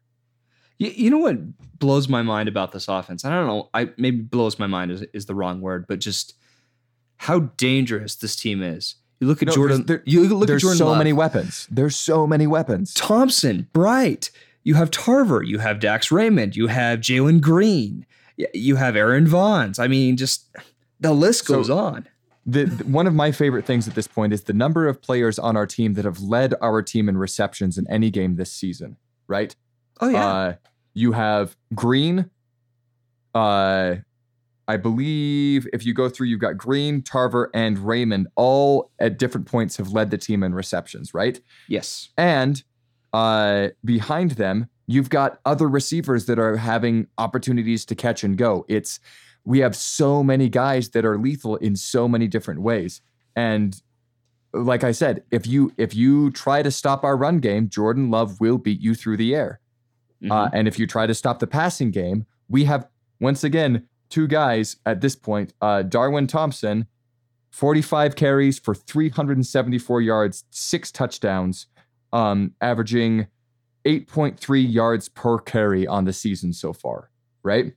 You, 0.78 0.90
you 0.96 1.10
know 1.10 1.18
what 1.20 1.38
blows 1.80 2.08
my 2.08 2.22
mind 2.22 2.50
about 2.50 2.72
this 2.72 2.88
offense? 2.88 3.24
I 3.26 3.30
don't 3.30 3.48
know. 3.48 3.70
I 3.74 3.90
maybe 3.98 4.18
blows 4.18 4.58
my 4.60 4.68
mind 4.68 4.92
is, 4.92 5.04
is 5.14 5.26
the 5.26 5.36
wrong 5.36 5.62
word, 5.62 5.86
but 5.88 6.00
just 6.00 6.34
how 7.18 7.40
dangerous 7.58 8.16
this 8.16 8.36
team 8.36 8.62
is. 8.64 8.96
You 9.20 9.28
look 9.28 9.44
at 9.44 9.48
No, 9.50 9.54
Jordan. 9.54 9.86
there- 9.86 10.02
you 10.06 10.22
look 10.28 10.50
at 10.50 10.60
Jordan. 10.60 10.78
so 10.80 10.88
Love. 10.88 10.98
many 10.98 11.14
weapons. 11.14 11.68
There's 11.70 11.96
so 11.96 12.26
many 12.26 12.48
weapons. 12.48 12.94
Thompson, 12.96 13.68
Bright. 13.74 14.32
You 14.64 14.74
have 14.76 14.90
Tarver. 14.92 15.44
You 15.44 15.60
have 15.60 15.80
Dax 15.80 16.12
Raymond. 16.12 16.56
You 16.56 16.68
have 16.68 17.00
Jalen 17.00 17.42
Greene. 17.42 18.06
You 18.56 18.76
have 18.78 18.96
Aaron 18.96 19.28
Vaughns. 19.28 19.78
I 19.80 19.88
mean, 19.88 20.18
just 20.18 20.48
the 21.00 21.14
list 21.14 21.46
So- 21.46 21.56
goes 21.56 21.70
on. 21.70 22.08
The, 22.45 22.65
one 22.86 23.06
of 23.06 23.13
my 23.13 23.32
favorite 23.32 23.65
things 23.65 23.88
at 23.88 23.93
this 23.93 24.08
point 24.08 24.34
is 24.34 24.43
the 24.43 24.54
number 24.54 24.88
of 24.88 25.01
players 25.01 25.38
on 25.38 25.56
our 25.56 25.67
team 25.67 25.93
that 25.93 26.06
have 26.06 26.19
led 26.21 26.56
our 26.62 26.82
team 26.82 27.08
in 27.08 27.17
receptions 27.17 27.77
in 27.77 27.88
any 27.89 28.10
game 28.10 28.36
this 28.36 28.51
season. 28.51 28.97
Right? 29.27 29.56
Oh 29.99 30.10
yeah. 30.10 30.27
Uh, 30.27 30.54
you 30.93 31.12
have 31.12 31.56
Greene. 31.75 32.30
Uh, 33.34 33.95
I 34.67 34.77
believe 34.77 35.67
if 35.73 35.86
you 35.86 35.93
go 35.93 36.10
through, 36.10 36.27
you've 36.27 36.39
got 36.39 36.58
Greene, 36.58 37.01
Tarver, 37.01 37.49
and 37.54 37.77
Raymond 37.80 38.27
all 38.36 38.91
at 38.99 39.17
different 39.17 39.47
points 39.47 39.77
have 39.77 39.91
led 39.91 40.12
the 40.12 40.17
team 40.17 40.43
in 40.43 40.54
receptions. 40.54 41.13
Right? 41.13 41.39
yes. 41.67 42.10
And 42.17 42.63
uh, 43.13 43.69
behind 43.84 44.32
them, 44.32 44.69
you've 44.88 45.10
got 45.10 45.39
other 45.45 45.67
receivers 45.67 46.25
that 46.25 46.39
are 46.39 46.58
having 46.58 47.08
opportunities 47.17 47.86
to 47.86 47.95
catch 47.95 48.23
and 48.23 48.38
go. 48.38 48.65
It's 48.67 48.99
we 49.45 49.60
have 49.60 49.75
so 49.75 50.23
many 50.23 50.49
guys 50.49 50.89
that 50.89 51.06
are 51.06 51.17
lethal 51.17 51.56
in 51.58 51.75
so 51.75 52.08
many 52.08 52.27
different 52.27 52.62
ways. 52.62 53.01
And 53.36 53.82
like 54.54 54.84
I 54.84 54.91
said, 54.91 55.23
if 55.32 55.47
you 55.47 55.71
if 55.77 55.95
you 55.95 56.30
try 56.32 56.62
to 56.62 56.71
stop 56.71 57.04
our 57.04 57.15
run 57.17 57.39
game, 57.39 57.69
Jordan 57.69 58.10
Love 58.12 58.39
will 58.41 58.58
beat 58.58 58.82
you 58.82 58.93
through 58.95 59.17
the 59.17 59.34
air. 59.34 59.60
Uh, 60.30 60.45
Mhm. 60.45 60.49
and 60.54 60.67
if 60.67 60.77
you 60.77 60.86
try 60.86 61.08
to 61.08 61.13
stop 61.15 61.39
the 61.39 61.47
passing 61.47 61.89
game, 61.89 62.25
we 62.49 62.65
have 62.65 62.88
once 63.19 63.43
again 63.43 63.88
two 64.10 64.27
guys 64.27 64.75
at 64.86 65.01
this 65.01 65.15
point, 65.15 65.54
uh, 65.62 65.82
Darwin 65.84 66.27
Thompson 66.27 66.86
45 67.49 68.15
carries 68.15 68.60
for 68.60 68.75
374 68.75 70.01
yards, 70.01 70.43
six 70.51 70.91
touchdowns, 70.91 71.67
um, 72.13 72.54
averaging 72.62 73.27
8.3 73.86 74.62
yards 74.62 75.10
per 75.10 75.38
carry 75.39 75.88
on 75.88 76.06
the 76.06 76.13
season 76.13 76.54
so 76.54 76.71
far, 76.71 77.10
right? 77.43 77.73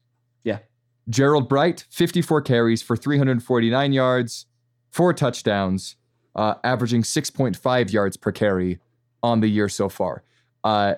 Gerald 1.08 1.48
Bright, 1.48 1.84
54 1.90 2.42
carries 2.42 2.82
for 2.82 2.96
349 2.96 3.92
yards, 3.92 4.46
four 4.90 5.12
touchdowns, 5.12 5.96
uh, 6.34 6.54
averaging 6.64 7.02
6.5 7.02 7.92
yards 7.92 8.16
per 8.16 8.32
carry 8.32 8.78
on 9.22 9.40
the 9.40 9.48
year 9.48 9.68
so 9.68 9.88
far. 9.88 10.22
Uh, 10.62 10.94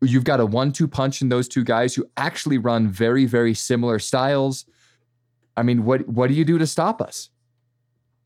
you've 0.00 0.24
got 0.24 0.40
a 0.40 0.46
one-two 0.46 0.88
punch 0.88 1.22
in 1.22 1.28
those 1.28 1.48
two 1.48 1.64
guys 1.64 1.94
who 1.94 2.04
actually 2.16 2.58
run 2.58 2.88
very, 2.88 3.24
very 3.26 3.54
similar 3.54 3.98
styles. 3.98 4.64
I 5.56 5.62
mean, 5.62 5.84
what 5.84 6.08
what 6.08 6.28
do 6.28 6.34
you 6.34 6.44
do 6.44 6.58
to 6.58 6.66
stop 6.66 7.00
us? 7.00 7.28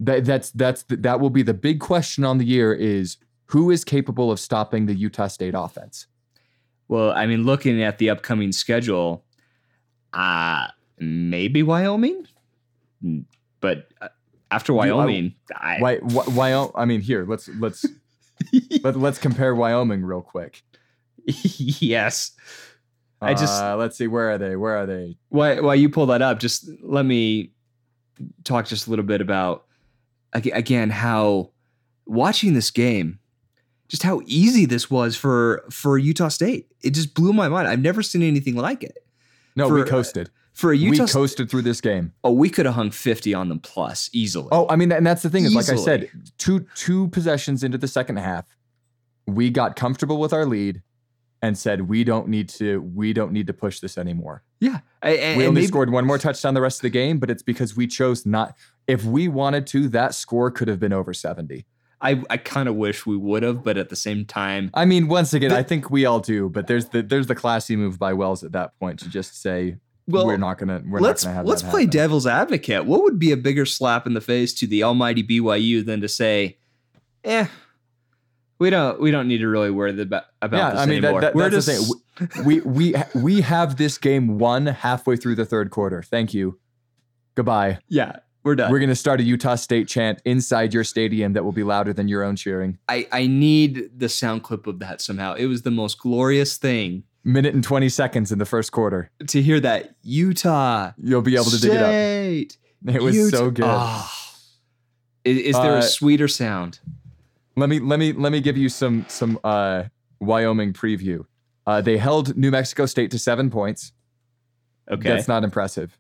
That 0.01 0.25
that's 0.25 0.51
that's 0.51 0.85
that 0.89 1.21
will 1.21 1.31
be 1.31 1.43
the 1.43 1.55
big 1.55 1.81
question 1.81 2.25
on 2.25 2.39
the 2.39 2.45
year 2.45 2.73
is 2.73 3.17
who 3.47 3.71
is 3.71 3.85
capable 3.85 4.31
of 4.31 4.41
stopping 4.41 4.87
the 4.87 4.95
Utah 4.95 5.29
State 5.29 5.55
offense? 5.57 6.07
Well, 6.89 7.11
I 7.11 7.27
mean, 7.27 7.43
looking 7.45 7.83
at 7.83 7.99
the 7.99 8.11
upcoming 8.11 8.53
schedule, 8.53 9.25
uh 10.17 10.69
maybe 10.99 11.63
Wyoming, 11.63 12.27
but 13.61 13.89
uh, 14.01 14.09
after 14.51 14.73
Wyoming, 14.73 15.35
I, 15.55 15.79
Why 15.79 15.99
Wyoming? 16.03 16.73
I 16.75 16.85
mean, 16.87 17.01
here 17.01 17.25
let's 17.29 17.49
let's 17.59 17.85
let, 18.83 18.97
let's 18.97 19.19
compare 19.19 19.55
Wyoming 19.55 20.03
real 20.05 20.23
quick. 20.23 20.63
yes. 21.27 22.33
I 23.21 23.35
just- 23.35 23.63
Uh, 23.63 23.77
let's 23.77 23.97
see 23.97 24.07
where 24.07 24.31
are 24.31 24.39
they? 24.39 24.57
Where 24.57 24.77
are 24.77 24.87
they? 24.87 25.17
Why 25.31 25.61
while 25.61 25.75
you 25.75 25.89
pull 25.89 26.07
that 26.07 26.23
up, 26.23 26.39
just 26.39 26.69
let 26.83 27.05
me 27.07 27.53
talk 28.45 28.67
just 28.67 28.87
a 28.87 28.91
little 28.91 29.05
bit 29.05 29.21
about 29.21 29.65
again 30.33 30.91
how 30.91 31.51
watching 32.07 32.55
this 32.55 32.71
game, 32.71 33.19
just 33.89 34.03
how 34.03 34.21
easy 34.27 34.65
this 34.67 34.91
was 34.91 35.17
for 35.17 35.65
for 35.71 35.99
Utah 35.99 36.29
State. 36.29 36.69
It 36.83 36.91
just 36.91 37.15
blew 37.15 37.33
my 37.33 37.49
mind. 37.49 37.69
I've 37.69 37.81
never 37.81 38.03
seen 38.03 38.23
anything 38.23 38.55
like 38.55 38.83
it. 38.85 38.97
No, 39.57 39.69
For- 39.69 39.75
we 39.77 39.85
coasted. 39.85 40.31
For 40.53 40.73
a 40.73 40.77
Utah, 40.77 40.91
we 40.91 40.97
St- 40.97 41.11
coasted 41.11 41.51
through 41.51 41.63
this 41.63 41.83
game. 41.83 42.13
oh, 42.25 42.33
we 42.33 42.49
could 42.49 42.65
have 42.65 42.77
hung 42.77 42.91
fifty 42.91 43.35
on 43.35 43.51
them 43.51 43.59
plus 43.61 44.09
easily. 44.15 44.49
Oh, 44.53 44.67
I 44.71 44.77
mean, 44.77 44.91
and 44.91 45.07
that's 45.07 45.23
the 45.23 45.29
thing 45.29 45.45
is, 45.45 45.55
like 45.55 45.69
I 45.69 45.77
said, 45.77 46.09
two 46.39 46.67
two 46.75 47.09
possessions 47.09 47.63
into 47.63 47.77
the 47.77 47.89
second 47.89 48.17
half, 48.17 48.47
we 49.27 49.51
got 49.51 49.77
comfortable 49.77 50.19
with 50.19 50.33
our 50.33 50.47
lead, 50.47 50.81
and 51.43 51.59
said 51.59 51.83
we 51.91 52.05
don't 52.05 52.29
need 52.29 52.49
to 52.51 52.81
we 52.81 53.13
don't 53.13 53.33
need 53.33 53.47
to 53.49 53.53
push 53.53 53.81
this 53.81 53.99
anymore. 53.99 54.43
yeah. 54.61 54.81
And- 55.03 55.37
we 55.39 55.47
only 55.47 55.61
maybe- 55.61 55.67
scored 55.67 55.91
one 55.91 56.07
more 56.07 56.17
touchdown 56.19 56.55
the 56.55 56.61
rest 56.63 56.79
of 56.79 56.83
the 56.83 56.91
game, 56.91 57.19
but 57.19 57.31
it's 57.31 57.43
because 57.43 57.77
we 57.77 57.87
chose 57.87 58.25
not. 58.25 58.57
If 58.87 59.05
we 59.05 59.29
wanted 59.29 59.67
to, 59.69 59.89
that 59.91 60.15
score 60.15 60.51
could 60.51 60.69
have 60.69 60.81
been 60.81 60.93
over 60.95 61.13
seventy. 61.13 61.67
I 62.01 62.23
I 62.29 62.37
kind 62.37 62.69
of 62.69 62.75
wish 62.77 63.07
we 63.07 63.17
would 63.17 63.43
have, 63.43 63.65
but 63.65 63.77
at 63.79 63.89
the 63.89 63.97
same 63.97 64.25
time, 64.27 64.71
I 64.75 64.85
mean, 64.85 65.09
once 65.09 65.33
again, 65.33 65.51
The- 65.51 65.57
I 65.59 65.63
think 65.63 65.91
we 65.91 66.05
all 66.05 66.21
do, 66.21 66.49
but 66.49 66.67
there's 66.67 66.91
the 66.91 67.03
there's 67.03 67.27
the 67.27 67.35
classy 67.35 67.75
move 67.77 67.99
by 67.99 68.13
Wells 68.13 68.45
at 68.45 68.53
that 68.53 68.79
point 68.79 68.99
to 69.01 69.09
just 69.09 69.41
say 69.41 69.77
well, 70.07 70.27
we're 70.27 70.37
not 70.37 70.59
gonna 70.59 70.83
we're 70.87 71.01
let's 71.01 71.25
not 71.25 71.31
gonna 71.31 71.37
have 71.39 71.47
let's 71.47 71.63
that 71.63 71.71
play 71.71 71.83
happen. 71.83 71.97
devil's 71.99 72.27
advocate. 72.27 72.85
What 72.85 73.03
would 73.03 73.19
be 73.19 73.33
a 73.33 73.37
bigger 73.37 73.65
slap 73.67 74.07
in 74.07 74.15
the 74.15 74.21
face 74.21 74.53
to 74.55 74.67
the 74.67 74.83
almighty 74.83 75.23
BYU 75.23 75.85
than 75.85 76.01
to 76.03 76.09
say, 76.09 76.59
"Eh, 77.25 77.47
we 78.59 78.71
don't 78.71 79.01
we 79.01 79.11
don't 79.11 79.27
need 79.27 79.39
to 79.39 79.49
really 79.49 79.71
worry 79.71 79.99
about 80.01 80.25
about 80.43 80.57
Yeah, 80.59 80.71
this 80.73 80.81
I 80.81 80.87
mean 80.87 81.01
that, 81.01 81.07
anymore." 81.09 81.21
that, 81.23 81.35
We're 81.35 81.49
that's 81.51 81.67
just. 81.67 81.95
We 82.47 82.61
we 82.61 82.95
we 83.15 83.41
have 83.43 83.77
this 83.77 83.99
game 83.99 84.39
won 84.39 84.67
halfway 84.67 85.17
through 85.17 85.35
the 85.37 85.45
third 85.45 85.71
quarter. 85.71 86.03
Thank 86.03 86.33
you. 86.35 86.59
Goodbye. 87.35 87.79
yeah, 87.89 88.17
we're 88.47 88.55
done. 88.55 88.71
We're 88.71 88.79
gonna 88.79 88.95
start 88.95 89.21
a 89.21 89.25
Utah 89.25 89.57
State 89.57 89.89
chant 89.89 90.23
inside 90.25 90.73
your 90.73 90.85
stadium 90.85 91.35
that 91.35 91.45
will 91.45 91.53
be 91.53 91.65
louder 91.65 91.93
than 91.93 92.09
your 92.09 92.23
own 92.23 92.37
cheering. 92.37 92.79
I 92.89 93.07
I 93.13 93.27
need 93.27 93.91
the 93.99 94.09
sound 94.09 94.43
clip 94.45 94.67
of 94.67 94.79
that 94.79 95.01
somehow. 95.03 95.35
It 95.35 95.47
was 95.47 95.63
the 95.63 95.71
most 95.71 95.99
glorious 95.99 96.57
thing 96.57 97.03
Minute 97.25 97.55
and 97.55 97.65
twenty 97.65 97.89
seconds 97.89 98.31
in 98.31 98.39
the 98.39 98.47
first 98.47 98.71
quarter. 98.73 99.11
to 99.27 99.43
hear 99.43 99.59
that 99.61 99.97
Utah 100.03 100.93
You'll 100.97 101.23
be 101.23 101.35
able 101.35 101.47
to 101.47 101.61
dig 101.61 101.73
it 101.73 101.83
up. 101.83 102.95
It 102.95 103.03
was 103.03 103.17
Utah- 103.17 103.37
so 103.37 103.51
good. 103.51 103.65
Ah. 103.67 104.13
Is, 105.25 105.39
is 105.39 105.55
there 105.57 105.75
Uh, 105.75 105.79
a 105.79 105.83
sweeter 105.83 106.29
sound? 106.29 106.79
Let 107.57 107.69
me 107.69 107.81
let 107.81 107.99
me 107.99 108.13
let 108.13 108.31
me 108.31 108.41
give 108.41 108.57
you 108.57 108.69
some 108.69 109.05
some 109.09 109.41
uh, 109.43 109.85
Wyoming 110.21 110.73
preview. 110.73 111.27
Uh, 111.67 111.81
they 111.81 111.99
held 111.99 112.37
New 112.37 112.53
Mexico 112.53 112.87
State 112.87 113.11
to 113.11 113.19
seven 113.19 113.51
points. 113.51 113.93
Okay, 114.89 115.09
That's 115.09 115.27
not 115.27 115.43
impressive. 115.43 115.99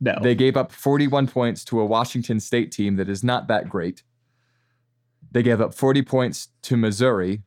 No. 0.00 0.18
They 0.22 0.34
gave 0.34 0.56
up 0.56 0.72
41 0.72 1.28
points 1.28 1.64
to 1.66 1.80
a 1.80 1.84
Washington 1.86 2.40
State 2.40 2.72
team 2.72 2.96
that 2.96 3.08
is 3.08 3.24
not 3.24 3.48
that 3.48 3.68
great. 3.68 4.02
They 5.30 5.42
gave 5.42 5.60
up 5.60 5.74
40 5.74 6.02
points 6.02 6.48
to 6.62 6.76
Missouri. 6.76 7.42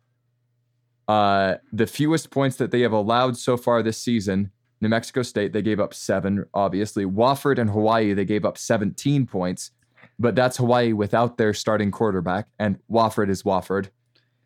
Uh, 1.07 1.55
the 1.71 1.87
fewest 1.87 2.31
points 2.31 2.57
that 2.57 2.71
they 2.71 2.81
have 2.81 2.91
allowed 2.91 3.37
so 3.37 3.55
far 3.55 3.81
this 3.81 3.97
season, 3.97 4.51
New 4.81 4.89
Mexico 4.89 5.21
State, 5.21 5.53
they 5.53 5.61
gave 5.61 5.79
up 5.79 5.93
seven, 5.93 6.45
obviously. 6.53 7.05
Wofford 7.05 7.57
and 7.57 7.69
Hawaii, 7.69 8.13
they 8.13 8.25
gave 8.25 8.43
up 8.43 8.57
17 8.57 9.25
points, 9.25 9.71
but 10.19 10.35
that's 10.35 10.57
Hawaii 10.57 10.91
without 10.93 11.37
their 11.37 11.53
starting 11.53 11.91
quarterback, 11.91 12.47
and 12.59 12.77
Wofford 12.91 13.29
is 13.29 13.43
Wofford. 13.43 13.89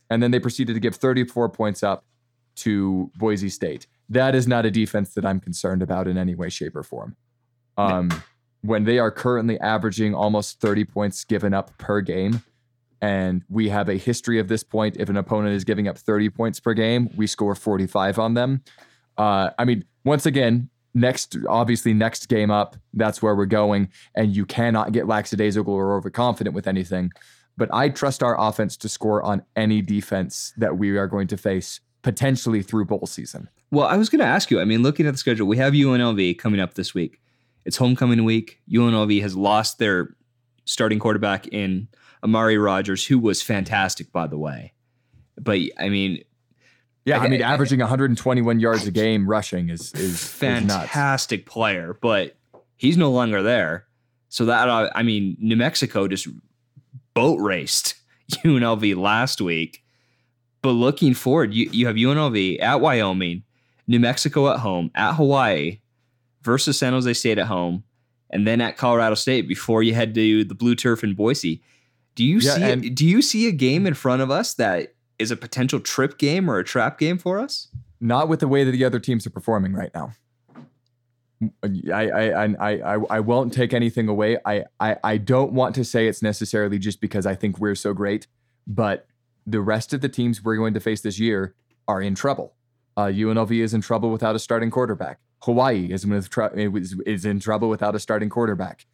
And 0.09 0.21
then 0.21 0.31
they 0.31 0.39
proceeded 0.39 0.73
to 0.73 0.79
give 0.79 0.95
34 0.95 1.49
points 1.49 1.81
up 1.81 2.05
to 2.57 3.09
Boise 3.15 3.49
State. 3.49 3.87
That 4.09 4.35
is 4.35 4.47
not 4.47 4.65
a 4.65 4.71
defense 4.71 5.13
that 5.13 5.25
I'm 5.25 5.39
concerned 5.39 5.81
about 5.81 6.07
in 6.07 6.17
any 6.17 6.35
way, 6.35 6.49
shape, 6.49 6.75
or 6.75 6.83
form. 6.83 7.15
Um, 7.77 8.09
when 8.61 8.83
they 8.83 8.99
are 8.99 9.11
currently 9.11 9.59
averaging 9.59 10.13
almost 10.13 10.59
30 10.59 10.85
points 10.85 11.23
given 11.23 11.53
up 11.53 11.75
per 11.77 12.01
game, 12.01 12.43
and 13.01 13.43
we 13.49 13.69
have 13.69 13.89
a 13.89 13.95
history 13.95 14.39
of 14.39 14.47
this 14.47 14.63
point. 14.63 14.97
If 14.99 15.09
an 15.09 15.17
opponent 15.17 15.55
is 15.55 15.63
giving 15.63 15.87
up 15.87 15.97
30 15.97 16.29
points 16.29 16.59
per 16.59 16.73
game, 16.73 17.09
we 17.15 17.25
score 17.25 17.55
45 17.55 18.19
on 18.19 18.35
them. 18.35 18.63
Uh, 19.17 19.49
I 19.57 19.65
mean, 19.65 19.83
once 20.05 20.25
again, 20.25 20.69
next, 20.93 21.35
obviously, 21.49 21.93
next 21.93 22.27
game 22.27 22.51
up, 22.51 22.75
that's 22.93 23.21
where 23.21 23.35
we're 23.35 23.45
going, 23.45 23.89
and 24.15 24.35
you 24.35 24.45
cannot 24.45 24.91
get 24.91 25.07
lackadaisical 25.07 25.73
or 25.73 25.95
overconfident 25.95 26.55
with 26.55 26.67
anything. 26.67 27.11
But 27.57 27.69
I 27.73 27.89
trust 27.89 28.23
our 28.23 28.39
offense 28.39 28.77
to 28.77 28.89
score 28.89 29.21
on 29.23 29.43
any 29.55 29.81
defense 29.81 30.53
that 30.57 30.77
we 30.77 30.97
are 30.97 31.07
going 31.07 31.27
to 31.27 31.37
face 31.37 31.79
potentially 32.01 32.61
through 32.61 32.85
bowl 32.85 33.05
season. 33.05 33.49
Well, 33.71 33.87
I 33.87 33.97
was 33.97 34.09
going 34.09 34.19
to 34.19 34.25
ask 34.25 34.51
you. 34.51 34.59
I 34.59 34.65
mean, 34.65 34.83
looking 34.83 35.05
at 35.05 35.13
the 35.13 35.17
schedule, 35.17 35.47
we 35.47 35.57
have 35.57 35.73
UNLV 35.73 36.37
coming 36.37 36.59
up 36.59 36.73
this 36.75 36.93
week. 36.93 37.19
It's 37.65 37.77
homecoming 37.77 38.23
week. 38.23 38.59
UNLV 38.71 39.21
has 39.21 39.35
lost 39.35 39.77
their 39.79 40.15
starting 40.65 40.99
quarterback 40.99 41.47
in 41.47 41.87
Armani 42.23 42.63
Rogers, 42.63 43.05
who 43.05 43.19
was 43.19 43.41
fantastic, 43.41 44.11
by 44.11 44.27
the 44.27 44.37
way. 44.37 44.73
But 45.39 45.59
I 45.79 45.89
mean, 45.89 46.23
Yeah, 47.05 47.19
I 47.19 47.25
I- 47.25 47.29
mean, 47.29 47.41
I- 47.43 47.53
averaging 47.53 47.79
121 47.79 48.59
yards 48.59 48.85
a 48.87 48.91
game 48.91 49.27
rushing 49.29 49.69
is 49.69 49.91
is, 49.93 50.13
is 50.21 50.27
fantastic 50.27 51.45
player, 51.45 51.97
but 52.01 52.37
he's 52.77 52.97
no 52.97 53.11
longer 53.11 53.41
there. 53.43 53.85
So 54.29 54.45
that 54.45 54.67
uh, 54.69 54.89
I 54.95 55.03
mean, 55.03 55.35
New 55.39 55.55
Mexico 55.57 56.07
just 56.07 56.27
boat 57.13 57.39
raced 57.41 57.95
UNLV 58.45 58.95
last 58.95 59.41
week. 59.41 59.83
But 60.61 60.71
looking 60.71 61.13
forward, 61.15 61.53
you, 61.53 61.69
you 61.71 61.87
have 61.87 61.95
UNLV 61.95 62.61
at 62.61 62.79
Wyoming, 62.81 63.43
New 63.87 63.99
Mexico 63.99 64.51
at 64.53 64.59
home, 64.59 64.91
at 64.95 65.13
Hawaii 65.15 65.79
versus 66.43 66.77
San 66.79 66.93
Jose 66.93 67.13
State 67.13 67.37
at 67.37 67.47
home, 67.47 67.83
and 68.29 68.47
then 68.47 68.61
at 68.61 68.77
Colorado 68.77 69.15
State 69.15 69.47
before 69.47 69.83
you 69.83 69.93
head 69.93 70.13
to 70.15 70.43
the 70.43 70.55
blue 70.55 70.75
turf 70.75 71.03
in 71.03 71.13
Boise. 71.13 71.61
Do 72.15 72.25
you 72.25 72.39
Yeah, 72.39 72.55
see 72.55 72.63
a, 72.63 72.67
and- 72.73 72.95
do 72.95 73.05
you 73.05 73.21
see 73.21 73.47
a 73.47 73.51
game 73.51 73.85
in 73.87 73.93
front 73.93 74.21
of 74.21 74.29
us 74.31 74.53
that 74.55 74.95
is 75.19 75.31
a 75.31 75.35
potential 75.37 75.79
trip 75.79 76.17
game 76.17 76.49
or 76.49 76.57
a 76.59 76.63
trap 76.63 76.97
game 76.99 77.17
for 77.17 77.39
us? 77.39 77.67
Not 77.99 78.27
with 78.27 78.39
the 78.39 78.47
way 78.47 78.63
that 78.63 78.71
the 78.71 78.83
other 78.83 78.99
teams 78.99 79.25
are 79.27 79.29
performing 79.29 79.73
right 79.73 79.91
now. 79.93 80.13
I 81.63 81.69
I 81.91 82.29
I 82.31 82.45
I 82.59 82.95
I, 82.95 82.99
I 83.09 83.19
won't 83.19 83.51
take 83.53 83.73
anything 83.73 84.07
away. 84.07 84.37
I, 84.45 84.65
I 84.79 84.97
I 85.03 85.17
don't 85.17 85.53
want 85.53 85.73
to 85.75 85.83
say 85.83 86.07
it's 86.07 86.21
necessarily 86.21 86.77
just 86.77 87.01
because 87.01 87.25
I 87.25 87.33
think 87.35 87.57
we're 87.59 87.73
so 87.75 87.93
great, 87.93 88.27
but 88.67 89.07
the 89.47 89.61
rest 89.61 89.91
of 89.93 90.01
the 90.01 90.09
teams 90.09 90.43
we're 90.43 90.55
going 90.57 90.75
to 90.75 90.79
face 90.79 91.01
this 91.01 91.17
year 91.17 91.55
are 91.87 91.99
in 92.01 92.13
trouble. 92.13 92.53
Uh, 92.95 93.05
UNLV 93.05 93.51
is 93.59 93.73
in 93.73 93.81
trouble 93.81 94.11
without 94.11 94.35
a 94.35 94.39
starting 94.39 94.69
quarterback. 94.69 95.19
Hawaii 95.43 95.91
is, 95.91 96.05
with 96.05 96.29
tr- 96.29 96.53
is, 96.55 97.25
in 97.25 97.39
trouble 97.39 97.69
without 97.69 97.95
a 97.95 97.99
starting 97.99 98.29
quarterback. 98.29 98.85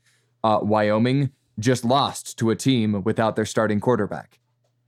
Uh, 0.43 0.59
Wyoming 0.61 1.31
just 1.59 1.83
lost 1.83 2.37
to 2.39 2.51
a 2.51 2.55
team 2.55 3.03
without 3.03 3.35
their 3.35 3.45
starting 3.45 3.79
quarterback. 3.79 4.39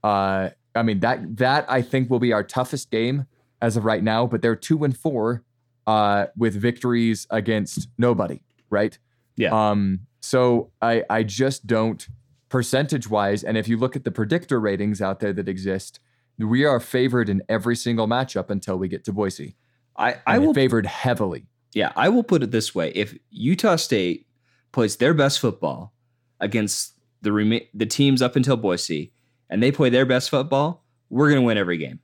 Uh, 0.02 0.50
I 0.74 0.82
mean 0.82 1.00
that 1.00 1.36
that 1.36 1.66
I 1.68 1.82
think 1.82 2.10
will 2.10 2.20
be 2.20 2.32
our 2.32 2.44
toughest 2.44 2.90
game 2.90 3.26
as 3.60 3.76
of 3.76 3.84
right 3.84 4.02
now. 4.02 4.26
But 4.26 4.40
they're 4.40 4.56
two 4.56 4.84
and 4.84 4.96
four 4.96 5.42
uh, 5.86 6.26
with 6.36 6.54
victories 6.54 7.26
against 7.30 7.88
nobody, 7.98 8.40
right? 8.70 8.96
Yeah. 9.36 9.50
Um. 9.50 10.00
So 10.20 10.70
I 10.80 11.04
I 11.10 11.22
just 11.22 11.66
don't 11.66 12.06
percentage 12.48 13.08
wise, 13.10 13.42
and 13.42 13.56
if 13.56 13.68
you 13.68 13.76
look 13.76 13.96
at 13.96 14.04
the 14.04 14.10
predictor 14.10 14.60
ratings 14.60 15.02
out 15.02 15.20
there 15.20 15.32
that 15.32 15.48
exist, 15.48 16.00
we 16.38 16.64
are 16.64 16.80
favored 16.80 17.28
in 17.28 17.42
every 17.48 17.76
single 17.76 18.06
matchup 18.06 18.50
until 18.50 18.76
we 18.76 18.88
get 18.88 19.04
to 19.04 19.12
Boise. 19.12 19.56
I, 20.00 20.20
I 20.26 20.38
will 20.38 20.54
favored 20.54 20.86
heavily. 20.86 21.46
Yeah, 21.74 21.92
I 21.94 22.08
will 22.08 22.22
put 22.24 22.42
it 22.42 22.50
this 22.50 22.74
way: 22.74 22.90
if 22.94 23.16
Utah 23.30 23.76
State 23.76 24.26
plays 24.72 24.96
their 24.96 25.14
best 25.14 25.40
football 25.40 25.92
against 26.40 26.94
the 27.22 27.32
rema- 27.32 27.60
the 27.74 27.86
teams 27.86 28.22
up 28.22 28.34
until 28.36 28.56
Boise 28.56 29.12
and 29.48 29.62
they 29.62 29.70
play 29.70 29.90
their 29.90 30.06
best 30.06 30.30
football, 30.30 30.84
we're 31.10 31.28
going 31.28 31.40
to 31.40 31.46
win 31.46 31.58
every 31.58 31.76
game. 31.76 32.00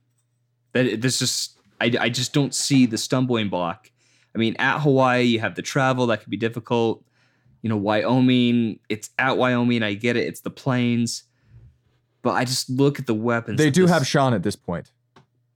That 0.73 1.01
this 1.01 1.19
just 1.19 1.57
I, 1.81 1.91
I 1.99 2.09
just 2.09 2.33
don't 2.33 2.53
see 2.53 2.85
the 2.85 2.97
stumbling 2.97 3.49
block. 3.49 3.89
I 4.35 4.37
mean, 4.37 4.55
at 4.59 4.79
Hawaii, 4.79 5.23
you 5.23 5.39
have 5.39 5.55
the 5.55 5.61
travel 5.61 6.07
that 6.07 6.19
could 6.21 6.29
be 6.29 6.37
difficult. 6.37 7.03
You 7.63 7.69
know, 7.69 7.77
Wyoming, 7.77 8.79
it's 8.87 9.09
at 9.17 9.37
Wyoming. 9.37 9.81
I 9.81 9.95
get 9.95 10.15
it. 10.15 10.27
It's 10.27 10.41
the 10.41 10.51
plains. 10.51 11.23
But 12.21 12.31
I 12.31 12.45
just 12.45 12.69
look 12.69 12.99
at 12.99 13.07
the 13.07 13.13
weapons. 13.13 13.57
They 13.57 13.69
do 13.71 13.83
this- 13.83 13.91
have 13.91 14.05
Sean 14.05 14.33
at 14.33 14.43
this 14.43 14.55
point. 14.55 14.91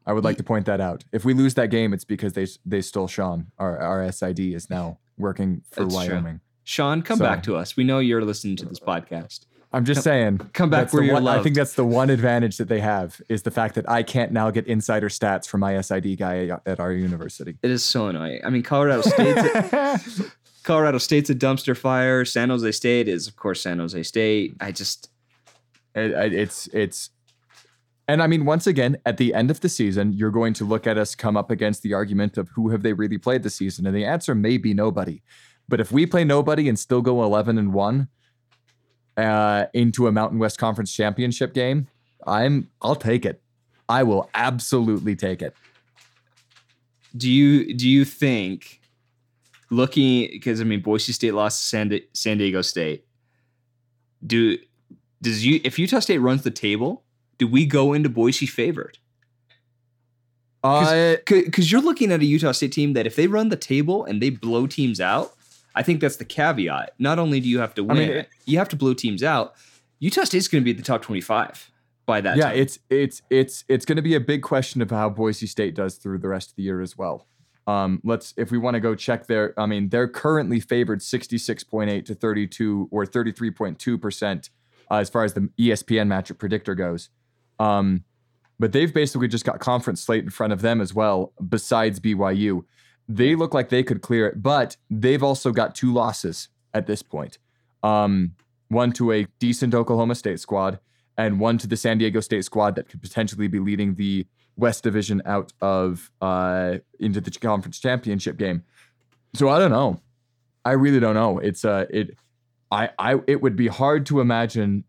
I 0.05 0.13
would 0.13 0.23
like 0.23 0.37
to 0.37 0.43
point 0.43 0.65
that 0.65 0.81
out. 0.81 1.03
If 1.11 1.23
we 1.25 1.33
lose 1.33 1.53
that 1.55 1.69
game, 1.69 1.93
it's 1.93 2.05
because 2.05 2.33
they 2.33 2.47
they 2.65 2.81
stole 2.81 3.07
Sean. 3.07 3.47
Our 3.57 3.77
our 3.79 4.11
SID 4.11 4.39
is 4.39 4.69
now 4.69 4.97
working 5.17 5.61
for 5.71 5.83
That's 5.83 5.95
true. 6.05 6.13
Wyoming. 6.15 6.39
Sean, 6.63 7.01
come 7.01 7.17
So- 7.17 7.25
back 7.25 7.43
to 7.43 7.55
us. 7.55 7.75
We 7.75 7.83
know 7.83 7.99
you're 7.99 8.23
listening 8.23 8.55
to 8.57 8.65
this 8.65 8.79
podcast. 8.79 9.45
I'm 9.73 9.85
just 9.85 10.03
saying. 10.03 10.39
come 10.51 10.69
back 10.69 10.91
where 10.91 11.01
you're 11.01 11.13
one, 11.13 11.25
I 11.29 11.41
think 11.41 11.55
that's 11.55 11.75
the 11.75 11.85
one 11.85 12.09
advantage 12.09 12.57
that 12.57 12.67
they 12.67 12.81
have 12.81 13.21
is 13.29 13.43
the 13.43 13.51
fact 13.51 13.75
that 13.75 13.89
I 13.89 14.03
can't 14.03 14.33
now 14.33 14.51
get 14.51 14.67
insider 14.67 15.07
stats 15.07 15.47
from 15.47 15.61
my 15.61 15.79
SID 15.79 16.17
guy 16.17 16.59
at 16.65 16.81
our 16.81 16.91
university. 16.91 17.57
It 17.63 17.71
is 17.71 17.81
so 17.81 18.07
annoying. 18.07 18.41
I 18.43 18.49
mean, 18.49 18.63
Colorado 18.63 19.01
State's 19.01 20.21
Colorado 20.63 20.97
State's 20.97 21.29
a 21.29 21.35
dumpster 21.35 21.75
fire. 21.75 22.25
San 22.25 22.49
Jose 22.49 22.69
State 22.73 23.07
is, 23.07 23.27
of 23.27 23.37
course, 23.37 23.61
San 23.61 23.79
Jose 23.79 24.03
State. 24.03 24.55
I 24.59 24.73
just 24.73 25.09
it- 25.95 26.33
it's 26.33 26.67
it's 26.67 27.09
and 28.07 28.21
I 28.21 28.27
mean 28.27 28.45
once 28.45 28.67
again 28.67 28.97
at 29.05 29.17
the 29.17 29.33
end 29.33 29.51
of 29.51 29.61
the 29.61 29.69
season 29.69 30.13
you're 30.13 30.31
going 30.31 30.53
to 30.53 30.65
look 30.65 30.87
at 30.87 30.97
us 30.97 31.15
come 31.15 31.37
up 31.37 31.51
against 31.51 31.83
the 31.83 31.93
argument 31.93 32.37
of 32.37 32.49
who 32.49 32.69
have 32.69 32.83
they 32.83 32.93
really 32.93 33.17
played 33.17 33.43
this 33.43 33.55
season 33.55 33.85
and 33.85 33.95
the 33.95 34.05
answer 34.05 34.35
may 34.35 34.57
be 34.57 34.73
nobody. 34.73 35.21
But 35.67 35.79
if 35.79 35.91
we 35.91 36.05
play 36.05 36.23
nobody 36.23 36.67
and 36.67 36.77
still 36.77 37.01
go 37.01 37.23
11 37.23 37.57
and 37.57 37.73
1 37.73 38.07
uh 39.17 39.65
into 39.73 40.07
a 40.07 40.11
Mountain 40.11 40.39
West 40.39 40.57
Conference 40.57 40.93
championship 40.93 41.53
game, 41.53 41.87
I'm 42.25 42.69
I'll 42.81 42.95
take 42.95 43.25
it. 43.25 43.41
I 43.89 44.03
will 44.03 44.29
absolutely 44.33 45.15
take 45.15 45.41
it. 45.41 45.55
do 47.15 47.29
you 47.29 47.73
do 47.73 47.87
you 47.89 48.05
think 48.05 48.81
looking 49.71 50.29
because 50.31 50.61
I 50.61 50.65
mean 50.65 50.81
Boise 50.81 51.13
State 51.13 51.33
lost 51.33 51.63
to 51.63 51.67
San, 51.67 51.99
San 52.13 52.37
Diego 52.37 52.61
State. 52.61 53.05
Do 54.23 54.57
does 55.21 55.43
you 55.43 55.59
if 55.63 55.79
Utah 55.79 55.99
State 55.99 56.19
runs 56.19 56.43
the 56.43 56.51
table, 56.51 57.03
do 57.41 57.47
we 57.47 57.65
go 57.65 57.91
into 57.91 58.07
Boise 58.07 58.45
favored? 58.45 58.99
Uh, 60.63 61.15
Because 61.25 61.71
you're 61.71 61.81
looking 61.81 62.11
at 62.11 62.19
a 62.19 62.25
Utah 62.25 62.51
State 62.51 62.71
team 62.71 62.93
that 62.93 63.07
if 63.07 63.15
they 63.15 63.25
run 63.25 63.49
the 63.49 63.55
table 63.55 64.05
and 64.05 64.21
they 64.21 64.29
blow 64.29 64.67
teams 64.67 65.01
out, 65.01 65.33
I 65.73 65.81
think 65.81 66.01
that's 66.01 66.17
the 66.17 66.25
caveat. 66.25 66.93
Not 66.99 67.17
only 67.17 67.39
do 67.39 67.49
you 67.49 67.57
have 67.57 67.73
to 67.73 67.83
win, 67.83 67.97
mean, 67.97 68.09
it- 68.09 68.29
you 68.45 68.59
have 68.59 68.69
to 68.69 68.75
blow 68.75 68.93
teams 68.93 69.23
out. 69.23 69.55
Utah 69.97 70.23
State's 70.23 70.47
going 70.47 70.61
to 70.61 70.65
be 70.65 70.69
at 70.69 70.77
the 70.77 70.83
top 70.83 71.01
25 71.01 71.71
by 72.05 72.21
that 72.21 72.37
yeah, 72.37 72.49
time. 72.49 72.57
it's 72.57 72.77
it's 72.91 73.23
it's 73.31 73.63
it's 73.67 73.85
going 73.85 73.95
to 73.95 74.01
be 74.03 74.13
a 74.13 74.19
big 74.19 74.43
question 74.43 74.83
of 74.83 74.91
how 74.91 75.09
Boise 75.09 75.47
State 75.47 75.73
does 75.73 75.95
through 75.95 76.19
the 76.19 76.27
rest 76.27 76.51
of 76.51 76.55
the 76.57 76.63
year 76.63 76.79
as 76.79 76.95
well. 76.95 77.25
Um, 77.65 78.01
let's 78.03 78.35
if 78.37 78.51
we 78.51 78.59
want 78.59 78.75
to 78.75 78.79
go 78.79 78.93
check 78.93 79.25
their, 79.25 79.59
I 79.59 79.65
mean, 79.65 79.89
they're 79.89 80.07
currently 80.07 80.59
favored 80.59 81.01
sixty 81.01 81.39
six 81.39 81.63
point 81.63 81.89
eight 81.89 82.05
to 82.05 82.13
thirty 82.13 82.45
two 82.45 82.87
or 82.91 83.07
thirty 83.07 83.31
three 83.31 83.49
point 83.49 83.79
two 83.79 83.97
percent 83.97 84.51
uh, 84.91 84.95
as 84.97 85.09
far 85.09 85.23
as 85.23 85.33
the 85.33 85.49
ESPN 85.57 86.07
matchup 86.07 86.37
predictor 86.37 86.75
goes. 86.75 87.09
Um, 87.61 88.03
but 88.59 88.71
they've 88.71 88.93
basically 88.93 89.27
just 89.27 89.45
got 89.45 89.59
conference 89.59 90.01
slate 90.01 90.23
in 90.23 90.29
front 90.29 90.53
of 90.53 90.61
them 90.61 90.81
as 90.81 90.93
well. 90.93 91.33
Besides 91.47 91.99
BYU, 91.99 92.63
they 93.07 93.35
look 93.35 93.53
like 93.53 93.69
they 93.69 93.83
could 93.83 94.01
clear 94.01 94.27
it, 94.27 94.41
but 94.41 94.77
they've 94.89 95.23
also 95.23 95.51
got 95.51 95.75
two 95.75 95.93
losses 95.93 96.49
at 96.73 96.87
this 96.87 97.01
point. 97.03 97.37
Um, 97.83 98.35
one 98.69 98.91
to 98.93 99.11
a 99.11 99.27
decent 99.39 99.73
Oklahoma 99.73 100.15
State 100.15 100.39
squad, 100.39 100.79
and 101.17 101.39
one 101.39 101.57
to 101.57 101.67
the 101.67 101.77
San 101.77 101.97
Diego 101.97 102.19
State 102.19 102.45
squad 102.45 102.75
that 102.75 102.87
could 102.87 103.01
potentially 103.01 103.47
be 103.47 103.59
leading 103.59 103.95
the 103.95 104.25
West 104.55 104.83
Division 104.83 105.21
out 105.25 105.51
of 105.61 106.11
uh, 106.21 106.77
into 106.99 107.19
the 107.21 107.31
conference 107.31 107.79
championship 107.79 108.37
game. 108.37 108.63
So 109.33 109.49
I 109.49 109.59
don't 109.59 109.71
know. 109.71 109.99
I 110.63 110.71
really 110.71 110.99
don't 110.99 111.15
know. 111.15 111.39
It's 111.39 111.65
uh 111.65 111.85
it 111.89 112.17
I 112.69 112.89
I 112.99 113.15
it 113.27 113.41
would 113.41 113.55
be 113.55 113.67
hard 113.67 114.05
to 114.07 114.19
imagine 114.21 114.83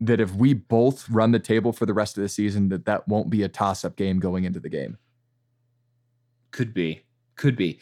that 0.00 0.20
if 0.20 0.32
we 0.34 0.54
both 0.54 1.08
run 1.10 1.32
the 1.32 1.38
table 1.40 1.72
for 1.72 1.84
the 1.86 1.92
rest 1.94 2.16
of 2.16 2.22
the 2.22 2.28
season 2.28 2.68
that 2.68 2.84
that 2.84 3.08
won't 3.08 3.30
be 3.30 3.42
a 3.42 3.48
toss 3.48 3.84
up 3.84 3.96
game 3.96 4.20
going 4.20 4.44
into 4.44 4.60
the 4.60 4.68
game. 4.68 4.96
Could 6.50 6.72
be. 6.72 7.02
Could 7.36 7.56
be. 7.56 7.78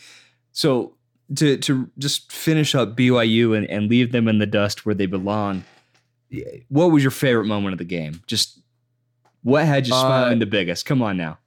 So 0.52 0.94
to 1.36 1.56
to 1.58 1.90
just 1.98 2.32
finish 2.32 2.74
up 2.74 2.96
BYU 2.96 3.56
and, 3.56 3.66
and 3.68 3.88
leave 3.88 4.12
them 4.12 4.28
in 4.28 4.38
the 4.38 4.46
dust 4.46 4.86
where 4.86 4.94
they 4.94 5.06
belong, 5.06 5.64
what 6.68 6.86
was 6.90 7.02
your 7.02 7.10
favorite 7.10 7.46
moment 7.46 7.72
of 7.72 7.78
the 7.78 7.84
game? 7.84 8.22
Just 8.26 8.60
what 9.42 9.64
had 9.64 9.86
you 9.86 9.94
Uh, 9.94 10.00
smiling 10.00 10.38
the 10.38 10.46
biggest? 10.46 10.86
Come 10.86 11.02
on 11.02 11.16
now. 11.16 11.38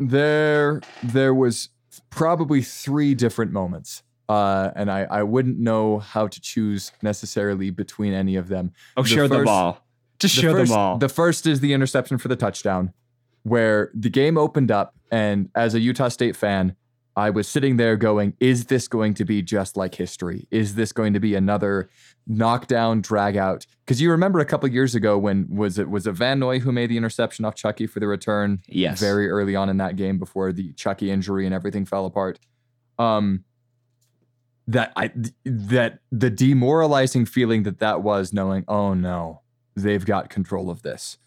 There 0.00 0.80
there 1.02 1.34
was 1.34 1.68
probably 2.10 2.62
three 2.62 3.14
different 3.14 3.52
moments. 3.52 4.02
Uh, 4.26 4.70
and 4.74 4.90
I, 4.90 5.02
I 5.02 5.22
wouldn't 5.22 5.58
know 5.58 5.98
how 5.98 6.28
to 6.28 6.40
choose 6.40 6.92
necessarily 7.02 7.68
between 7.68 8.14
any 8.14 8.36
of 8.36 8.48
them. 8.48 8.72
Oh, 8.96 9.02
the 9.02 9.08
share 9.08 9.28
first- 9.28 9.38
them 9.40 9.48
all. 9.48 9.83
Just 10.24 10.36
the 10.36 10.42
share 10.42 10.52
first, 10.52 10.70
them 10.70 10.78
all. 10.78 10.98
The 10.98 11.08
first 11.08 11.46
is 11.46 11.60
the 11.60 11.72
interception 11.72 12.18
for 12.18 12.28
the 12.28 12.36
touchdown, 12.36 12.92
where 13.42 13.90
the 13.94 14.10
game 14.10 14.38
opened 14.38 14.70
up, 14.70 14.94
and 15.10 15.50
as 15.54 15.74
a 15.74 15.80
Utah 15.80 16.08
State 16.08 16.36
fan, 16.36 16.76
I 17.16 17.30
was 17.30 17.46
sitting 17.46 17.76
there 17.76 17.96
going, 17.96 18.34
"Is 18.40 18.66
this 18.66 18.88
going 18.88 19.14
to 19.14 19.24
be 19.24 19.42
just 19.42 19.76
like 19.76 19.94
history? 19.94 20.48
Is 20.50 20.74
this 20.74 20.92
going 20.92 21.12
to 21.12 21.20
be 21.20 21.34
another 21.34 21.90
knockdown, 22.26 23.00
drag 23.00 23.36
out?" 23.36 23.66
Because 23.84 24.00
you 24.00 24.10
remember 24.10 24.40
a 24.40 24.44
couple 24.44 24.68
years 24.68 24.94
ago 24.94 25.16
when 25.18 25.46
was 25.48 25.78
it 25.78 25.88
was 25.88 26.06
it 26.06 26.12
Van 26.12 26.38
Noy 26.38 26.58
who 26.58 26.72
made 26.72 26.90
the 26.90 26.96
interception 26.96 27.44
off 27.44 27.54
Chuckie 27.54 27.86
for 27.86 28.00
the 28.00 28.06
return? 28.08 28.62
yes. 28.66 28.98
very 28.98 29.28
early 29.28 29.54
on 29.54 29.68
in 29.68 29.76
that 29.76 29.96
game 29.96 30.18
before 30.18 30.52
the 30.52 30.72
Chuckie 30.72 31.10
injury 31.10 31.46
and 31.46 31.54
everything 31.54 31.84
fell 31.84 32.06
apart. 32.06 32.40
Um, 32.98 33.44
that 34.66 34.92
I 34.96 35.12
that 35.44 36.00
the 36.10 36.30
demoralizing 36.30 37.26
feeling 37.26 37.64
that 37.64 37.78
that 37.80 38.02
was 38.02 38.32
knowing, 38.32 38.64
oh 38.66 38.94
no, 38.94 39.42
they've 39.76 40.04
got 40.04 40.30
control 40.30 40.70
of 40.70 40.82
this. 40.82 41.18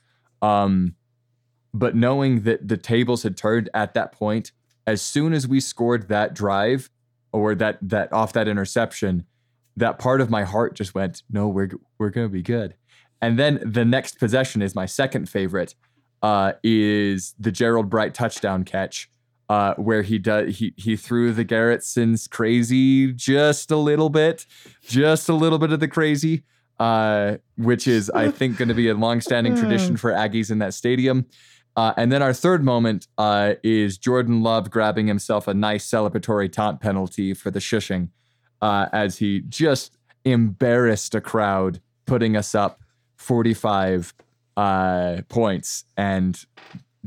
Um, 0.42 0.96
but 1.74 1.96
knowing 1.96 2.42
that 2.42 2.68
the 2.68 2.78
tables 2.78 3.24
had 3.24 3.38
turned 3.38 3.70
at 3.74 3.94
that 3.94 4.12
point, 4.12 4.52
as 4.86 5.02
soon 5.02 5.34
as 5.34 5.48
we 5.48 5.60
scored 5.60 6.08
that 6.08 6.34
drive 6.34 6.90
or 7.32 7.54
that 7.56 7.78
that 7.82 8.12
off 8.14 8.34
that 8.34 8.48
interception, 8.48 9.26
that 9.76 10.00
part 10.00 10.22
of 10.22 10.30
my 10.30 10.44
heart 10.44 10.76
just 10.76 10.96
went, 10.96 11.24
no, 11.30 11.48
we're 11.48 11.70
we're 12.00 12.10
gonna 12.10 12.30
be 12.30 12.42
good. 12.42 12.76
And 13.22 13.38
then 13.38 13.60
the 13.64 13.86
next 13.86 14.20
possession 14.20 14.62
is 14.62 14.76
my 14.76 14.86
second 14.86 15.28
favorite, 15.28 15.76
uh, 16.22 16.54
is 16.64 17.36
the 17.40 17.52
Gerald 17.52 17.90
Bright 17.90 18.14
touchdown 18.14 18.64
catch, 18.64 19.10
uh, 19.50 19.74
where 19.76 20.04
he 20.04 20.18
does 20.20 20.58
he 20.58 20.74
he 20.78 20.96
threw 20.96 21.34
the 21.34 21.46
Garrettsons 21.46 22.30
crazy 22.30 23.12
just 23.12 23.72
a 23.72 23.78
little 23.78 24.10
bit, 24.10 24.46
just 24.82 25.30
a 25.30 25.34
little 25.34 25.60
bit 25.60 25.72
of 25.72 25.80
the 25.80 25.88
crazy, 25.88 26.44
uh, 26.80 27.38
which 27.58 27.88
is 27.88 28.10
I 28.10 28.30
think 28.32 28.58
going 28.58 28.70
to 28.70 28.76
be 28.76 28.90
a 28.90 28.94
longstanding 28.94 29.56
tradition 29.56 29.98
for 29.98 30.12
Aggies 30.12 30.52
in 30.52 30.60
that 30.60 30.74
stadium. 30.74 31.26
Uh, 31.76 31.94
and 31.96 32.12
then 32.12 32.24
our 32.24 32.34
third 32.34 32.64
moment 32.64 33.08
uh, 33.20 33.54
is 33.64 34.00
Jordan 34.00 34.42
Love 34.42 34.72
grabbing 34.72 35.06
himself 35.06 35.48
a 35.48 35.54
nice 35.54 35.88
celebratory 35.88 36.52
taunt 36.52 36.82
penalty 36.82 37.36
for 37.36 37.52
the 37.52 37.60
shushing, 37.60 38.10
uh, 38.64 38.88
as 38.92 39.20
he 39.20 39.42
just 39.42 39.96
embarrassed 40.26 41.14
a 41.14 41.22
crowd, 41.22 41.80
putting 42.08 42.36
us 42.36 42.56
up 42.56 42.82
45 43.18 44.12
uh, 44.58 45.22
points, 45.30 45.86
and 45.96 46.44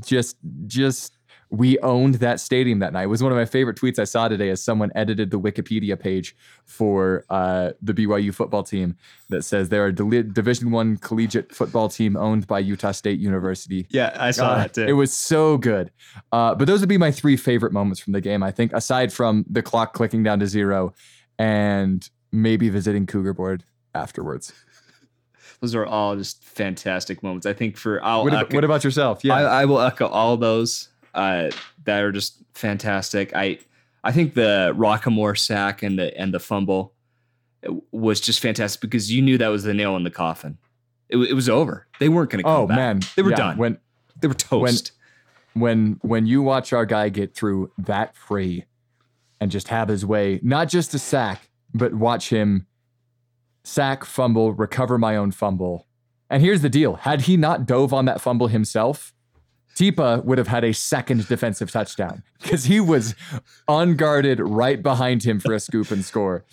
just 0.05 0.37
just 0.67 1.19
we 1.53 1.77
owned 1.81 2.15
that 2.17 2.39
stadium 2.39 2.79
that 2.79 2.93
night. 2.93 3.03
It 3.03 3.07
was 3.09 3.23
one 3.25 3.33
of 3.33 3.37
my 3.39 3.45
favorite 3.45 3.77
tweets 3.77 3.99
I 3.99 4.05
saw 4.05 4.29
today 4.29 4.51
as 4.51 4.63
someone 4.63 4.93
edited 4.95 5.33
the 5.33 5.41
Wikipedia 5.41 5.99
page 5.99 6.37
for 6.65 7.25
uh, 7.29 7.71
the 7.83 7.93
BYU 7.93 8.33
football 8.33 8.63
team 8.63 8.97
that 9.31 9.43
says 9.43 9.69
they're 9.69 9.87
a 9.87 9.93
deli- 9.93 10.23
Division 10.23 10.71
One 10.71 10.97
collegiate 10.97 11.53
football 11.53 11.89
team 11.89 12.17
owned 12.17 12.47
by 12.47 12.61
Utah 12.61 12.93
State 12.93 13.19
University. 13.19 13.87
yeah, 13.91 14.17
I 14.19 14.31
saw 14.31 14.51
Uh, 14.51 14.57
that 14.59 14.75
too. 14.75 14.85
It 14.87 14.93
was 14.93 15.13
so 15.13 15.59
good. 15.59 15.91
Uh, 16.31 16.55
but 16.55 16.67
those 16.69 16.79
would 16.81 16.89
be 16.89 16.99
my 16.99 17.11
three 17.11 17.37
favorite 17.37 17.73
moments 17.73 17.99
from 18.01 18.13
the 18.13 18.21
game. 18.21 18.45
I 18.45 18.53
think, 18.53 18.73
aside 18.73 19.13
from 19.13 19.45
the 19.51 19.63
clock 19.63 19.93
clicking 19.93 20.23
down 20.23 20.39
to 20.39 20.47
zero, 20.47 20.95
and 21.37 22.09
maybe 22.31 22.69
visiting 22.69 23.07
Cougar 23.07 23.35
Board 23.35 23.65
afterwards. 23.93 24.53
Those 25.61 25.75
are 25.75 25.85
all 25.85 26.15
just 26.17 26.45
fantastic 26.45 27.25
moments. 27.25 27.45
I 27.45 27.55
think 27.55 27.77
for 27.77 28.01
I'll 28.05 28.23
What, 28.23 28.35
echo- 28.35 28.55
what 28.55 28.63
about 28.65 28.85
yourself? 28.85 29.25
Yeah, 29.25 29.35
I, 29.35 29.63
I 29.63 29.65
will 29.65 29.81
echo 29.81 30.07
all 30.07 30.37
those 30.37 30.90
uh, 31.15 31.51
that 31.85 32.03
are 32.03 32.13
just 32.13 32.37
fantastic. 32.55 33.35
I 33.35 33.59
I 34.05 34.13
think 34.13 34.35
the 34.35 34.73
Rocquemore 34.77 35.39
sack 35.39 35.83
and 35.83 35.99
the 35.99 36.17
and 36.19 36.33
the 36.35 36.41
fumble 36.41 36.95
was 37.93 38.21
just 38.21 38.41
fantastic 38.41 38.81
because 38.81 39.13
you 39.13 39.21
knew 39.21 39.37
that 39.39 39.49
was 39.49 39.65
the 39.65 39.75
nail 39.75 39.97
in 39.97 40.05
the 40.05 40.11
coffin. 40.11 40.57
It, 41.09 41.19
it 41.19 41.35
was 41.35 41.49
over. 41.49 41.87
They 41.99 42.09
weren't 42.09 42.31
going 42.31 42.39
to 42.39 42.45
come 42.45 42.53
oh 42.63 42.67
back. 42.67 42.77
man, 42.77 43.01
they 43.17 43.23
were 43.23 43.31
Yeah, 43.31 43.37
done. 43.37 43.57
When 43.59 43.79
they 44.21 44.29
were 44.29 44.35
toast. 44.35 44.93
when 45.55 45.99
when 46.03 46.27
you 46.27 46.43
watch 46.43 46.73
our 46.73 46.87
guy 46.87 47.09
get 47.09 47.35
through 47.35 47.73
that 47.79 48.15
free 48.17 48.65
and 49.41 49.51
just 49.51 49.69
have 49.69 49.89
his 49.89 50.07
way, 50.07 50.39
not 50.43 50.69
just 50.69 50.95
a 50.95 50.99
sack, 50.99 51.49
but 51.75 51.93
watch 51.95 52.31
him 52.31 52.67
sack, 53.65 54.05
fumble, 54.05 54.53
recover 54.53 54.97
my 54.99 55.17
own 55.17 55.31
fumble, 55.31 55.87
And 56.31 56.43
here's 56.43 56.63
the 56.63 56.69
deal: 56.71 56.95
had 56.95 57.23
he 57.23 57.37
not 57.37 57.67
dove 57.67 57.93
on 57.93 58.05
that 58.07 58.21
fumble 58.21 58.47
himself, 58.49 59.13
Tipa 59.81 60.23
would 60.25 60.37
have 60.37 60.49
had 60.49 60.63
a 60.63 60.75
second 60.75 61.27
defensive 61.27 61.71
touchdown 61.71 62.23
because 62.43 62.65
he 62.65 62.81
was 62.81 63.15
unguarded 63.67 64.39
right 64.39 64.83
behind 64.83 65.23
him 65.23 65.41
for 65.41 65.55
a 65.55 65.61
scoop 65.61 65.91
and 65.91 66.05
score. 66.05 66.45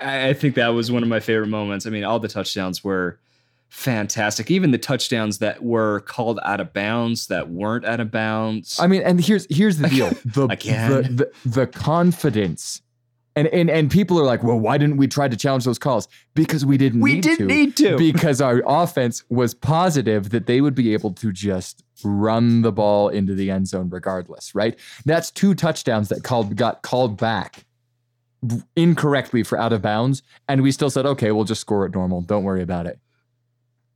I, 0.00 0.30
I 0.30 0.32
think 0.32 0.56
that 0.56 0.68
was 0.68 0.90
one 0.90 1.04
of 1.04 1.08
my 1.08 1.20
favorite 1.20 1.46
moments. 1.46 1.86
I 1.86 1.90
mean, 1.90 2.02
all 2.02 2.18
the 2.18 2.26
touchdowns 2.26 2.82
were 2.82 3.20
fantastic. 3.68 4.50
Even 4.50 4.72
the 4.72 4.78
touchdowns 4.78 5.38
that 5.38 5.62
were 5.62 6.00
called 6.00 6.40
out 6.42 6.58
of 6.58 6.72
bounds 6.72 7.28
that 7.28 7.50
weren't 7.50 7.84
out 7.84 8.00
of 8.00 8.10
bounds. 8.10 8.80
I 8.80 8.88
mean, 8.88 9.02
and 9.02 9.24
here's 9.24 9.46
here's 9.48 9.78
the 9.78 9.88
deal: 9.88 10.10
the 10.24 10.48
Again. 10.48 11.16
the, 11.16 11.30
the 11.44 11.50
the 11.50 11.66
confidence, 11.68 12.82
and 13.36 13.46
and 13.48 13.70
and 13.70 13.90
people 13.90 14.18
are 14.18 14.24
like, 14.24 14.42
well, 14.42 14.58
why 14.58 14.76
didn't 14.78 14.96
we 14.96 15.06
try 15.06 15.28
to 15.28 15.36
challenge 15.36 15.64
those 15.64 15.78
calls? 15.78 16.08
Because 16.34 16.66
we 16.66 16.76
didn't. 16.76 17.00
we 17.00 17.14
need 17.14 17.22
didn't 17.22 17.48
to. 17.48 17.54
need 17.54 17.76
to. 17.76 17.96
Because 18.12 18.40
our 18.40 18.62
offense 18.66 19.22
was 19.28 19.54
positive 19.54 20.30
that 20.30 20.46
they 20.46 20.60
would 20.60 20.74
be 20.74 20.92
able 20.92 21.12
to 21.14 21.32
just 21.32 21.84
run 22.02 22.62
the 22.62 22.72
ball 22.72 23.08
into 23.08 23.34
the 23.34 23.50
end 23.50 23.68
zone 23.68 23.88
regardless. 23.88 24.54
Right? 24.54 24.78
That's 25.04 25.30
two 25.30 25.54
touchdowns 25.54 26.08
that 26.08 26.24
called 26.24 26.56
got 26.56 26.82
called 26.82 27.16
back 27.18 27.64
incorrectly 28.74 29.42
for 29.42 29.58
out 29.58 29.72
of 29.72 29.82
bounds, 29.82 30.22
and 30.48 30.62
we 30.62 30.72
still 30.72 30.90
said, 30.90 31.04
okay, 31.06 31.30
we'll 31.30 31.44
just 31.44 31.60
score 31.60 31.84
it 31.86 31.94
normal. 31.94 32.22
Don't 32.22 32.42
worry 32.44 32.62
about 32.62 32.86
it. 32.86 32.98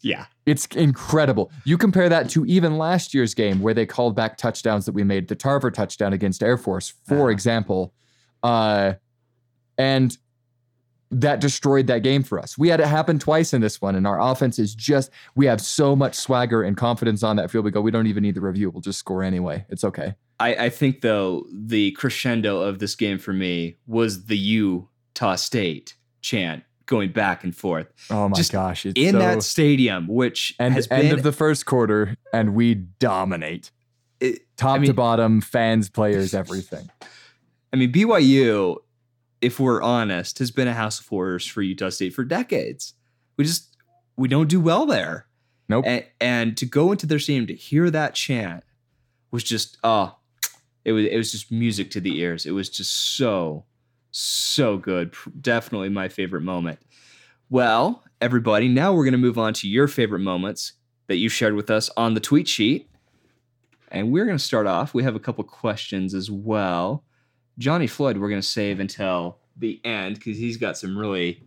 yeah. 0.02 0.26
It's 0.46 0.66
incredible. 0.76 1.50
You 1.64 1.78
compare 1.78 2.10
that 2.10 2.28
to 2.30 2.44
even 2.44 2.76
last 2.76 3.14
year's 3.14 3.32
game 3.32 3.60
where 3.62 3.72
they 3.72 3.86
called 3.86 4.14
back 4.14 4.36
touchdowns 4.36 4.84
that 4.84 4.92
we 4.92 5.02
made, 5.02 5.28
the 5.28 5.34
Tarver 5.34 5.70
touchdown 5.70 6.12
against 6.12 6.42
Air 6.42 6.58
Force, 6.58 6.92
for 7.08 7.30
example. 7.30 7.94
Uh, 8.42 8.92
and 9.78 10.16
that 11.10 11.40
destroyed 11.40 11.86
that 11.86 12.02
game 12.02 12.22
for 12.22 12.38
us. 12.38 12.58
We 12.58 12.68
had 12.68 12.80
it 12.80 12.86
happen 12.86 13.18
twice 13.18 13.52
in 13.52 13.60
this 13.60 13.80
one, 13.80 13.94
and 13.94 14.06
our 14.06 14.20
offense 14.20 14.58
is 14.58 14.74
just, 14.74 15.10
we 15.36 15.46
have 15.46 15.60
so 15.60 15.94
much 15.94 16.14
swagger 16.14 16.62
and 16.62 16.76
confidence 16.76 17.22
on 17.22 17.36
that 17.36 17.50
field. 17.50 17.64
We 17.64 17.70
go, 17.70 17.80
we 17.80 17.90
don't 17.90 18.06
even 18.06 18.22
need 18.22 18.34
the 18.34 18.40
review. 18.40 18.70
We'll 18.70 18.80
just 18.80 18.98
score 18.98 19.22
anyway. 19.22 19.64
It's 19.68 19.84
okay. 19.84 20.14
I, 20.40 20.54
I 20.56 20.68
think 20.70 21.02
though 21.02 21.46
the 21.52 21.92
crescendo 21.92 22.60
of 22.60 22.80
this 22.80 22.96
game 22.96 23.18
for 23.18 23.32
me 23.32 23.76
was 23.86 24.26
the 24.26 24.36
Utah 24.36 25.36
State 25.36 25.94
chant 26.20 26.64
going 26.86 27.12
back 27.12 27.44
and 27.44 27.56
forth 27.56 27.86
Oh 28.10 28.28
my 28.28 28.36
Just 28.36 28.52
gosh. 28.52 28.84
It's 28.84 28.98
in 29.00 29.12
so, 29.12 29.18
that 29.18 29.42
stadium, 29.42 30.06
which 30.06 30.54
end, 30.58 30.74
has 30.74 30.86
end 30.90 31.02
been 31.02 31.12
of 31.12 31.22
the 31.22 31.32
first 31.32 31.64
quarter, 31.66 32.16
and 32.32 32.54
we 32.54 32.74
dominate. 32.74 33.70
it- 34.20 34.40
Top 34.56 34.80
I 34.80 34.84
to 34.86 34.94
bottom, 34.94 35.40
fans, 35.40 35.88
players, 35.88 36.34
everything. 36.34 36.88
I 37.72 37.76
mean, 37.76 37.92
BYU, 37.92 38.76
if 39.44 39.60
we're 39.60 39.82
honest, 39.82 40.38
has 40.38 40.50
been 40.50 40.68
a 40.68 40.74
house 40.74 40.98
of 40.98 41.06
horrors 41.06 41.46
for 41.46 41.60
Utah 41.60 41.90
State 41.90 42.14
for 42.14 42.24
decades. 42.24 42.94
We 43.36 43.44
just 43.44 43.76
we 44.16 44.26
don't 44.28 44.48
do 44.48 44.60
well 44.60 44.86
there. 44.86 45.26
Nope. 45.68 45.84
And, 45.86 46.04
and 46.20 46.56
to 46.56 46.66
go 46.66 46.92
into 46.92 47.06
their 47.06 47.18
stadium 47.18 47.46
to 47.48 47.54
hear 47.54 47.90
that 47.90 48.14
chant 48.14 48.64
was 49.30 49.44
just 49.44 49.76
oh, 49.84 50.16
it 50.84 50.92
was 50.92 51.06
it 51.06 51.16
was 51.16 51.30
just 51.30 51.52
music 51.52 51.90
to 51.92 52.00
the 52.00 52.18
ears. 52.18 52.46
It 52.46 52.52
was 52.52 52.70
just 52.70 52.90
so 53.16 53.64
so 54.10 54.78
good. 54.78 55.14
Definitely 55.40 55.90
my 55.90 56.08
favorite 56.08 56.42
moment. 56.42 56.78
Well, 57.50 58.02
everybody, 58.20 58.68
now 58.68 58.94
we're 58.94 59.04
going 59.04 59.12
to 59.12 59.18
move 59.18 59.38
on 59.38 59.52
to 59.54 59.68
your 59.68 59.88
favorite 59.88 60.20
moments 60.20 60.72
that 61.08 61.16
you 61.16 61.28
shared 61.28 61.54
with 61.54 61.70
us 61.70 61.90
on 61.96 62.14
the 62.14 62.20
tweet 62.20 62.48
sheet. 62.48 62.88
And 63.88 64.10
we're 64.10 64.24
going 64.24 64.38
to 64.38 64.42
start 64.42 64.66
off. 64.66 64.94
We 64.94 65.02
have 65.02 65.14
a 65.14 65.20
couple 65.20 65.44
questions 65.44 66.14
as 66.14 66.30
well. 66.30 67.04
Johnny 67.58 67.86
Floyd, 67.86 68.18
we're 68.18 68.28
going 68.28 68.40
to 68.40 68.46
save 68.46 68.80
until 68.80 69.38
the 69.56 69.80
end 69.84 70.16
because 70.16 70.36
he's 70.36 70.56
got 70.56 70.76
some 70.76 70.98
really 70.98 71.42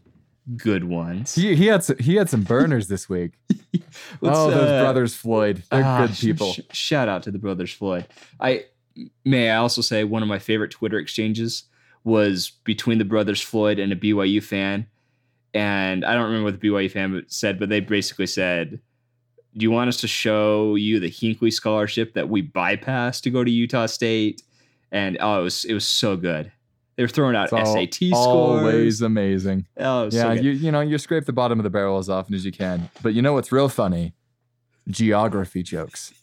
good 0.55 0.85
ones. 0.85 1.35
He, 1.35 1.55
he 1.55 1.67
had 1.67 1.83
some, 1.83 1.97
he 1.97 2.15
had 2.15 2.29
some 2.29 2.43
burners 2.43 2.87
this 2.87 3.09
week. 3.09 3.33
Oh, 4.21 4.49
those 4.49 4.69
uh, 4.69 4.81
brothers 4.83 5.15
Floyd. 5.15 5.63
They're 5.71 5.83
ah, 5.83 6.07
good 6.07 6.15
people. 6.15 6.53
sh- 6.53 6.59
shout 6.71 7.07
out 7.07 7.23
to 7.23 7.31
the 7.31 7.39
brothers 7.39 7.71
Floyd. 7.71 8.07
I 8.39 8.65
may 9.25 9.49
I 9.49 9.57
also 9.57 9.81
say 9.81 10.03
one 10.03 10.21
of 10.21 10.29
my 10.29 10.39
favorite 10.39 10.71
Twitter 10.71 10.97
exchanges 10.97 11.63
was 12.03 12.51
between 12.63 12.97
the 12.97 13.05
brothers 13.05 13.41
Floyd 13.41 13.79
and 13.79 13.91
a 13.91 13.95
BYU 13.95 14.43
fan, 14.43 14.87
and 15.53 16.05
I 16.05 16.13
don't 16.13 16.25
remember 16.25 16.45
what 16.45 16.59
the 16.59 16.67
BYU 16.67 16.91
fan 16.91 17.23
said, 17.27 17.59
but 17.59 17.69
they 17.69 17.79
basically 17.79 18.27
said, 18.27 18.79
"Do 19.55 19.63
you 19.63 19.71
want 19.71 19.89
us 19.89 19.97
to 20.01 20.07
show 20.07 20.75
you 20.75 20.99
the 20.99 21.09
Hinckley 21.09 21.51
scholarship 21.51 22.13
that 22.13 22.29
we 22.29 22.43
bypassed 22.43 23.21
to 23.21 23.29
go 23.29 23.43
to 23.43 23.51
Utah 23.51 23.87
State?" 23.87 24.43
And 24.91 25.17
oh, 25.19 25.41
it 25.41 25.43
was 25.43 25.65
it 25.65 25.73
was 25.73 25.85
so 25.85 26.15
good. 26.17 26.51
They 26.95 27.03
were 27.03 27.07
throwing 27.09 27.35
out 27.35 27.45
It's 27.45 27.53
all- 27.53 27.75
SAT 27.75 27.93
scores. 27.93 28.15
Always 28.15 29.01
amazing. 29.01 29.67
Oh, 29.77 30.05
Yeah, 30.05 30.09
so 30.09 30.31
you 30.31 30.51
you 30.51 30.71
know 30.71 30.81
you 30.81 30.97
scrape 30.97 31.25
the 31.25 31.33
bottom 31.33 31.59
of 31.59 31.63
the 31.63 31.69
barrel 31.69 31.97
as 31.97 32.09
often 32.09 32.33
as 32.35 32.45
you 32.45 32.51
can. 32.51 32.89
But 33.03 33.13
you 33.13 33.21
know 33.21 33.33
what's 33.33 33.51
real 33.51 33.69
funny? 33.69 34.13
Geography 34.89 35.63
jokes. 35.63 36.13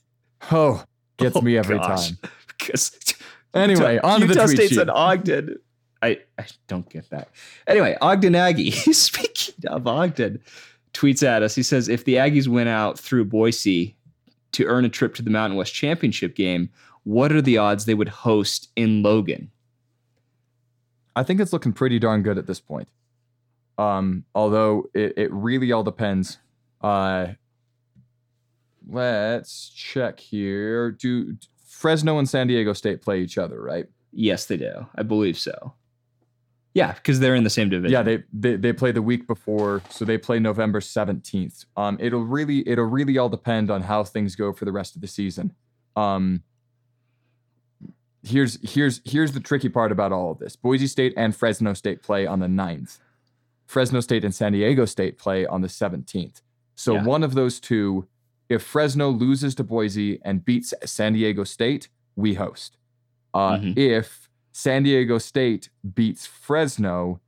Oh, 0.51 0.85
gets 1.19 1.37
Oh, 1.37 1.41
me 1.43 1.57
every 1.59 1.79
gosh. 1.79 2.09
time. 2.11 2.19
because 2.59 2.97
Anyway, 3.53 3.95
Utah, 3.95 4.09
on 4.09 4.21
to 4.21 4.27
the 4.27 4.33
Utah 4.35 4.45
tweet 4.47 4.57
State's 4.57 4.71
sheet. 4.73 4.81
at 4.81 4.89
Ogden. 4.91 5.57
I, 6.03 6.19
I 6.39 6.47
don't 6.67 6.89
get 6.91 7.09
that. 7.11 7.29
Anyway, 7.69 7.97
Ogden 8.01 8.35
Aggie. 8.35 8.71
Speaking 8.93 9.55
of 9.69 9.87
Ogden, 9.87 10.41
tweets 10.93 11.23
at 11.23 11.43
us. 11.43 11.55
He 11.55 11.63
says, 11.63 11.89
"If 11.89 12.05
the 12.05 12.17
Aggies 12.17 12.49
went 12.49 12.69
out 12.69 12.99
through 12.99 13.27
Boise 13.27 13.97
to 14.53 14.65
earn 14.67 14.85
a 14.85 14.89
trip 14.89 15.15
to 15.15 15.23
the 15.23 15.31
Mountain 15.31 15.57
West 15.57 15.73
Championship 15.73 16.35
game, 16.35 16.69
what 17.05 17.33
are 17.33 17.43
the 17.43 17.59
odds 17.59 17.85
they 17.85 17.95
would 17.95 18.09
host 18.09 18.69
in 18.77 19.03
Logan?" 19.03 19.51
I 21.17 21.23
think 21.23 21.41
it's 21.41 21.53
looking 21.53 21.73
pretty 21.73 21.99
darn 21.99 22.23
good 22.23 22.39
at 22.39 22.47
this 22.47 22.61
point. 22.61 22.89
Um, 23.79 24.25
although 24.35 24.91
it, 24.95 25.15
it 25.17 25.33
really 25.33 25.73
all 25.73 25.85
depends. 25.85 26.39
Uh, 26.81 27.29
let's 28.89 29.69
check 29.69 30.21
here. 30.21 30.91
Do 30.91 31.37
Fresno 31.67 32.19
and 32.19 32.29
San 32.29 32.47
Diego 32.47 32.73
State 32.73 33.03
play 33.03 33.21
each 33.21 33.39
other, 33.39 33.61
right? 33.61 33.87
Yes, 34.13 34.47
they 34.47 34.57
do. 34.57 34.87
I 34.95 35.03
believe 35.03 35.39
so. 35.39 35.75
Yeah, 36.73 36.93
because 36.93 37.21
they're 37.21 37.37
in 37.37 37.45
the 37.45 37.51
same 37.51 37.69
division. 37.69 37.93
Yeah, 37.93 38.03
they, 38.03 38.25
they 38.33 38.57
they 38.57 38.73
play 38.73 38.91
the 38.91 39.03
week 39.03 39.29
before, 39.29 39.81
so 39.91 40.05
they 40.05 40.19
play 40.19 40.41
November 40.41 40.81
seventeenth. 40.81 41.65
Um, 41.77 41.97
it'll 42.01 42.25
really 42.25 42.69
it'll 42.69 42.87
really 42.87 43.17
all 43.17 43.29
depend 43.29 43.71
on 43.71 43.83
how 43.83 44.03
things 44.03 44.35
go 44.35 44.53
for 44.53 44.65
the 44.65 44.73
rest 44.73 44.97
of 44.97 45.01
the 45.01 45.07
season. 45.07 45.55
Um, 45.95 46.43
here's 48.25 48.59
here's 48.69 49.01
here's 49.05 49.33
the 49.33 49.41
tricky 49.41 49.69
part 49.69 49.93
about 49.93 50.11
all 50.13 50.31
of 50.33 50.39
this. 50.39 50.57
Boise 50.57 50.87
State 50.87 51.15
and 51.17 51.35
Fresno 51.37 51.75
State 51.75 52.03
play 52.03 52.27
on 52.27 52.41
the 52.41 52.47
9th. 52.47 52.99
Fresno 53.67 54.01
State 54.01 54.25
and 54.25 54.35
San 54.35 54.53
Diego 54.53 54.85
State 54.85 55.19
play 55.19 55.47
on 55.47 55.61
the 55.63 55.69
17th. 55.69 56.43
So 56.75 56.95
Yeah. 56.95 57.05
one 57.05 57.23
of 57.23 57.35
those 57.35 57.61
two, 57.61 58.07
if 58.49 58.63
Fresno 58.63 59.09
loses 59.11 59.55
to 59.57 59.65
Boise 59.65 60.21
and 60.25 60.45
beats 60.45 60.75
San 60.85 61.13
Diego 61.15 61.45
State, 61.45 61.89
we 62.17 62.35
host. 62.35 62.77
Uh, 63.33 63.57
Mhm. 63.59 63.79
If 63.79 64.29
San 64.53 64.83
Diego 64.85 65.19
State 65.19 65.71
beats 65.95 66.27
Fresno, 66.27 67.21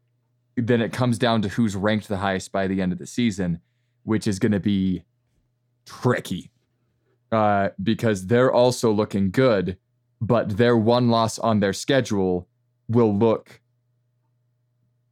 then 0.57 0.81
it 0.81 0.93
comes 0.93 1.19
down 1.19 1.43
to 1.43 1.49
who's 1.51 1.75
ranked 1.77 2.09
the 2.09 2.19
highest 2.19 2.53
by 2.53 2.67
the 2.67 2.81
end 2.81 2.93
of 2.93 2.99
the 2.99 3.07
season, 3.07 3.61
which 4.05 4.27
is 4.27 4.39
going 4.39 4.53
to 4.53 4.61
be 4.61 5.03
tricky 5.85 6.51
uh, 7.33 7.71
because 7.83 8.27
they're 8.27 8.53
also 8.53 8.93
looking 8.93 9.31
good, 9.31 9.77
but 10.21 10.57
their 10.57 10.77
one 10.77 11.09
loss 11.09 11.39
on 11.39 11.61
their 11.61 11.73
schedule 11.73 12.49
will 12.89 13.15
look. 13.17 13.61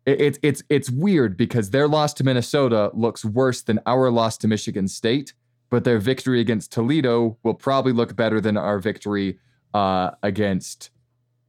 it- 0.06 0.20
It's 0.20 0.38
it's 0.42 0.62
it's 0.68 0.90
weird 0.90 1.36
because 1.36 1.70
their 1.70 1.88
loss 1.88 2.12
to 2.14 2.24
Minnesota 2.24 2.90
looks 2.94 3.24
worse 3.24 3.62
than 3.62 3.80
our 3.86 4.10
loss 4.10 4.36
to 4.38 4.48
Michigan 4.48 4.86
State, 4.88 5.32
but 5.70 5.84
their 5.84 5.98
victory 5.98 6.40
against 6.40 6.72
Toledo 6.72 7.38
will 7.42 7.54
probably 7.54 7.92
look 7.92 8.14
better 8.16 8.40
than 8.40 8.56
our 8.56 8.78
victory 8.78 9.38
uh, 9.72 10.10
against 10.22 10.90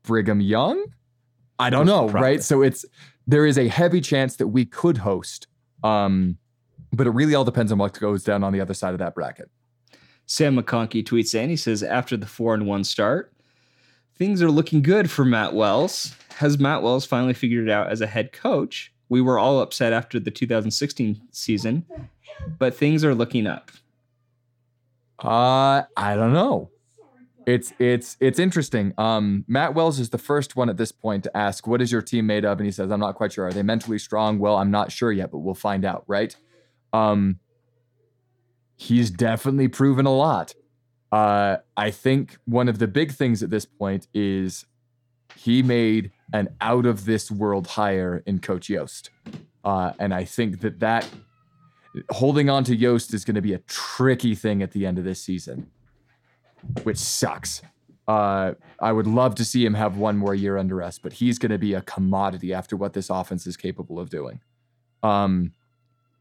Brigham 0.04 0.42
Young. 0.42 0.86
I 1.60 1.70
don't 1.70 1.86
know, 1.86 2.08
Probably. 2.10 2.22
right? 2.22 2.44
So 2.44 2.62
it's 2.62 2.86
there 3.28 3.46
is 3.46 3.58
a 3.58 3.68
heavy 3.68 4.02
chance 4.02 4.36
that 4.38 4.48
we 4.48 4.66
could 4.66 4.98
host, 5.00 5.48
um, 5.84 6.38
but 6.92 7.08
it 7.08 7.12
really 7.12 7.36
all 7.36 7.46
depends 7.46 7.72
on 7.72 7.78
what 7.78 7.98
goes 8.00 8.24
down 8.24 8.44
on 8.44 8.52
the 8.54 8.62
other 8.62 8.74
side 8.74 8.94
of 8.94 9.00
that 9.00 9.16
bracket. 9.16 9.50
Sam 10.28 10.56
McConkey 10.58 11.04
tweets 11.04 11.36
in. 11.36 11.50
He 11.50 11.56
says, 11.56 11.84
after 11.84 12.18
the 12.18 12.26
four 12.26 12.54
and 12.56 12.66
one 12.66 12.84
start, 12.84 13.32
things 14.18 14.42
are 14.42 14.52
looking 14.52 14.82
good 14.82 15.10
for 15.10 15.26
Matt 15.26 15.54
Wells. 15.54 16.16
Has 16.36 16.60
Matt 16.60 16.82
Wells 16.82 17.06
finally 17.06 17.34
figured 17.34 17.68
it 17.68 17.72
out 17.72 17.90
as 17.90 18.02
a 18.02 18.08
head 18.08 18.32
coach? 18.32 18.94
We 19.10 19.22
were 19.22 19.38
all 19.38 19.60
upset 19.62 19.94
after 19.94 20.20
the 20.20 20.32
2016 20.32 21.22
season, 21.32 21.86
but 22.58 22.76
things 22.76 23.06
are 23.06 23.14
looking 23.14 23.48
up. 23.48 23.72
Uh, 25.20 25.84
I 25.96 26.16
don't 26.16 26.34
know. 26.34 26.72
It's 27.46 27.74
it's 27.78 28.18
it's 28.20 28.40
interesting. 28.40 28.94
Um, 28.98 29.46
Matt 29.48 29.76
Wells 29.76 30.00
is 30.00 30.10
the 30.10 30.18
first 30.18 30.56
one 30.56 30.68
at 30.68 30.78
this 30.78 30.92
point 30.92 31.24
to 31.26 31.38
ask, 31.38 31.68
"What 31.68 31.80
is 31.80 31.92
your 31.92 32.02
team 32.02 32.26
made 32.26 32.44
of?" 32.44 32.58
And 32.58 32.66
he 32.66 32.72
says, 32.72 32.92
"I'm 32.92 33.00
not 33.00 33.14
quite 33.14 33.34
sure. 33.34 33.46
Are 33.46 33.54
they 33.54 33.62
mentally 33.62 34.00
strong?" 34.00 34.40
Well, 34.40 34.56
I'm 34.56 34.72
not 34.72 34.92
sure 34.92 35.12
yet, 35.12 35.32
but 35.32 35.40
we'll 35.40 35.54
find 35.54 35.86
out, 35.86 36.04
right? 36.08 36.36
Um, 36.92 37.40
he's 38.76 39.12
definitely 39.12 39.68
proven 39.68 40.08
a 40.08 40.14
lot. 40.14 40.56
Uh, 41.16 41.60
I 41.78 41.92
think 41.92 42.38
one 42.44 42.68
of 42.68 42.78
the 42.78 42.90
big 42.90 43.14
things 43.14 43.42
at 43.42 43.50
this 43.50 43.66
point 43.66 44.10
is 44.14 44.66
he 45.38 45.64
made 45.64 46.12
an 46.34 46.50
out 46.60 46.86
of 46.86 47.06
this 47.06 47.32
world 47.32 47.68
hire 47.68 48.22
in 48.26 48.40
Coach 48.40 48.70
Yost, 48.70 49.12
uh, 49.64 49.94
and 49.98 50.14
I 50.14 50.26
think 50.26 50.60
that 50.60 50.82
that 50.82 51.10
holding 52.10 52.50
on 52.50 52.66
to 52.66 52.76
Yost 52.76 53.14
is 53.14 53.24
going 53.24 53.36
to 53.36 53.42
be 53.42 53.54
a 53.54 53.60
tricky 53.60 54.36
thing 54.36 54.62
at 54.62 54.72
the 54.72 54.86
end 54.86 54.98
of 54.98 55.06
this 55.06 55.22
season, 55.22 55.72
which 56.84 56.98
sucks. 56.98 57.62
Uh, 58.10 58.56
I 58.82 58.92
would 58.92 59.08
love 59.08 59.36
to 59.36 59.46
see 59.46 59.66
him 59.66 59.76
have 59.76 59.96
one 59.96 60.18
more 60.18 60.36
year 60.36 60.58
under 60.58 60.84
us, 60.84 61.00
but 61.00 61.14
he's 61.14 61.40
going 61.40 61.54
to 61.54 61.58
be 61.58 61.76
a 61.76 61.82
commodity 61.82 62.54
after 62.54 62.76
what 62.76 62.92
this 62.92 63.10
offense 63.10 63.48
is 63.48 63.56
capable 63.56 64.02
of 64.02 64.10
doing. 64.10 64.42
Um, 65.02 65.54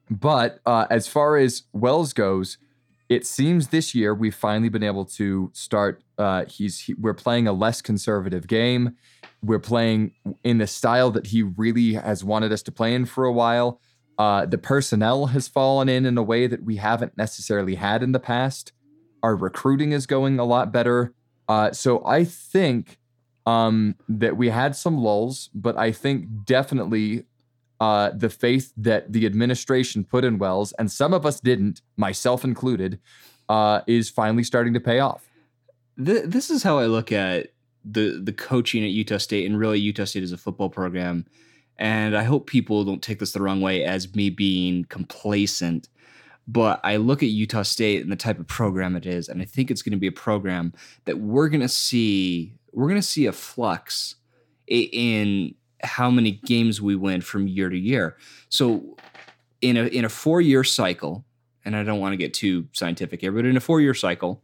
but 0.09 0.61
uh, 0.65 0.87
as 0.89 1.09
far 1.09 1.37
as 1.37 1.65
Wells 1.73 2.13
goes, 2.13 2.59
it 3.09 3.27
seems 3.27 3.69
this 3.69 3.95
year 3.95 4.15
we've 4.15 4.35
finally 4.35 4.69
been 4.69 4.83
able 4.83 5.05
to 5.05 5.51
start. 5.53 6.03
Uh, 6.17 6.45
he's 6.47 6.81
he, 6.81 6.95
we're 6.95 7.15
playing 7.15 7.47
a 7.47 7.53
less 7.53 7.83
conservative 7.83 8.47
game. 8.47 8.97
We're 9.43 9.59
playing 9.59 10.13
in 10.43 10.59
the 10.59 10.67
style 10.67 11.11
that 11.13 11.29
he 11.29 11.43
really 11.43 11.95
has 11.95 12.25
wanted 12.25 12.53
us 12.53 12.63
to 12.63 12.73
play 12.73 12.95
in 12.95 13.05
for 13.05 13.25
a 13.25 13.33
while. 13.33 13.81
Uh, 14.17 14.47
the 14.47 14.59
personnel 14.59 15.27
has 15.27 15.49
fallen 15.49 15.89
in 15.89 16.07
in 16.07 16.17
a 16.17 16.23
way 16.23 16.47
that 16.47 16.65
we 16.65 16.77
haven't 16.77 17.17
necessarily 17.17 17.75
had 17.75 18.03
in 18.03 18.13
the 18.13 18.21
past. 18.21 18.73
Our 19.23 19.37
recruiting 19.37 19.93
is 19.93 20.07
going 20.07 20.39
a 20.39 20.45
lot 20.45 20.73
better. 20.73 21.13
Uh, 21.49 21.73
so 21.73 22.05
I 22.07 22.25
think 22.25 22.99
um, 23.47 23.97
that 24.09 24.37
we 24.37 24.49
had 24.49 24.77
some 24.77 24.97
lulls, 24.97 25.51
but 25.55 25.77
I 25.77 25.93
think 25.93 26.45
definitely 26.45 27.25
uh, 27.81 28.11
the 28.15 28.31
faith 28.31 28.73
that 28.77 29.13
the 29.13 29.27
administration 29.27 30.05
put 30.05 30.25
in 30.25 30.39
Wells, 30.39 30.73
and 30.79 30.91
some 30.91 31.13
of 31.13 31.27
us 31.27 31.41
didn't, 31.41 31.83
myself 31.97 32.45
included, 32.45 33.01
uh, 33.49 33.81
is 33.87 34.09
finally 34.09 34.45
starting 34.45 34.75
to 34.75 34.81
pay 34.81 35.01
off. 35.01 35.29
Th- 36.03 36.25
this 36.25 36.51
is 36.51 36.63
how 36.63 36.79
I 36.79 36.87
look 36.87 37.13
at 37.13 37.49
the 37.85 38.21
the 38.23 38.33
coaching 38.33 38.85
at 38.85 38.91
Utah 38.91 39.19
State, 39.19 39.47
and 39.47 39.59
really 39.59 39.79
Utah 39.79 40.05
State 40.05 40.23
is 40.23 40.33
a 40.33 40.39
football 40.39 40.71
program. 40.71 41.27
And 41.77 42.17
I 42.17 42.23
hope 42.23 42.47
people 42.47 42.85
don't 42.85 43.03
take 43.03 43.19
this 43.19 43.33
the 43.33 43.43
wrong 43.43 43.61
way 43.61 43.83
as 43.83 44.15
me 44.15 44.31
being 44.31 44.85
complacent. 44.85 45.89
But 46.47 46.79
I 46.85 46.97
look 46.97 47.23
at 47.23 47.31
Utah 47.31 47.63
State 47.63 48.03
and 48.03 48.13
the 48.13 48.17
type 48.17 48.39
of 48.39 48.47
program 48.47 48.97
it 48.97 49.07
is, 49.07 49.29
and 49.29 49.43
I 49.43 49.45
think 49.45 49.71
it's 49.71 49.83
going 49.83 49.93
to 49.93 49.99
be 49.99 50.07
a 50.07 50.13
program 50.13 50.73
that 51.05 51.19
we're 51.19 51.49
going 51.49 51.63
to 51.63 51.69
see. 51.69 52.55
We're 52.73 52.89
going 52.89 53.01
to 53.01 53.07
see 53.07 53.27
a 53.27 53.33
flux 53.33 54.17
in 54.67 55.55
how 55.85 56.11
many 56.11 56.33
games 56.33 56.81
we 56.81 56.97
win 56.97 57.21
from 57.21 57.47
year 57.47 57.69
to 57.69 57.79
year. 57.79 58.17
So, 58.49 58.97
in 59.61 59.77
a 59.77 59.85
in 59.85 60.05
a 60.05 60.09
four 60.09 60.41
year 60.41 60.65
cycle, 60.65 61.25
and 61.65 61.77
I 61.77 61.83
don't 61.83 62.01
want 62.01 62.13
to 62.13 62.17
get 62.17 62.35
too 62.35 62.69
scientific 62.73 63.21
here, 63.21 63.33
but 63.33 63.45
in 63.45 63.57
a 63.57 63.61
four 63.61 63.81
year 63.81 63.95
cycle, 63.95 64.43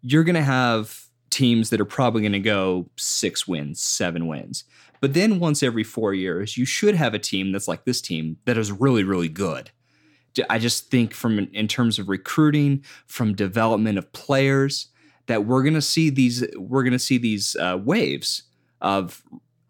you're 0.00 0.24
going 0.24 0.34
to 0.34 0.42
have 0.42 1.06
teams 1.30 1.70
that 1.70 1.80
are 1.80 1.86
probably 1.86 2.20
going 2.20 2.32
to 2.32 2.38
go 2.38 2.88
six 2.96 3.48
wins, 3.48 3.80
seven 3.80 4.26
wins. 4.26 4.64
But 5.00 5.14
then 5.14 5.40
once 5.40 5.62
every 5.62 5.82
four 5.82 6.14
years, 6.14 6.56
you 6.56 6.64
should 6.64 6.94
have 6.94 7.14
a 7.14 7.18
team 7.18 7.50
that's 7.50 7.66
like 7.66 7.84
this 7.84 8.00
team 8.00 8.36
that 8.44 8.56
is 8.56 8.70
really, 8.70 9.02
really 9.02 9.28
good. 9.28 9.70
I 10.48 10.58
just 10.58 10.90
think 10.90 11.12
from 11.12 11.38
in 11.52 11.68
terms 11.68 11.98
of 11.98 12.08
recruiting, 12.08 12.84
from 13.06 13.34
development 13.34 13.98
of 13.98 14.12
players, 14.12 14.88
that 15.26 15.44
we're 15.44 15.62
going 15.62 15.74
to 15.74 15.82
see 15.82 16.08
these 16.10 16.44
we're 16.56 16.82
going 16.82 16.92
to 16.92 16.98
see 16.98 17.18
these 17.18 17.56
uh, 17.56 17.78
waves 17.82 18.44
of 18.80 19.22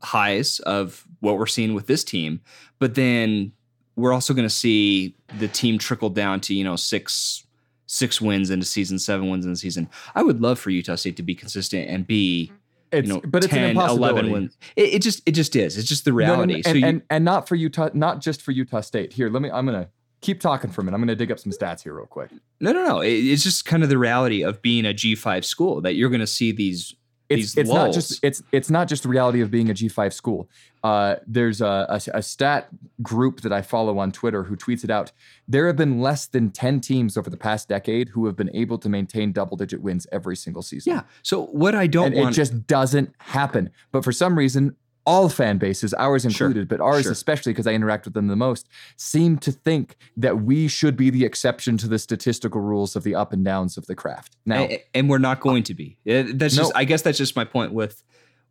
highs 0.02 0.58
of 0.60 1.06
what 1.20 1.38
we're 1.38 1.46
seeing 1.46 1.74
with 1.74 1.86
this 1.86 2.04
team, 2.04 2.40
but 2.78 2.94
then 2.94 3.52
we're 3.96 4.12
also 4.12 4.32
going 4.34 4.46
to 4.48 4.54
see 4.54 5.14
the 5.38 5.48
team 5.48 5.78
trickle 5.78 6.10
down 6.10 6.40
to 6.40 6.54
you 6.54 6.64
know 6.64 6.76
six 6.76 7.44
six 7.86 8.20
wins 8.20 8.48
into 8.50 8.64
season, 8.64 8.98
seven 8.98 9.28
wins 9.30 9.44
in 9.44 9.52
the 9.52 9.56
season. 9.56 9.88
I 10.14 10.22
would 10.22 10.40
love 10.40 10.58
for 10.58 10.70
Utah 10.70 10.94
State 10.94 11.16
to 11.16 11.22
be 11.22 11.34
consistent 11.34 11.90
and 11.90 12.06
be 12.06 12.50
It's, 12.90 13.06
you 13.06 13.14
know 13.14 13.20
but 13.26 13.44
it's 13.44 13.52
10, 13.52 13.62
an 13.64 13.70
impossibility. 13.70 14.20
11 14.20 14.32
wins. 14.32 14.58
It, 14.76 14.94
it 14.94 15.02
just 15.02 15.22
it 15.26 15.32
just 15.32 15.54
is. 15.56 15.76
It's 15.76 15.88
just 15.88 16.04
the 16.04 16.10
No, 16.12 16.16
no, 16.16 16.24
no, 16.26 16.32
reality. 16.34 16.54
and, 16.54 16.64
so 16.64 16.72
you, 16.72 16.86
and, 16.86 17.02
and 17.10 17.24
not 17.24 17.48
for 17.48 17.54
Utah, 17.54 17.90
not 17.92 18.20
just 18.20 18.40
for 18.42 18.52
Utah 18.52 18.80
State. 18.80 19.12
Here, 19.12 19.28
let 19.28 19.42
me. 19.42 19.50
I'm 19.50 19.66
gonna 19.66 19.88
keep 20.22 20.40
talking 20.40 20.70
for 20.70 20.80
a 20.80 20.84
minute. 20.84 20.94
I'm 20.96 21.02
gonna 21.02 21.16
dig 21.16 21.30
up 21.30 21.38
some 21.38 21.52
stats 21.52 21.82
here 21.82 21.94
real 21.94 22.06
quick. 22.06 22.30
no, 22.60 22.72
no, 22.72 22.84
no. 22.86 23.00
It, 23.00 23.10
it's 23.12 23.42
just 23.42 23.64
kind 23.66 23.82
of 23.82 23.88
the 23.90 23.98
reality 23.98 24.42
of 24.42 24.62
being 24.62 24.86
a 24.86 24.94
G5 24.94 25.44
school 25.44 25.80
that 25.82 25.94
you're 25.94 26.08
going 26.10 26.20
to 26.20 26.26
see 26.26 26.50
these 26.52 26.94
It's 27.40 27.56
it's 27.56 27.70
not 27.70 27.92
just 27.92 28.18
it's 28.22 28.42
it's 28.52 28.70
not 28.70 28.88
just 28.88 29.02
the 29.02 29.08
reality 29.08 29.40
of 29.40 29.50
being 29.50 29.70
a 29.70 29.74
G5 29.74 30.12
school. 30.12 30.48
Uh, 30.84 31.16
there's 31.26 31.60
a, 31.60 31.86
a, 31.88 32.18
a 32.18 32.22
stat 32.22 32.68
group 33.02 33.42
that 33.42 33.52
I 33.52 33.62
follow 33.62 33.98
on 33.98 34.10
Twitter 34.10 34.42
who 34.42 34.56
tweets 34.56 34.82
it 34.82 34.90
out. 34.90 35.12
There 35.46 35.68
have 35.68 35.76
been 35.76 36.00
less 36.00 36.26
than 36.26 36.50
10 36.50 36.80
teams 36.80 37.16
over 37.16 37.30
the 37.30 37.36
past 37.36 37.68
decade 37.68 38.08
who 38.08 38.26
have 38.26 38.34
been 38.34 38.50
able 38.52 38.78
to 38.78 38.88
maintain 38.88 39.30
double 39.30 39.56
digit 39.56 39.80
wins 39.80 40.08
every 40.10 40.34
single 40.34 40.62
season. 40.62 40.92
yeah. 40.92 41.02
So 41.22 41.46
what 41.46 41.76
I 41.76 41.86
don't 41.86 42.14
and 42.14 42.30
it 42.30 42.32
just 42.32 42.66
doesn't 42.66 43.14
happen. 43.18 43.70
But 43.92 44.02
for 44.02 44.10
some 44.10 44.36
reason, 44.36 44.74
all 45.04 45.28
fan 45.28 45.58
bases, 45.58 45.92
ours 45.94 46.22
Sure, 46.22 46.30
included, 46.48 46.68
but 46.68 46.80
ours 46.80 47.02
sure. 47.04 47.12
especially 47.12 47.52
because 47.52 47.66
I 47.66 47.72
interact 47.72 48.04
with 48.04 48.14
them 48.14 48.28
the 48.28 48.36
most, 48.36 48.68
seem 48.96 49.36
to 49.38 49.50
think 49.50 49.96
that 50.16 50.42
we 50.42 50.68
should 50.68 50.96
be 50.96 51.10
the 51.10 51.24
exception 51.24 51.76
to 51.78 51.88
the 51.88 51.98
statistical 51.98 52.60
rules 52.60 52.94
of 52.94 53.02
the 53.02 53.14
up 53.14 53.32
and 53.32 53.44
downs 53.44 53.76
of 53.76 53.86
the 53.86 53.94
craft. 53.96 54.36
Now, 54.46 54.62
A- 54.62 54.84
and 54.94 55.10
we're 55.10 55.18
not 55.18 55.40
going 55.40 55.64
to 55.64 55.74
be. 55.74 55.98
That's 56.04 56.54
just 56.54 56.72
No. 56.72 56.78
I 56.78 56.84
guess 56.84 57.02
that's 57.02 57.18
just 57.18 57.34
my 57.34 57.44
point 57.44 57.72
with 57.72 58.02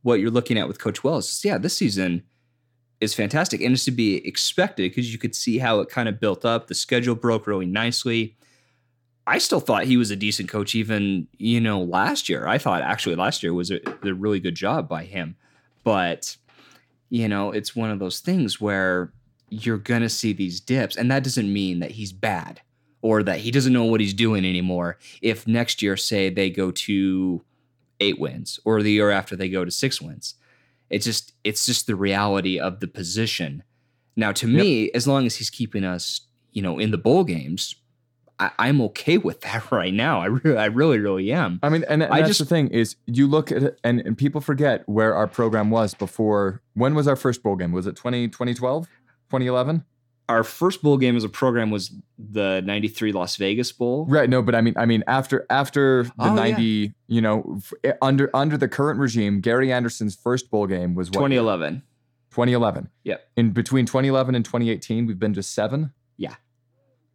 what 0.02 0.20
you're 0.20 0.32
looking 0.32 0.58
at 0.58 0.68
with 0.68 0.80
Coach 0.80 1.04
Wells. 1.04 1.42
Yeah, 1.46 1.58
this 1.58 1.78
season 1.78 2.24
is 3.00 3.14
fantastic 3.14 3.62
and 3.62 3.74
it's 3.74 3.86
to 3.86 3.92
be 3.92 4.18
expected 4.28 4.92
because 4.92 5.12
you 5.12 5.18
could 5.18 5.34
see 5.36 5.58
how 5.58 5.80
it 5.80 5.90
kind 5.90 6.10
of 6.10 6.20
built 6.20 6.44
up. 6.46 6.68
The 6.68 6.76
schedule 6.76 7.16
broke 7.16 7.48
really 7.48 7.66
nicely. 7.66 8.36
I 9.26 9.38
still 9.38 9.60
thought 9.60 9.86
he 9.86 9.98
was 9.98 10.12
a 10.12 10.16
decent 10.16 10.50
coach 10.50 10.76
even, 10.76 11.28
you 11.38 11.62
know, 11.62 11.82
last 11.82 12.28
year. 12.28 12.46
I 12.48 12.58
thought 12.58 12.82
actually 12.82 13.16
last 13.16 13.42
year 13.42 13.54
was 13.54 13.72
a, 13.72 13.80
a 14.04 14.14
really 14.14 14.40
good 14.40 14.56
job 14.56 14.90
by 14.90 15.06
him. 15.06 15.36
But, 15.84 16.38
you 17.12 17.28
know, 17.28 17.52
it's 17.52 17.76
one 17.76 17.92
of 17.92 18.00
those 18.00 18.20
things 18.20 18.60
where 18.60 19.14
you're 19.50 19.78
going 19.78 20.02
to 20.02 20.10
see 20.10 20.34
these 20.34 20.60
dips 20.60 20.96
and 20.96 21.12
that 21.12 21.24
doesn't 21.24 21.54
mean 21.54 21.82
that 21.82 21.92
he's 21.92 22.12
bad 22.12 22.62
or 23.04 23.22
that 23.22 23.40
he 23.40 23.52
doesn't 23.52 23.74
know 23.74 23.84
what 23.84 24.02
he's 24.02 24.14
doing 24.16 24.46
anymore. 24.46 24.98
If 25.22 25.46
next 25.46 25.84
year 25.84 25.96
say 25.96 26.30
they 26.30 26.50
go 26.50 26.72
to 26.72 27.44
eight 28.00 28.20
wins 28.20 28.60
or 28.66 28.82
the 28.82 28.92
year 28.92 29.12
after 29.12 29.36
they 29.36 29.50
go 29.50 29.64
to 29.64 29.70
six 29.70 30.02
wins 30.02 30.34
it's 30.92 31.06
just 31.06 31.34
it's 31.44 31.66
just 31.66 31.88
the 31.88 31.96
reality 31.96 32.60
of 32.60 32.80
the 32.82 32.88
position. 32.88 33.64
Now 34.16 34.32
to 34.34 34.46
me 34.46 34.92
as 34.92 35.08
long 35.08 35.26
as 35.26 35.38
he's 35.38 35.50
keeping 35.50 35.86
us 35.86 36.22
you 36.52 36.62
know 36.62 36.78
in 36.78 36.92
the 36.92 36.98
bowl 36.98 37.24
games 37.24 37.76
I, 38.42 38.52
i'm 38.60 38.82
okay 38.82 39.18
with 39.18 39.40
that 39.48 39.72
right 39.72 39.94
now 39.94 40.20
i 40.20 40.26
really 40.26 40.58
i 40.58 40.66
really 40.66 41.00
really 41.00 41.32
am 41.32 41.60
I 41.64 41.70
mean, 41.70 41.86
and, 41.88 42.04
and 42.04 42.12
I 42.12 42.18
that's 42.22 42.30
just- 42.38 42.40
the 42.40 42.46
thing 42.46 42.68
is 42.70 42.96
you 43.06 43.26
look 43.28 43.52
at 43.52 43.64
it 43.64 43.80
and, 43.84 44.02
and 44.02 44.18
people 44.18 44.42
forget 44.42 44.84
where 44.90 45.16
our 45.16 45.28
program 45.28 45.70
was 45.70 45.94
before. 45.94 46.62
When 46.74 46.96
was 46.96 47.08
our 47.08 47.16
first 47.16 47.42
bowl 47.44 47.56
game? 47.56 47.72
Was 47.72 47.88
it 47.88 47.96
20, 47.96 48.28
2012, 48.28 48.86
2011? 49.30 49.86
our 50.30 50.44
first 50.46 50.82
bowl 50.82 50.98
game 50.98 51.18
as 51.18 51.26
a 51.26 51.30
program 51.30 51.70
was 51.72 51.92
the 52.18 52.62
93 52.64 53.12
las 53.12 53.36
vegas 53.36 53.72
bowl 53.74 54.06
Right. 54.08 54.30
No, 54.30 54.42
but 54.42 54.56
I 54.56 54.62
mean, 54.62 54.74
I 54.78 54.86
mean, 54.86 55.04
after 55.08 55.46
after 55.50 56.04
the 56.04 56.12
Oh, 56.20 56.26
yeah. 56.28 56.34
ninety, 56.34 56.94
you 57.08 57.20
know, 57.22 57.56
f- 57.58 57.74
eh, 57.84 57.94
under 58.02 58.30
under 58.34 58.58
the 58.58 58.70
current 58.70 58.98
regime, 59.00 59.42
Gary 59.42 59.74
Anderson's 59.74 60.16
first 60.16 60.50
bowl 60.50 60.68
game 60.68 60.96
was 60.96 61.08
what? 61.10 61.16
2011 61.16 61.84
2011. 62.30 62.90
Yep. 63.04 63.28
In 63.36 63.52
between 63.52 63.86
2011 63.86 64.36
and 64.36 64.46
2018, 64.46 65.06
we've 65.06 65.20
been 65.20 65.34
to 65.34 65.44
seven. 65.44 65.92
Yeah. 66.16 66.36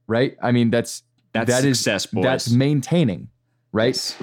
Right. 0.07 0.37
I 0.43 0.53
mean, 0.53 0.71
that's 0.71 1.03
that's 1.45 1.63
that 1.63 1.69
is 1.69 1.79
success 1.79 2.07
boys 2.07 2.25
that's 2.25 2.51
maintaining. 2.51 3.29
Right. 3.73 3.95
Yes. 3.95 4.17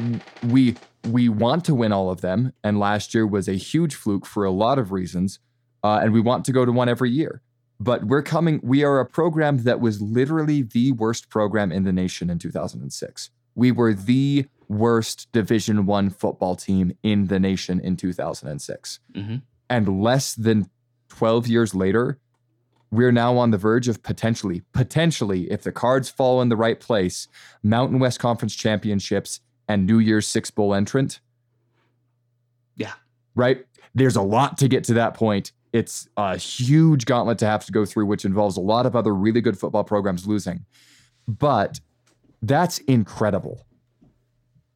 We 0.48 0.76
we 1.08 1.30
want 1.30 1.66
to 1.66 1.76
win 1.76 1.92
all 1.92 2.10
of 2.10 2.22
them, 2.22 2.54
and 2.64 2.80
last 2.80 3.14
year 3.14 3.28
was 3.28 3.48
a 3.48 3.54
huge 3.54 3.94
fluke 3.96 4.26
for 4.26 4.46
a 4.46 4.52
lot 4.52 4.80
of 4.80 4.92
reasons, 4.92 5.40
uh, 5.84 6.00
and 6.02 6.14
we 6.14 6.22
want 6.22 6.46
to 6.46 6.52
go 6.52 6.66
to 6.66 6.72
one 6.72 6.88
every 6.90 7.12
year. 7.12 7.42
But 7.80 8.06
we're 8.06 8.24
coming. 8.24 8.60
We 8.64 8.84
are 8.84 9.00
a 9.00 9.06
program 9.06 9.58
that 9.64 9.80
was 9.82 10.02
literally 10.02 10.62
the 10.62 10.94
worst 10.94 11.30
program 11.30 11.72
in 11.72 11.84
the 11.84 11.92
nation 11.92 12.30
in 12.30 12.40
2006. 12.40 13.30
We 13.56 13.72
were 13.72 13.94
the 13.94 14.46
worst 14.70 15.28
Division 15.34 15.86
One 15.86 16.10
football 16.10 16.56
team 16.56 16.94
in 17.04 17.28
the 17.28 17.40
nation 17.40 17.80
in 17.80 17.98
2006 17.98 19.00
Mhm. 19.16 19.42
and 19.70 20.02
less 20.02 20.34
than 20.34 20.70
12 21.10 21.48
years 21.48 21.76
later, 21.76 22.18
we're 22.94 23.12
now 23.12 23.38
on 23.38 23.52
the 23.52 23.58
verge 23.58 23.88
of 23.88 24.04
potentially, 24.04 24.62
potentially, 24.72 25.52
if 25.52 25.64
the 25.64 25.72
cards 25.72 26.10
fall 26.10 26.42
in 26.42 26.50
the 26.50 26.56
right 26.56 26.80
place, 26.80 27.28
Mountain 27.64 28.00
West 28.00 28.20
Conference 28.20 28.56
championships 28.56 29.42
and 29.68 29.86
New 29.86 30.00
Year's 30.00 30.28
Six 30.28 30.52
Bowl 30.52 30.74
entrant. 30.76 31.20
Yeah. 32.76 32.94
Right? 33.36 33.66
There's 33.96 34.16
a 34.16 34.22
lot 34.22 34.58
to 34.60 34.68
get 34.68 34.84
to 34.86 34.94
that 34.96 35.16
point. 35.16 35.52
It's 35.72 36.08
a 36.18 36.38
huge 36.38 37.06
gauntlet 37.06 37.40
to 37.40 37.48
have 37.48 37.66
to 37.66 37.72
go 37.72 37.84
through, 37.84 38.06
which 38.06 38.26
involves 38.26 38.58
a 38.58 38.62
lot 38.62 38.86
of 38.86 38.96
other 38.96 39.14
really 39.14 39.42
good 39.42 39.58
football 39.58 39.84
programs 39.84 40.28
losing. 40.28 40.66
But 41.28 41.80
that's 42.44 42.78
incredible. 42.80 43.66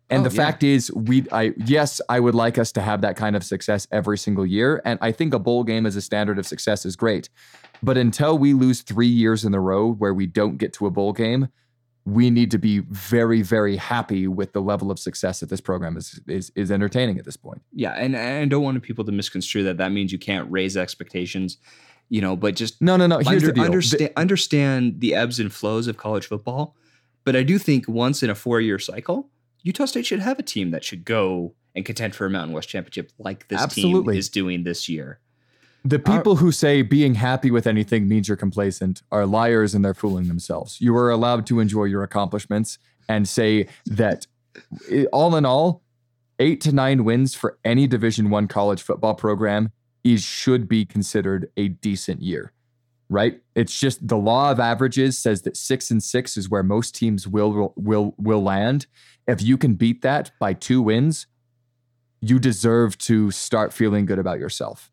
And 0.10 0.22
Oh, 0.26 0.30
the 0.30 0.36
yeah. 0.36 0.46
fact 0.46 0.64
is, 0.64 0.92
we, 0.94 1.26
I, 1.32 1.54
yes, 1.58 2.00
I 2.08 2.20
would 2.20 2.34
like 2.34 2.58
us 2.58 2.72
to 2.74 2.82
have 2.82 3.02
that 3.02 3.18
kind 3.18 3.36
of 3.36 3.44
success 3.44 3.88
every 3.92 4.18
single 4.18 4.46
year. 4.46 4.82
And 4.86 4.98
I 5.02 5.12
think 5.12 5.34
a 5.34 5.40
bowl 5.40 5.64
game 5.64 5.86
as 5.86 5.96
a 5.96 6.02
standard 6.02 6.40
of 6.40 6.48
success 6.48 6.86
is 6.86 6.96
great. 6.96 7.30
But 7.84 7.98
until 7.98 8.38
we 8.38 8.54
lose 8.54 8.82
three 8.82 9.08
years 9.08 9.46
in 9.46 9.54
a 9.54 9.60
row 9.60 9.92
where 9.92 10.14
we 10.14 10.26
don't 10.26 10.58
get 10.58 10.74
to 10.74 10.88
a 10.88 10.92
bowl 10.92 11.14
game, 11.14 11.50
we 12.06 12.30
need 12.30 12.52
to 12.52 12.58
be 12.58 12.80
very, 12.80 13.42
very 13.42 13.76
happy 13.76 14.28
with 14.28 14.54
the 14.54 14.62
level 14.62 14.92
of 14.92 14.98
success 14.98 15.42
that 15.42 15.50
this 15.50 15.60
program 15.60 15.98
is 15.98 16.20
is, 16.28 16.52
is 16.56 16.72
entertaining 16.72 17.20
at 17.20 17.26
this 17.26 17.36
point. 17.38 17.62
Yeah, 17.74 17.92
and, 17.92 18.16
and 18.16 18.44
I 18.44 18.46
don't 18.46 18.64
want 18.64 18.82
people 18.82 19.04
to 19.06 19.12
misconstrue 19.12 19.64
that 19.66 19.78
that 19.78 19.92
means 19.92 20.12
you 20.12 20.20
can't 20.20 20.50
raise 20.50 20.78
expectations. 20.78 21.58
you 22.10 22.22
know, 22.22 22.36
but 22.36 22.56
just 22.56 22.82
No, 22.82 22.96
no, 22.96 23.08
no. 23.08 23.18
Here's 23.18 23.44
under, 23.44 23.48
the 23.48 23.54
deal. 23.54 23.64
understand 23.66 24.12
understand 24.16 25.02
the 25.02 25.14
ebbs 25.16 25.40
and 25.40 25.52
flows 25.52 25.88
of 25.88 25.98
college 25.98 26.28
football. 26.28 26.76
But 27.26 27.36
I 27.36 27.44
do 27.44 27.58
think 27.58 27.90
once 27.90 28.24
in 28.24 28.30
a 28.30 28.36
four 28.36 28.62
year 28.62 28.80
cycle, 28.80 29.30
Utah 29.64 29.86
State 29.86 30.06
should 30.06 30.22
have 30.22 30.40
a 30.40 30.44
team 30.44 30.72
that 30.72 30.86
should 30.86 31.04
go 31.04 31.54
and 31.76 31.86
contend 31.86 32.16
for 32.16 32.26
a 32.26 32.30
Mountain 32.30 32.54
West 32.54 32.70
championship 32.70 33.12
like 33.20 33.50
this 33.50 33.62
Absolutely. 33.62 34.14
team 34.14 34.20
is 34.20 34.30
doing 34.30 34.64
this 34.64 34.88
year. 34.88 35.20
The 35.88 36.00
people 36.00 36.36
who 36.36 36.52
say 36.52 36.82
being 36.82 37.16
happy 37.16 37.50
with 37.50 37.66
anything 37.66 38.10
means 38.10 38.28
you're 38.28 38.36
complacent 38.36 39.04
are 39.10 39.26
liars 39.26 39.74
and 39.74 39.86
they're 39.86 39.94
fooling 39.94 40.28
themselves. 40.28 40.82
You 40.82 40.94
are 40.98 41.10
allowed 41.10 41.46
to 41.48 41.62
enjoy 41.62 41.86
your 41.86 42.04
accomplishments 42.04 42.78
and 43.08 43.26
say 43.26 43.68
that 43.86 44.28
all 45.14 45.38
in 45.38 45.46
all, 45.46 45.82
eight 46.40 46.60
to 46.62 46.74
nine 46.74 47.06
wins 47.06 47.36
for 47.36 47.58
any 47.64 47.88
Division 47.88 48.30
One 48.30 48.50
college 48.50 48.82
football 48.82 49.16
program 49.16 49.72
is 50.04 50.22
should 50.24 50.68
be 50.68 50.84
considered 50.84 51.50
a 51.56 51.70
decent 51.70 52.22
year. 52.22 52.52
Right? 53.10 53.40
It's 53.56 53.80
just 53.80 54.06
the 54.06 54.18
law 54.18 54.52
of 54.52 54.60
averages 54.60 55.18
says 55.18 55.44
that 55.44 55.56
six 55.56 55.90
and 55.90 56.04
six 56.04 56.36
is 56.36 56.50
where 56.50 56.64
most 56.64 56.96
teams 56.96 57.30
will 57.30 57.72
will 57.78 58.14
will 58.18 58.44
land. 58.44 58.88
If 59.26 59.42
you 59.42 59.58
can 59.58 59.76
beat 59.76 60.02
that 60.02 60.32
by 60.38 60.52
two 60.52 60.82
wins, 60.82 61.28
you 62.20 62.40
deserve 62.40 62.98
to 62.98 63.32
start 63.32 63.72
feeling 63.72 64.06
good 64.06 64.20
about 64.20 64.38
yourself. 64.38 64.92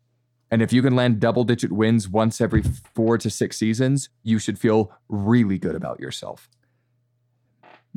And 0.51 0.61
if 0.61 0.71
you 0.71 0.81
can 0.81 0.95
land 0.95 1.19
double 1.19 1.43
digit 1.43 1.71
wins 1.71 2.07
once 2.07 2.39
every 2.39 2.63
four 2.93 3.17
to 3.17 3.29
six 3.29 3.57
seasons, 3.57 4.09
you 4.23 4.39
should 4.39 4.59
feel 4.59 4.91
really 5.09 5.57
good 5.57 5.75
about 5.75 5.99
yourself. 5.99 6.49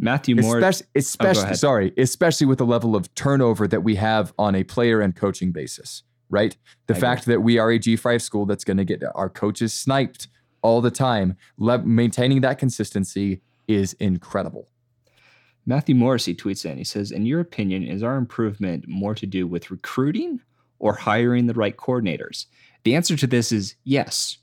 Matthew 0.00 0.36
Moore, 0.36 0.58
Especially, 0.58 0.86
oh, 0.86 0.98
especially 0.98 1.42
ahead. 1.44 1.58
sorry, 1.58 1.92
especially 1.98 2.46
with 2.46 2.58
the 2.58 2.66
level 2.66 2.94
of 2.94 3.12
turnover 3.14 3.66
that 3.66 3.82
we 3.82 3.96
have 3.96 4.32
on 4.38 4.54
a 4.54 4.62
player 4.62 5.00
and 5.00 5.14
coaching 5.14 5.50
basis, 5.50 6.04
right? 6.30 6.56
The 6.86 6.94
I 6.94 7.00
fact 7.00 7.26
that 7.26 7.42
we 7.42 7.58
are 7.58 7.70
a 7.70 7.78
G5 7.78 8.22
school 8.22 8.46
that's 8.46 8.64
going 8.64 8.76
to 8.76 8.84
get 8.84 9.02
our 9.14 9.28
coaches 9.28 9.72
sniped 9.72 10.28
all 10.62 10.80
the 10.80 10.90
time, 10.90 11.36
le- 11.56 11.82
maintaining 11.82 12.40
that 12.42 12.58
consistency 12.58 13.40
is 13.66 13.92
incredible. 13.94 14.68
Matthew 15.66 15.94
Morrissey 15.94 16.34
tweets 16.34 16.64
in. 16.64 16.78
He 16.78 16.84
says, 16.84 17.10
"In 17.10 17.26
your 17.26 17.40
opinion, 17.40 17.82
is 17.82 18.02
our 18.02 18.16
improvement 18.16 18.88
more 18.88 19.14
to 19.14 19.26
do 19.26 19.46
with 19.46 19.70
recruiting 19.70 20.40
or 20.78 20.94
hiring 20.94 21.46
the 21.46 21.54
right 21.54 21.76
coordinators?" 21.76 22.46
The 22.84 22.94
answer 22.94 23.16
to 23.16 23.26
this 23.26 23.52
is 23.52 23.74
yes. 23.84 24.38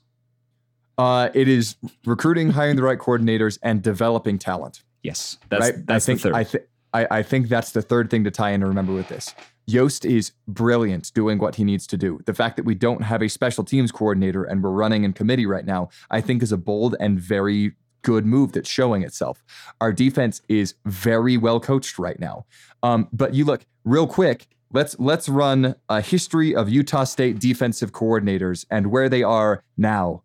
Uh, 0.98 1.28
it 1.34 1.48
is 1.48 1.76
recruiting, 2.06 2.50
hiring 2.50 2.76
the 2.76 2.82
right 2.82 2.98
coordinators, 2.98 3.58
and 3.62 3.82
developing 3.82 4.38
talent. 4.38 4.82
Yes, 5.02 5.36
that's 5.50 5.60
right? 5.60 5.86
that's 5.86 6.04
I 6.04 6.06
think 6.06 6.22
the 6.22 6.28
third. 6.28 6.34
I, 6.34 6.44
th- 6.44 6.64
I 6.94 7.06
I 7.18 7.22
think 7.22 7.48
that's 7.48 7.72
the 7.72 7.82
third 7.82 8.10
thing 8.10 8.24
to 8.24 8.30
tie 8.30 8.50
in 8.50 8.62
and 8.62 8.68
remember 8.68 8.92
with 8.92 9.08
this. 9.08 9.34
Yost 9.66 10.04
is 10.04 10.32
brilliant 10.46 11.12
doing 11.12 11.38
what 11.38 11.56
he 11.56 11.64
needs 11.64 11.86
to 11.88 11.96
do. 11.96 12.20
The 12.24 12.34
fact 12.34 12.56
that 12.56 12.64
we 12.64 12.74
don't 12.74 13.02
have 13.02 13.20
a 13.20 13.28
special 13.28 13.64
teams 13.64 13.90
coordinator 13.90 14.44
and 14.44 14.62
we're 14.62 14.70
running 14.70 15.02
in 15.02 15.12
committee 15.12 15.46
right 15.46 15.66
now, 15.66 15.88
I 16.10 16.20
think 16.20 16.42
is 16.42 16.52
a 16.52 16.56
bold 16.56 16.94
and 17.00 17.18
very 17.18 17.72
good 18.02 18.24
move 18.24 18.52
that's 18.52 18.70
showing 18.70 19.02
itself. 19.02 19.42
Our 19.80 19.92
defense 19.92 20.40
is 20.48 20.74
very 20.84 21.36
well 21.36 21.58
coached 21.58 21.98
right 21.98 22.18
now. 22.20 22.46
Um, 22.84 23.08
but 23.12 23.34
you 23.34 23.44
look 23.44 23.66
real 23.84 24.06
quick. 24.06 24.46
Let's 24.72 24.98
let's 24.98 25.28
run 25.28 25.76
a 25.88 26.00
history 26.00 26.54
of 26.54 26.68
Utah 26.68 27.04
State 27.04 27.38
defensive 27.38 27.92
coordinators 27.92 28.66
and 28.70 28.88
where 28.88 29.08
they 29.08 29.22
are 29.22 29.62
now. 29.76 30.22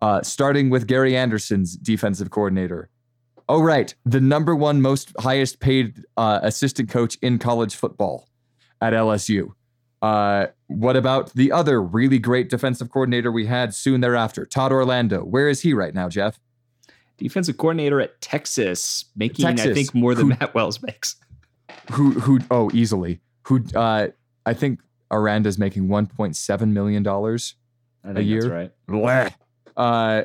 Uh, 0.00 0.20
starting 0.22 0.68
with 0.68 0.88
Gary 0.88 1.16
Anderson's 1.16 1.76
defensive 1.76 2.30
coordinator. 2.30 2.90
Oh, 3.48 3.62
right. 3.62 3.94
The 4.04 4.20
number 4.20 4.56
one 4.56 4.80
most 4.80 5.12
highest 5.20 5.60
paid 5.60 6.04
uh, 6.16 6.40
assistant 6.42 6.88
coach 6.88 7.16
in 7.22 7.38
college 7.38 7.76
football 7.76 8.28
at 8.80 8.94
LSU. 8.94 9.52
Uh, 10.00 10.46
what 10.66 10.96
about 10.96 11.32
the 11.34 11.52
other 11.52 11.80
really 11.80 12.18
great 12.18 12.50
defensive 12.50 12.90
coordinator 12.90 13.30
we 13.30 13.46
had 13.46 13.72
soon 13.74 14.00
thereafter, 14.00 14.44
Todd 14.44 14.72
Orlando? 14.72 15.20
Where 15.20 15.48
is 15.48 15.60
he 15.60 15.72
right 15.72 15.94
now, 15.94 16.08
Jeff? 16.08 16.40
Defensive 17.18 17.56
coordinator 17.56 18.00
at 18.00 18.20
Texas, 18.20 19.04
making 19.14 19.46
I 19.46 19.54
think 19.54 19.94
more 19.94 20.16
than 20.16 20.30
who- 20.30 20.36
Matt 20.40 20.54
Wells 20.54 20.82
makes. 20.82 21.16
Who, 21.92 22.12
who, 22.12 22.40
oh, 22.50 22.70
easily. 22.74 23.20
Who, 23.44 23.64
uh, 23.74 24.08
I 24.46 24.54
think 24.54 24.80
Aranda's 25.10 25.58
making 25.58 25.88
$1.7 25.88 26.68
million. 26.68 27.06
a 27.06 27.38
think 28.14 28.28
year? 28.28 28.40
that's 28.42 28.52
right. 28.52 28.72
Bleh. 28.88 29.34
Uh, 29.76 30.22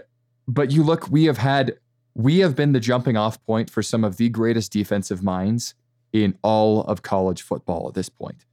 but 0.48 0.72
you 0.72 0.84
look, 0.84 1.10
we 1.10 1.26
have 1.26 1.38
had, 1.38 1.78
we 2.16 2.40
have 2.40 2.56
been 2.56 2.72
the 2.72 2.80
jumping 2.80 3.18
off 3.18 3.44
point 3.46 3.70
for 3.70 3.84
some 3.84 4.04
of 4.04 4.18
the 4.18 4.30
greatest 4.30 4.72
defensive 4.72 5.24
minds 5.24 5.76
in 6.14 6.38
all 6.42 6.82
of 6.84 7.02
college 7.02 7.42
football 7.42 7.88
at 7.88 7.94
this 7.94 8.10
point. 8.10 8.46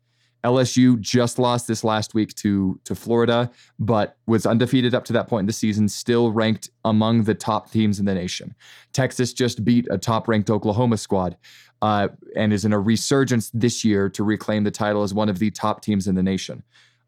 LSU 0.45 1.01
just 1.01 1.39
lost 1.39 1.67
this 1.67 1.83
last 1.83 2.13
week 2.13 2.35
to 2.35 2.79
to 2.85 2.95
Florida, 2.95 3.51
but 3.79 4.19
was 4.27 4.45
undefeated 4.45 4.95
up 4.95 5.05
to 5.07 5.13
that 5.15 5.27
point 5.27 5.41
in 5.41 5.47
the 5.47 5.55
season, 5.55 5.89
still 5.89 6.33
ranked 6.33 6.69
among 6.85 7.25
the 7.25 7.35
top 7.35 7.71
teams 7.71 7.99
in 7.99 8.05
the 8.05 8.15
nation. 8.15 8.55
Texas 8.93 9.33
just 9.33 9.65
beat 9.65 9.87
a 9.91 9.97
top 9.97 10.29
ranked 10.29 10.51
Oklahoma 10.51 10.99
squad 10.99 11.37
uh, 11.85 12.09
and 12.35 12.53
is 12.53 12.65
in 12.65 12.73
a 12.73 12.81
resurgence 12.81 13.51
this 13.53 13.85
year 13.85 14.09
to 14.09 14.25
reclaim 14.25 14.65
the 14.65 14.71
title 14.71 15.03
as 15.03 15.13
one 15.13 15.29
of 15.29 15.39
the 15.39 15.51
top 15.51 15.83
teams 15.83 16.07
in 16.09 16.15
the 16.15 16.23
nation. 16.23 16.63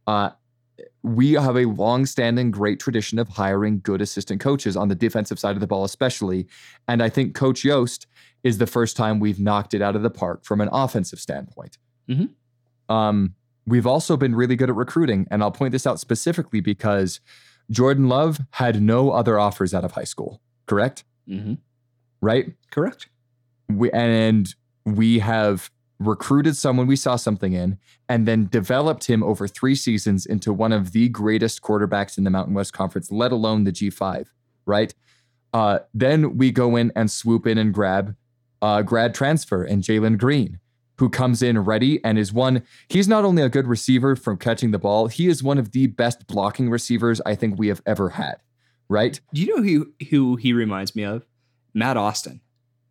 Uh, 0.07 0.31
we 1.03 1.33
have 1.33 1.57
a 1.57 1.64
long-standing 1.64 2.51
great 2.51 2.79
tradition 2.79 3.18
of 3.18 3.27
hiring 3.29 3.81
good 3.81 4.03
assistant 4.03 4.41
coaches 4.41 4.77
on 4.77 4.89
the 4.89 4.95
defensive 4.95 5.39
side 5.39 5.57
of 5.57 5.61
the 5.61 5.66
ball, 5.66 5.85
especially. 5.85 6.47
And 6.89 7.03
I 7.03 7.09
think 7.09 7.35
Coach 7.35 7.64
Yost 7.64 8.07
is 8.45 8.59
the 8.59 8.66
first 8.66 8.97
time 8.97 9.18
we've 9.18 9.41
knocked 9.41 9.72
it 9.72 9.81
out 9.81 9.97
of 9.97 10.03
the 10.03 10.11
park 10.11 10.45
from 10.45 10.61
an 10.61 10.68
offensive 10.70 11.20
standpoint. 11.20 11.79
Mhm. 12.09 12.29
Um, 12.91 13.35
we've 13.66 13.87
also 13.87 14.16
been 14.16 14.35
really 14.35 14.57
good 14.57 14.68
at 14.68 14.77
recruiting, 14.77 15.27
and 15.31 15.43
I'll 15.43 15.51
point 15.51 15.72
this 15.72 15.87
out 15.87 15.99
specifically 15.99 16.61
because 16.61 17.20
Jordan 17.70 18.09
Love 18.09 18.41
had 18.51 18.83
no 18.83 19.11
other 19.12 19.39
offers 19.39 19.72
out 19.72 19.85
of 19.85 19.93
high 19.93 20.05
school. 20.05 20.41
Correct? 20.66 21.05
hmm 21.27 21.55
Right? 22.20 22.53
Correct. 22.70 23.09
we 23.68 23.91
and 23.91 24.55
we 24.87 25.18
have 25.18 25.70
recruited 25.99 26.57
someone 26.57 26.87
we 26.87 26.97
saw 26.97 27.16
something 27.16 27.53
in 27.53 27.78
and 28.09 28.26
then 28.26 28.47
developed 28.47 29.07
him 29.07 29.22
over 29.22 29.49
three 29.49 29.74
seasons 29.74 30.24
into 30.24 30.53
one 30.53 30.72
of 30.72 30.93
the 30.93 31.09
greatest 31.09 31.62
quarterbacks 31.62 32.16
in 32.16 32.24
the 32.24 32.30
Mountain 32.30 32.55
West 32.55 32.72
Conference, 32.72 33.11
let 33.11 33.32
alone 33.32 33.64
the 33.64 33.72
G5, 33.72 34.26
right? 34.64 34.95
Uh, 35.53 35.80
then 35.93 36.37
we 36.37 36.51
go 36.51 36.76
in 36.76 36.93
and 36.95 37.11
swoop 37.11 37.47
in 37.47 37.59
and 37.59 37.74
grab 37.74 38.14
uh, 38.62 38.82
grad 38.82 39.14
transfer 39.14 39.62
and 39.64 39.82
Jalen 39.82 40.18
Greene, 40.18 40.61
who 40.99 41.09
comes 41.09 41.43
in 41.43 41.59
ready 41.59 42.03
and 42.05 42.18
is 42.18 42.32
one. 42.32 42.62
He's 42.89 43.09
not 43.09 43.24
only 43.24 43.43
a 43.43 43.49
good 43.49 43.66
receiver 43.66 44.16
from 44.16 44.39
catching 44.39 44.70
the 44.70 44.78
ball, 44.78 45.09
he 45.09 45.28
is 45.28 45.43
one 45.43 45.59
of 45.59 45.72
the 45.72 45.87
best 45.89 46.26
blocking 46.26 46.70
receivers 46.70 47.20
I 47.26 47.34
think 47.34 47.59
we 47.59 47.68
have 47.68 47.82
ever 47.87 48.11
had, 48.11 48.37
right? 48.89 49.18
Do 49.32 49.43
you 49.43 49.57
know 49.57 49.62
who 49.62 49.93
who 50.11 50.37
he 50.37 50.53
reminds 50.53 50.95
me 50.95 51.05
of? 51.05 51.26
Matt 51.74 51.97
Austin. 51.97 52.41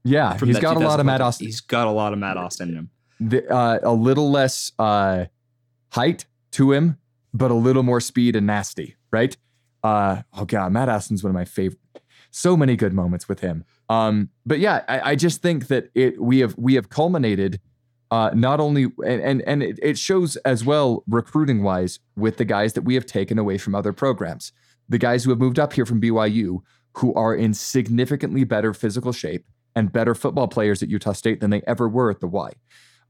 Yeah, 0.06 0.38
he's 0.38 0.60
got 0.60 0.78
a 0.78 0.80
lot 0.80 1.00
of 1.00 1.06
Matt 1.08 1.20
Austin. 1.20 1.48
He's 1.48 1.62
got 1.62 1.88
a 1.88 1.92
lot 1.92 2.14
of 2.14 2.20
Matt 2.20 2.38
Austin 2.38 2.70
in 2.70 2.76
him. 2.76 2.90
the, 3.20 3.52
uh, 3.52 3.80
a 3.82 3.94
little 3.94 4.30
less 4.30 4.72
uh, 4.78 5.26
height 5.90 6.26
to 6.52 6.72
him, 6.72 6.98
but 7.34 7.50
a 7.50 7.56
little 7.56 7.82
more 7.82 8.00
speed 8.00 8.36
and 8.36 8.46
nasty, 8.46 8.96
right? 9.12 9.36
Uh, 9.84 10.22
oh 10.34 10.46
god, 10.46 10.72
Matt 10.72 10.90
Austin's 10.90 11.24
one 11.24 11.32
of 11.32 11.34
my 11.34 11.44
favorite. 11.44 11.80
So 12.30 12.56
many 12.56 12.76
good 12.76 12.94
moments 12.94 13.28
with 13.28 13.40
him. 13.40 13.66
Um, 13.90 14.30
but 14.46 14.60
yeah, 14.60 14.84
I, 14.88 15.12
I 15.12 15.16
just 15.16 15.42
think 15.42 15.68
that 15.68 15.90
it 15.96 16.22
we 16.22 16.40
have 16.40 16.56
we 16.56 16.76
have 16.76 16.90
culminated 16.90 17.60
uh, 18.12 18.30
not 18.36 18.60
only 18.60 18.84
and 19.06 19.22
and, 19.22 19.42
and 19.42 19.64
it, 19.64 19.80
it 19.82 19.98
shows 19.98 20.36
as 20.38 20.64
well 20.64 21.04
recruiting 21.08 21.64
wise 21.64 22.00
with 22.16 22.38
the 22.38 22.46
guys 22.46 22.74
that 22.74 22.84
we 22.84 22.94
have 22.94 23.08
taken 23.08 23.40
away 23.40 23.58
from 23.58 23.74
other 23.74 23.92
programs, 23.92 24.52
the 24.88 25.00
guys 25.00 25.24
who 25.24 25.32
have 25.32 25.40
moved 25.40 25.58
up 25.58 25.74
here 25.74 25.86
from 25.86 26.00
BYU 26.00 26.60
who 26.98 27.14
are 27.16 27.36
in 27.36 27.54
significantly 27.54 28.44
better 28.44 28.74
physical 28.74 29.12
shape 29.12 29.46
and 29.76 29.92
better 29.92 30.16
football 30.16 30.48
players 30.48 30.82
at 30.82 30.90
Utah 30.90 31.14
State 31.14 31.42
than 31.42 31.50
they 31.50 31.62
ever 31.68 31.88
were 31.88 32.10
at 32.10 32.20
the 32.20 32.28
Y 32.28 32.52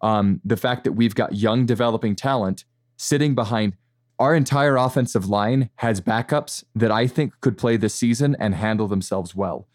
um, 0.01 0.41
the 0.43 0.57
fact 0.57 0.84
that 0.84 0.93
we've 0.93 1.16
got 1.16 1.36
young 1.36 1.66
developing 1.66 2.16
talent 2.16 2.66
sitting 2.97 3.36
behind 3.36 3.74
our 4.20 4.36
entire 4.36 4.78
offensive 4.78 5.28
line 5.28 5.70
has 5.78 5.99
backups 5.99 6.63
that 6.74 6.91
I 6.91 7.07
think 7.07 7.34
could 7.41 7.57
play 7.57 7.76
this 7.76 7.93
season 7.93 8.36
and 8.39 8.55
handle 8.55 8.88
themselves 8.88 9.36
well. 9.36 9.68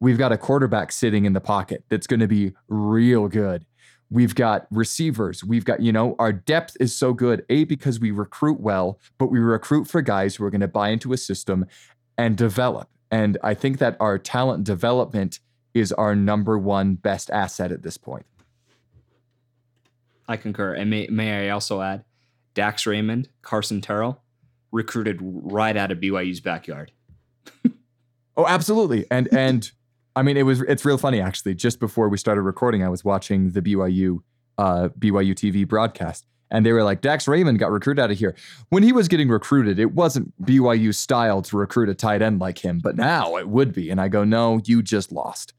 We've 0.00 0.18
got 0.18 0.32
a 0.32 0.38
quarterback 0.38 0.92
sitting 0.92 1.24
in 1.24 1.34
the 1.34 1.40
pocket 1.40 1.84
that's 1.88 2.06
going 2.06 2.20
to 2.20 2.26
be 2.26 2.52
real 2.68 3.28
good. 3.28 3.64
We've 4.10 4.34
got 4.34 4.66
receivers. 4.70 5.44
We've 5.44 5.64
got, 5.64 5.80
you 5.80 5.92
know, 5.92 6.16
our 6.18 6.32
depth 6.32 6.76
is 6.80 6.94
so 6.94 7.12
good, 7.12 7.44
A, 7.48 7.64
because 7.64 8.00
we 8.00 8.10
recruit 8.10 8.60
well, 8.60 8.98
but 9.18 9.26
we 9.26 9.38
recruit 9.38 9.86
for 9.88 10.02
guys 10.02 10.36
who 10.36 10.44
are 10.44 10.50
going 10.50 10.60
to 10.60 10.68
buy 10.68 10.88
into 10.90 11.12
a 11.12 11.16
system 11.16 11.66
and 12.18 12.36
develop. 12.36 12.88
And 13.10 13.38
I 13.42 13.54
think 13.54 13.78
that 13.78 13.96
our 14.00 14.18
talent 14.18 14.64
development 14.64 15.40
is 15.76 15.92
our 15.92 16.16
number 16.16 16.58
one 16.58 16.94
best 16.94 17.30
asset 17.30 17.70
at 17.70 17.82
this 17.82 17.98
point. 17.98 18.24
I 20.26 20.36
concur. 20.38 20.72
And 20.72 20.88
may, 20.88 21.06
may 21.08 21.46
I 21.46 21.50
also 21.50 21.82
add, 21.82 22.04
Dax 22.54 22.86
Raymond, 22.86 23.28
Carson 23.42 23.82
Terrell, 23.82 24.22
recruited 24.72 25.18
right 25.20 25.76
out 25.76 25.92
of 25.92 25.98
BYU's 25.98 26.40
backyard. 26.40 26.92
Oh, 28.38 28.46
absolutely. 28.46 29.06
And 29.10 29.32
and 29.32 29.70
I 30.14 30.20
mean, 30.20 30.36
it 30.36 30.42
was 30.42 30.60
it's 30.60 30.84
real 30.84 30.98
funny 30.98 31.22
actually. 31.22 31.54
Just 31.54 31.80
before 31.80 32.10
we 32.10 32.18
started 32.18 32.42
recording, 32.42 32.84
I 32.84 32.90
was 32.90 33.02
watching 33.02 33.52
the 33.52 33.62
BYU 33.62 34.18
uh, 34.58 34.90
BYU 34.98 35.32
TV 35.32 35.66
broadcast, 35.66 36.26
And 36.50 36.66
they 36.66 36.72
were 36.72 36.82
like, 36.82 37.00
Dax 37.00 37.26
Raymond 37.26 37.58
got 37.58 37.70
recruited 37.70 38.02
out 38.02 38.10
of 38.10 38.18
here. 38.18 38.34
When 38.68 38.82
he 38.82 38.92
was 38.92 39.08
getting 39.08 39.30
recruited, 39.30 39.78
it 39.78 39.92
wasn't 39.92 40.38
BYU 40.44 40.94
style 40.94 41.40
to 41.40 41.56
recruit 41.56 41.88
a 41.88 41.94
tight 41.94 42.20
end 42.20 42.38
like 42.38 42.62
him, 42.62 42.78
but 42.78 42.94
now 42.94 43.36
it 43.36 43.48
would 43.48 43.72
be. 43.72 43.88
And 43.88 44.00
I 44.02 44.08
go, 44.08 44.22
no, 44.22 44.60
you 44.66 44.82
just 44.82 45.12
lost. 45.12 45.54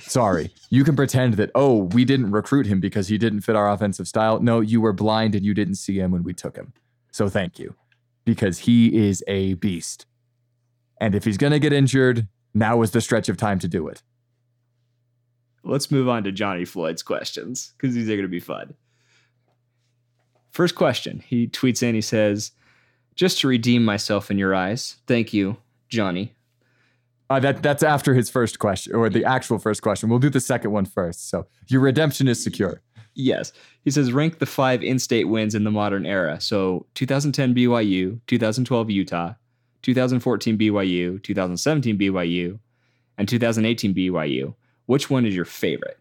Sorry. 0.00 0.52
you 0.70 0.84
can 0.84 0.96
pretend 0.96 1.34
that, 1.34 1.50
oh, 1.54 1.84
we 1.84 2.04
didn't 2.04 2.30
recruit 2.30 2.66
him 2.66 2.80
because 2.80 3.08
he 3.08 3.18
didn't 3.18 3.40
fit 3.42 3.56
our 3.56 3.70
offensive 3.70 4.08
style. 4.08 4.40
No, 4.40 4.60
you 4.60 4.80
were 4.80 4.92
blind 4.92 5.34
and 5.34 5.44
you 5.44 5.54
didn't 5.54 5.76
see 5.76 5.98
him 5.98 6.10
when 6.10 6.22
we 6.22 6.32
took 6.32 6.56
him. 6.56 6.72
So 7.12 7.28
thank 7.28 7.58
you 7.58 7.74
because 8.24 8.60
he 8.60 9.06
is 9.08 9.24
a 9.26 9.54
beast. 9.54 10.06
And 11.00 11.14
if 11.14 11.24
he's 11.24 11.38
going 11.38 11.52
to 11.52 11.58
get 11.58 11.72
injured, 11.72 12.28
now 12.54 12.82
is 12.82 12.90
the 12.90 13.00
stretch 13.00 13.28
of 13.28 13.36
time 13.36 13.58
to 13.60 13.68
do 13.68 13.88
it. 13.88 14.02
Let's 15.62 15.90
move 15.90 16.08
on 16.08 16.24
to 16.24 16.32
Johnny 16.32 16.64
Floyd's 16.64 17.02
questions 17.02 17.72
because 17.76 17.94
these 17.94 18.08
are 18.08 18.14
going 18.14 18.22
to 18.22 18.28
be 18.28 18.40
fun. 18.40 18.74
First 20.52 20.74
question. 20.74 21.22
He 21.26 21.46
tweets 21.46 21.82
in, 21.82 21.94
he 21.94 22.00
says, 22.00 22.52
Just 23.14 23.40
to 23.40 23.48
redeem 23.48 23.84
myself 23.84 24.30
in 24.30 24.38
your 24.38 24.54
eyes, 24.54 24.96
thank 25.06 25.32
you, 25.32 25.58
Johnny. 25.88 26.34
Uh, 27.30 27.38
that 27.38 27.62
that's 27.62 27.84
after 27.84 28.12
his 28.12 28.28
first 28.28 28.58
question 28.58 28.92
or 28.94 29.08
the 29.08 29.24
actual 29.24 29.58
first 29.58 29.82
question. 29.82 30.08
We'll 30.10 30.18
do 30.18 30.30
the 30.30 30.40
second 30.40 30.72
one 30.72 30.84
first. 30.84 31.30
So 31.30 31.46
your 31.68 31.80
redemption 31.80 32.26
is 32.26 32.42
secure. 32.42 32.82
Yes. 33.14 33.52
He 33.84 33.90
says 33.92 34.12
rank 34.12 34.40
the 34.40 34.46
five 34.46 34.82
in-state 34.82 35.28
wins 35.28 35.54
in 35.54 35.62
the 35.62 35.70
modern 35.70 36.06
era. 36.06 36.40
So 36.40 36.86
2010 36.94 37.54
BYU, 37.54 38.20
2012 38.26 38.90
Utah, 38.90 39.34
2014 39.82 40.58
BYU, 40.58 41.22
2017 41.22 41.98
BYU, 41.98 42.58
and 43.16 43.28
2018 43.28 43.94
BYU. 43.94 44.54
Which 44.86 45.08
one 45.08 45.24
is 45.24 45.34
your 45.34 45.44
favorite? 45.44 45.98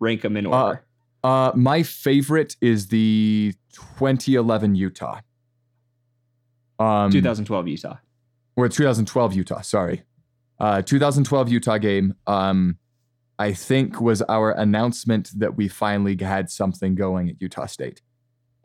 Rank 0.00 0.22
them 0.22 0.36
in 0.36 0.46
order. 0.46 0.84
Uh, 1.22 1.52
my 1.54 1.84
favorite 1.84 2.56
is 2.60 2.88
the 2.88 3.54
2011 3.74 4.74
Utah. 4.74 5.20
Um, 6.80 7.12
2012 7.12 7.68
Utah. 7.68 7.96
or 8.56 8.68
2012 8.68 9.34
Utah. 9.34 9.60
Sorry, 9.60 10.02
uh, 10.58 10.82
2012 10.82 11.48
Utah 11.48 11.78
game. 11.78 12.14
Um, 12.26 12.78
I 13.38 13.52
think 13.52 14.00
was 14.00 14.22
our 14.22 14.52
announcement 14.52 15.30
that 15.36 15.56
we 15.56 15.66
finally 15.66 16.16
had 16.20 16.50
something 16.50 16.94
going 16.94 17.28
at 17.28 17.40
Utah 17.40 17.66
State. 17.66 18.00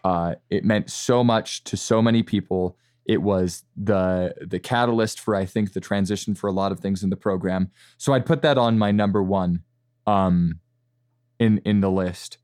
Uh, 0.03 0.35
it 0.49 0.63
meant 0.63 0.89
so 0.89 1.23
much 1.23 1.63
to 1.65 1.75
so 1.75 2.01
many 2.01 2.21
people. 2.21 2.77
It 3.05 3.21
was 3.21 3.63
the 3.75 4.35
the 4.39 4.59
catalyst 4.59 5.19
for 5.19 5.35
I 5.35 5.45
think 5.45 5.73
the 5.73 5.79
transition 5.79 6.35
for 6.35 6.47
a 6.47 6.51
lot 6.51 6.71
of 6.71 6.79
things 6.79 7.03
in 7.03 7.09
the 7.09 7.15
program. 7.15 7.71
So 7.97 8.13
I'd 8.13 8.25
put 8.25 8.41
that 8.41 8.57
on 8.57 8.77
my 8.77 8.91
number 8.91 9.23
one 9.23 9.63
um, 10.05 10.59
in 11.39 11.59
in 11.65 11.81
the 11.81 11.91
list. 11.91 12.37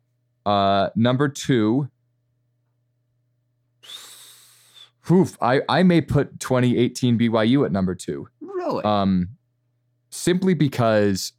Uh, 0.46 0.90
number 0.96 1.30
two. 1.30 1.90
Oof, 5.12 5.38
I, 5.42 5.62
I 5.68 5.84
may 5.84 6.00
put 6.00 6.40
2018 6.40 7.20
BYU 7.20 7.66
at 7.66 7.74
number 7.74 7.94
two. 7.94 8.30
Really? 8.64 8.84
Um, 8.84 9.30
simply 10.10 10.54
because 10.54 11.34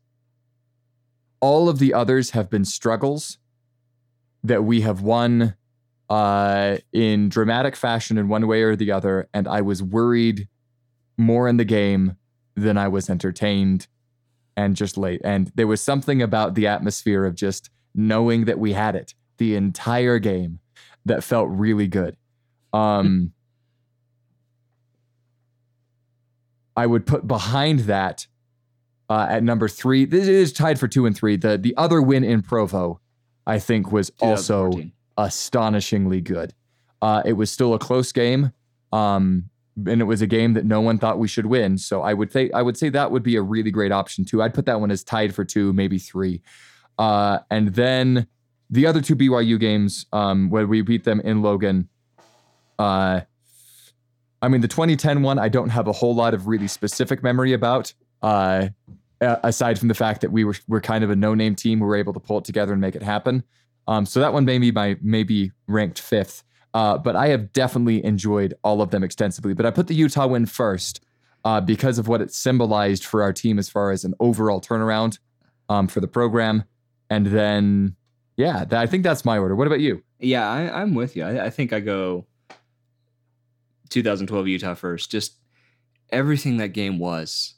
all 1.40 1.68
of 1.68 1.78
the 1.78 1.92
others 1.92 2.30
have 2.30 2.50
been 2.50 2.64
struggles 2.64 3.38
that 4.42 4.64
we 4.64 4.80
have 4.80 5.02
won 5.02 5.54
uh, 6.08 6.78
in 6.92 7.28
dramatic 7.28 7.76
fashion 7.76 8.18
in 8.18 8.28
one 8.28 8.46
way 8.46 8.62
or 8.62 8.76
the 8.76 8.90
other. 8.90 9.28
And 9.34 9.46
I 9.46 9.60
was 9.60 9.82
worried 9.82 10.48
more 11.16 11.48
in 11.48 11.56
the 11.56 11.64
game 11.64 12.16
than 12.54 12.78
I 12.78 12.88
was 12.88 13.10
entertained 13.10 13.88
and 14.56 14.74
just 14.74 14.96
late. 14.96 15.20
And 15.24 15.52
there 15.54 15.66
was 15.66 15.80
something 15.80 16.22
about 16.22 16.54
the 16.54 16.66
atmosphere 16.66 17.24
of 17.24 17.34
just 17.34 17.70
knowing 17.94 18.46
that 18.46 18.58
we 18.58 18.72
had 18.72 18.96
it 18.96 19.14
the 19.38 19.54
entire 19.54 20.18
game 20.18 20.60
that 21.04 21.22
felt 21.22 21.48
really 21.50 21.88
good. 21.88 22.16
Um, 22.72 23.33
I 26.76 26.86
would 26.86 27.06
put 27.06 27.26
behind 27.26 27.80
that 27.80 28.26
uh, 29.08 29.26
at 29.28 29.42
number 29.42 29.68
three. 29.68 30.04
This 30.04 30.28
is 30.28 30.52
tied 30.52 30.78
for 30.78 30.88
two 30.88 31.06
and 31.06 31.16
three. 31.16 31.36
The 31.36 31.58
the 31.58 31.74
other 31.76 32.00
win 32.00 32.24
in 32.24 32.42
Provo, 32.42 33.00
I 33.46 33.58
think, 33.58 33.92
was 33.92 34.10
also 34.20 34.72
astonishingly 35.16 36.20
good. 36.20 36.54
Uh, 37.02 37.22
it 37.24 37.34
was 37.34 37.50
still 37.50 37.74
a 37.74 37.78
close 37.78 38.12
game, 38.12 38.52
um, 38.92 39.50
and 39.86 40.00
it 40.00 40.04
was 40.04 40.22
a 40.22 40.26
game 40.26 40.54
that 40.54 40.64
no 40.64 40.80
one 40.80 40.98
thought 40.98 41.18
we 41.18 41.28
should 41.28 41.46
win. 41.46 41.78
So 41.78 42.02
I 42.02 42.14
would 42.14 42.32
say 42.32 42.50
I 42.52 42.62
would 42.62 42.76
say 42.76 42.88
that 42.90 43.10
would 43.10 43.22
be 43.22 43.36
a 43.36 43.42
really 43.42 43.70
great 43.70 43.92
option 43.92 44.24
too. 44.24 44.42
I'd 44.42 44.54
put 44.54 44.66
that 44.66 44.80
one 44.80 44.90
as 44.90 45.04
tied 45.04 45.34
for 45.34 45.44
two, 45.44 45.72
maybe 45.72 45.98
three, 45.98 46.40
uh, 46.98 47.40
and 47.50 47.74
then 47.74 48.26
the 48.70 48.86
other 48.86 49.00
two 49.00 49.14
BYU 49.14 49.60
games 49.60 50.06
um, 50.12 50.50
where 50.50 50.66
we 50.66 50.80
beat 50.82 51.04
them 51.04 51.20
in 51.20 51.42
Logan. 51.42 51.88
Uh, 52.78 53.20
I 54.44 54.48
mean, 54.48 54.60
the 54.60 54.68
2010 54.68 55.22
one, 55.22 55.38
I 55.38 55.48
don't 55.48 55.70
have 55.70 55.88
a 55.88 55.92
whole 55.92 56.14
lot 56.14 56.34
of 56.34 56.46
really 56.46 56.68
specific 56.68 57.22
memory 57.22 57.54
about. 57.54 57.94
Uh, 58.22 58.68
aside 59.20 59.78
from 59.78 59.88
the 59.88 59.94
fact 59.94 60.20
that 60.20 60.32
we 60.32 60.44
were 60.44 60.54
we're 60.68 60.80
kind 60.82 61.02
of 61.02 61.10
a 61.10 61.16
no-name 61.16 61.54
team, 61.54 61.80
we 61.80 61.86
were 61.86 61.96
able 61.96 62.12
to 62.12 62.20
pull 62.20 62.38
it 62.38 62.44
together 62.44 62.72
and 62.72 62.80
make 62.80 62.94
it 62.94 63.02
happen. 63.02 63.42
Um, 63.86 64.04
so 64.04 64.20
that 64.20 64.32
one 64.32 64.44
may 64.44 64.58
be 64.58 64.70
my 64.70 64.96
maybe 65.00 65.52
ranked 65.66 65.98
fifth. 65.98 66.42
Uh, 66.74 66.98
but 66.98 67.16
I 67.16 67.28
have 67.28 67.52
definitely 67.52 68.04
enjoyed 68.04 68.52
all 68.64 68.82
of 68.82 68.90
them 68.90 69.02
extensively. 69.02 69.54
But 69.54 69.64
I 69.64 69.70
put 69.70 69.86
the 69.86 69.94
Utah 69.94 70.26
win 70.26 70.44
first 70.44 71.04
uh, 71.44 71.60
because 71.60 71.98
of 71.98 72.08
what 72.08 72.20
it 72.20 72.32
symbolized 72.32 73.04
for 73.04 73.22
our 73.22 73.32
team 73.32 73.58
as 73.58 73.68
far 73.68 73.92
as 73.92 74.04
an 74.04 74.14
overall 74.20 74.60
turnaround 74.60 75.18
um, 75.68 75.86
for 75.86 76.00
the 76.00 76.08
program. 76.08 76.64
And 77.08 77.26
then, 77.26 77.96
yeah, 78.36 78.64
that, 78.64 78.80
I 78.80 78.86
think 78.86 79.04
that's 79.04 79.24
my 79.24 79.38
order. 79.38 79.54
What 79.54 79.68
about 79.68 79.80
you? 79.80 80.02
Yeah, 80.18 80.50
I, 80.50 80.82
I'm 80.82 80.94
with 80.94 81.14
you. 81.16 81.24
I, 81.24 81.46
I 81.46 81.50
think 81.50 81.72
I 81.72 81.80
go 81.80 82.26
2012 83.94 84.48
Utah 84.48 84.74
first. 84.74 85.10
Just 85.10 85.36
everything 86.10 86.58
that 86.58 86.68
game 86.68 86.98
was, 86.98 87.54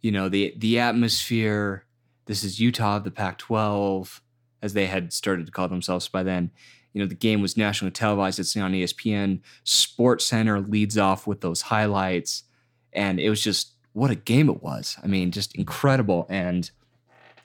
you 0.00 0.10
know, 0.10 0.28
the 0.28 0.54
the 0.56 0.78
atmosphere. 0.78 1.84
This 2.26 2.42
is 2.42 2.58
Utah 2.58 2.98
the 2.98 3.10
Pac-12, 3.10 4.20
as 4.62 4.72
they 4.72 4.86
had 4.86 5.12
started 5.12 5.44
to 5.44 5.52
call 5.52 5.68
themselves 5.68 6.08
by 6.08 6.22
then. 6.22 6.50
You 6.94 7.02
know, 7.02 7.06
the 7.06 7.14
game 7.14 7.42
was 7.42 7.56
nationally 7.56 7.90
televised. 7.90 8.38
It's 8.38 8.56
on 8.56 8.72
ESPN. 8.72 9.40
Sports 9.64 10.24
Center 10.24 10.60
leads 10.60 10.96
off 10.96 11.26
with 11.26 11.42
those 11.42 11.62
highlights, 11.62 12.44
and 12.92 13.20
it 13.20 13.28
was 13.28 13.42
just 13.42 13.72
what 13.92 14.10
a 14.10 14.14
game 14.14 14.48
it 14.48 14.62
was. 14.62 14.96
I 15.02 15.06
mean, 15.06 15.30
just 15.30 15.54
incredible. 15.54 16.26
And 16.30 16.70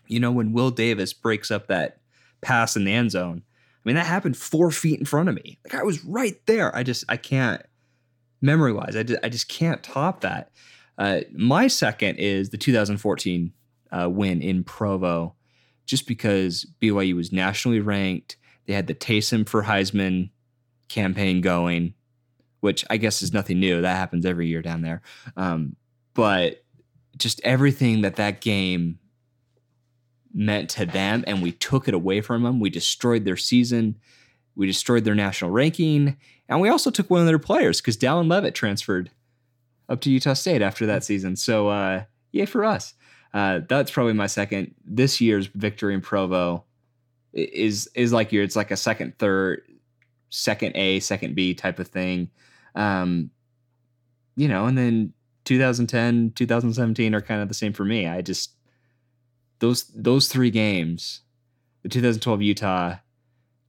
you 0.07 0.19
know, 0.19 0.31
when 0.31 0.53
Will 0.53 0.71
Davis 0.71 1.13
breaks 1.13 1.51
up 1.51 1.67
that 1.67 1.99
pass 2.41 2.75
in 2.75 2.85
the 2.85 2.93
end 2.93 3.11
zone. 3.11 3.43
I 3.45 3.89
mean, 3.89 3.95
that 3.95 4.05
happened 4.05 4.37
four 4.37 4.71
feet 4.71 4.99
in 4.99 5.05
front 5.05 5.29
of 5.29 5.35
me. 5.35 5.59
Like 5.63 5.75
I 5.75 5.83
was 5.83 6.03
right 6.03 6.35
there. 6.45 6.75
I 6.75 6.83
just 6.83 7.05
I 7.09 7.17
can't 7.17 7.61
memory 8.41 8.73
wise. 8.73 8.95
I 8.95 9.03
just, 9.03 9.19
I 9.23 9.29
just 9.29 9.47
can't 9.49 9.83
top 9.83 10.21
that. 10.21 10.51
Uh, 10.97 11.21
my 11.33 11.67
second 11.67 12.17
is 12.17 12.49
the 12.49 12.57
2014 12.57 13.53
uh, 13.91 14.09
win 14.09 14.41
in 14.41 14.63
Provo, 14.63 15.35
just 15.85 16.07
because 16.07 16.65
BYU 16.81 17.15
was 17.15 17.31
nationally 17.31 17.79
ranked. 17.79 18.37
They 18.65 18.73
had 18.73 18.87
the 18.87 18.95
Taysom 18.95 19.47
for 19.47 19.63
Heisman 19.63 20.29
campaign 20.89 21.41
going, 21.41 21.93
which 22.59 22.85
I 22.89 22.97
guess 22.97 23.21
is 23.21 23.33
nothing 23.33 23.59
new. 23.59 23.81
That 23.81 23.95
happens 23.95 24.25
every 24.25 24.47
year 24.47 24.61
down 24.61 24.81
there. 24.81 25.01
Um, 25.37 25.75
but 26.13 26.63
just 27.17 27.39
everything 27.43 28.01
that 28.01 28.17
that 28.17 28.41
game 28.41 28.99
meant 30.33 30.69
to 30.69 30.85
them 30.85 31.23
and 31.27 31.41
we 31.41 31.51
took 31.51 31.87
it 31.87 31.93
away 31.93 32.21
from 32.21 32.43
them. 32.43 32.59
We 32.59 32.69
destroyed 32.69 33.25
their 33.25 33.37
season. 33.37 33.97
We 34.55 34.67
destroyed 34.67 35.05
their 35.05 35.15
national 35.15 35.51
ranking. 35.51 36.17
And 36.47 36.61
we 36.61 36.69
also 36.69 36.91
took 36.91 37.09
one 37.09 37.21
of 37.21 37.27
their 37.27 37.39
players 37.39 37.79
because 37.79 37.97
Dallin 37.97 38.29
Leavitt 38.29 38.55
transferred 38.55 39.11
up 39.87 40.01
to 40.01 40.11
Utah 40.11 40.33
State 40.33 40.61
after 40.61 40.85
that 40.85 41.03
season. 41.03 41.35
So, 41.35 41.69
uh, 41.69 42.03
yay 42.31 42.45
for 42.45 42.63
us. 42.65 42.93
Uh, 43.33 43.61
that's 43.67 43.91
probably 43.91 44.13
my 44.13 44.27
second. 44.27 44.73
This 44.85 45.21
year's 45.21 45.47
victory 45.47 45.93
in 45.93 46.01
Provo 46.01 46.65
is 47.33 47.87
is 47.93 48.11
like 48.11 48.31
your 48.31 48.43
it's 48.43 48.55
like 48.55 48.71
a 48.71 48.77
second, 48.77 49.17
third, 49.19 49.61
second 50.29 50.75
A, 50.75 50.99
second 50.99 51.35
B 51.35 51.53
type 51.53 51.79
of 51.79 51.87
thing. 51.87 52.31
Um, 52.75 53.29
you 54.35 54.47
know, 54.47 54.65
and 54.65 54.77
then 54.77 55.13
2010, 55.45 56.31
2017 56.35 57.13
are 57.13 57.21
kind 57.21 57.41
of 57.41 57.47
the 57.47 57.53
same 57.53 57.73
for 57.73 57.85
me. 57.85 58.07
I 58.07 58.21
just 58.21 58.55
those 59.59 59.85
those 59.95 60.27
three 60.27 60.51
games, 60.51 61.21
the 61.83 61.89
2012 61.89 62.41
Utah 62.41 62.95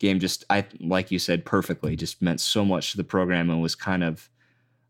game, 0.01 0.19
just 0.19 0.45
I 0.51 0.67
like 0.81 1.11
you 1.11 1.19
said 1.19 1.45
perfectly, 1.45 1.95
just 1.97 2.21
meant 2.21 2.41
so 2.41 2.65
much 2.65 2.91
to 2.91 2.97
the 2.97 3.05
program 3.05 3.51
and 3.51 3.63
was 3.63 3.75
kind 3.75 4.03
of 4.03 4.29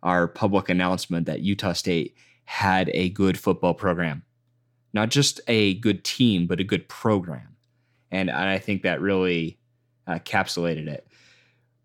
our 0.02 0.26
public 0.26 0.70
announcement 0.70 1.26
that 1.26 1.40
Utah 1.40 1.74
State 1.74 2.16
had 2.44 2.90
a 2.94 3.10
good 3.10 3.38
football 3.38 3.74
program, 3.74 4.22
not 4.94 5.10
just 5.10 5.40
a 5.46 5.74
good 5.74 6.02
team, 6.04 6.46
but 6.46 6.60
a 6.60 6.64
good 6.64 6.88
program, 6.88 7.56
and 8.10 8.30
I 8.30 8.58
think 8.58 8.82
that 8.82 9.02
really 9.02 9.58
uh, 10.06 10.14
encapsulated 10.14 10.88
it. 10.88 11.06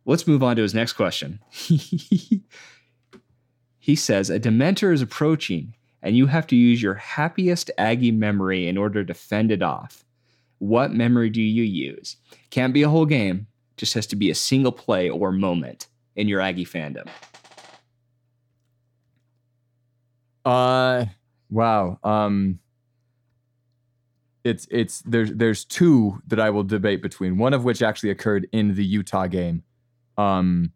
Let's 0.05 0.28
move 0.28 0.43
on 0.43 0.55
to 0.55 0.61
his 0.61 0.73
next 0.73 0.93
question. 0.93 1.39
he 1.49 2.43
says 3.95 4.30
a 4.30 4.39
Dementor 4.39 4.93
is 4.93 5.01
approaching 5.01 5.73
and 6.05 6.15
you 6.15 6.28
have 6.28 6.45
to 6.45 6.55
use 6.55 6.84
your 6.84 6.93
happiest 6.93 7.71
Aggie 7.80 8.11
memory 8.11 8.67
in 8.67 8.78
order 8.78 9.03
to 9.03 9.13
fend 9.15 9.51
it 9.51 9.63
off. 9.63 10.05
What 10.60 10.93
memory 10.93 11.30
do 11.30 11.41
you 11.41 11.64
use? 11.64 12.18
Can't 12.49 12.74
be 12.74 12.84
a 12.84 12.89
whole 12.89 13.06
game, 13.06 13.47
Just 13.78 13.93
has 13.93 14.08
to 14.08 14.16
be 14.16 14.30
a 14.30 14.36
single 14.36 14.72
play 14.72 15.10
or 15.10 15.32
moment 15.32 15.88
in 16.16 16.28
your 16.28 16.39
Aggie 16.39 16.66
fandom. 16.66 17.08
Uh, 20.45 21.06
wow. 21.49 21.99
Um, 22.03 22.60
it's 24.43 24.68
it's 24.70 25.01
there's 25.01 25.34
there's 25.34 25.66
two 25.66 26.22
that 26.28 26.39
I 26.39 26.51
will 26.51 26.64
debate 26.64 27.01
between. 27.01 27.38
One 27.38 27.53
of 27.53 27.64
which 27.64 27.82
actually 27.82 28.12
occurred 28.12 28.47
in 28.51 28.76
the 28.76 28.86
Utah 28.86 29.28
game, 29.28 29.64
um, 30.18 30.72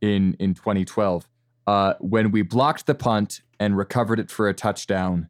in 0.00 0.34
in 0.38 0.54
2012. 0.54 1.28
Uh, 1.66 1.94
when 1.98 2.30
we 2.30 2.42
blocked 2.42 2.86
the 2.86 2.94
punt 2.94 3.40
and 3.58 3.76
recovered 3.76 4.20
it 4.20 4.30
for 4.30 4.48
a 4.48 4.54
touchdown, 4.54 5.28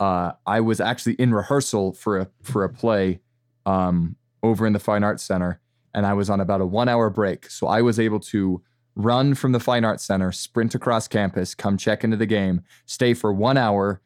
uh, 0.00 0.32
I 0.46 0.60
was 0.60 0.80
actually 0.80 1.14
in 1.14 1.32
rehearsal 1.32 1.92
for 1.92 2.18
a 2.18 2.28
for 2.42 2.64
a 2.64 2.68
play, 2.68 3.20
um, 3.66 4.16
over 4.42 4.66
in 4.66 4.72
the 4.72 4.78
Fine 4.78 5.04
Arts 5.04 5.22
Center, 5.22 5.60
and 5.94 6.06
I 6.06 6.12
was 6.12 6.28
on 6.28 6.40
about 6.40 6.60
a 6.60 6.66
one 6.66 6.88
hour 6.88 7.10
break, 7.10 7.48
so 7.50 7.66
I 7.66 7.82
was 7.82 7.98
able 7.98 8.20
to 8.20 8.62
run 8.96 9.34
from 9.34 9.52
the 9.52 9.60
Fine 9.60 9.84
Arts 9.84 10.04
Center, 10.04 10.32
sprint 10.32 10.74
across 10.74 11.08
campus, 11.08 11.54
come 11.54 11.76
check 11.76 12.04
into 12.04 12.16
the 12.16 12.26
game, 12.26 12.62
stay 12.86 13.14
for 13.14 13.32
one 13.32 13.56
hour, 13.56 14.00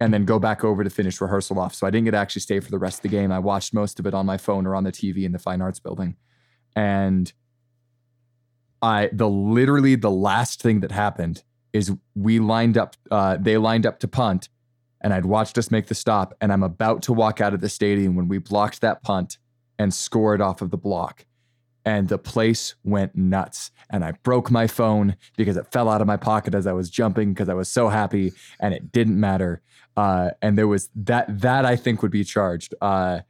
and 0.00 0.12
then 0.12 0.24
go 0.24 0.38
back 0.38 0.64
over 0.64 0.84
to 0.84 0.90
finish 0.90 1.20
rehearsal 1.20 1.58
off. 1.58 1.74
So 1.74 1.86
I 1.86 1.90
didn't 1.90 2.04
get 2.04 2.12
to 2.12 2.18
actually 2.18 2.42
stay 2.42 2.60
for 2.60 2.70
the 2.70 2.78
rest 2.78 2.98
of 2.98 3.02
the 3.02 3.08
game. 3.08 3.32
I 3.32 3.38
watched 3.38 3.74
most 3.74 3.98
of 3.98 4.06
it 4.06 4.14
on 4.14 4.26
my 4.26 4.36
phone 4.36 4.66
or 4.66 4.74
on 4.74 4.84
the 4.84 4.92
TV 4.92 5.24
in 5.24 5.32
the 5.32 5.38
Fine 5.38 5.62
Arts 5.62 5.80
building. 5.80 6.16
And 6.76 7.32
I 8.82 9.10
the 9.12 9.28
literally 9.28 9.94
the 9.94 10.10
last 10.10 10.62
thing 10.62 10.80
that 10.80 10.92
happened 10.92 11.42
is 11.72 11.92
we 12.14 12.38
lined 12.38 12.78
up 12.78 12.96
uh, 13.10 13.36
they 13.38 13.56
lined 13.56 13.86
up 13.86 13.98
to 14.00 14.08
punt 14.08 14.48
and 15.00 15.12
I'd 15.14 15.24
watched 15.26 15.56
us 15.58 15.70
make 15.70 15.86
the 15.86 15.94
stop 15.94 16.34
and 16.40 16.52
I'm 16.52 16.62
about 16.62 17.02
to 17.04 17.12
walk 17.12 17.40
out 17.40 17.54
of 17.54 17.60
the 17.60 17.68
stadium 17.68 18.14
when 18.16 18.28
we 18.28 18.38
blocked 18.38 18.80
that 18.82 19.02
punt 19.02 19.38
and 19.78 19.92
scored 19.94 20.40
off 20.40 20.60
of 20.62 20.70
the 20.70 20.76
block 20.76 21.24
and 21.84 22.08
the 22.08 22.18
place 22.18 22.74
went 22.84 23.16
nuts. 23.16 23.70
And 23.88 24.04
I 24.04 24.12
broke 24.22 24.50
my 24.50 24.66
phone 24.66 25.16
because 25.36 25.56
it 25.56 25.66
fell 25.72 25.88
out 25.88 26.00
of 26.02 26.06
my 26.06 26.18
pocket 26.18 26.54
as 26.54 26.66
I 26.66 26.72
was 26.72 26.90
jumping 26.90 27.32
because 27.32 27.48
I 27.48 27.54
was 27.54 27.68
so 27.70 27.88
happy, 27.88 28.32
and 28.60 28.74
it 28.74 28.92
didn't 28.92 29.18
matter. 29.18 29.62
Uh, 29.96 30.30
and 30.42 30.56
there 30.58 30.68
was 30.68 30.90
that 30.94 31.40
that 31.40 31.64
I 31.64 31.74
think 31.76 32.02
would 32.02 32.10
be 32.12 32.22
charged. 32.22 32.74
Uh, 32.82 33.20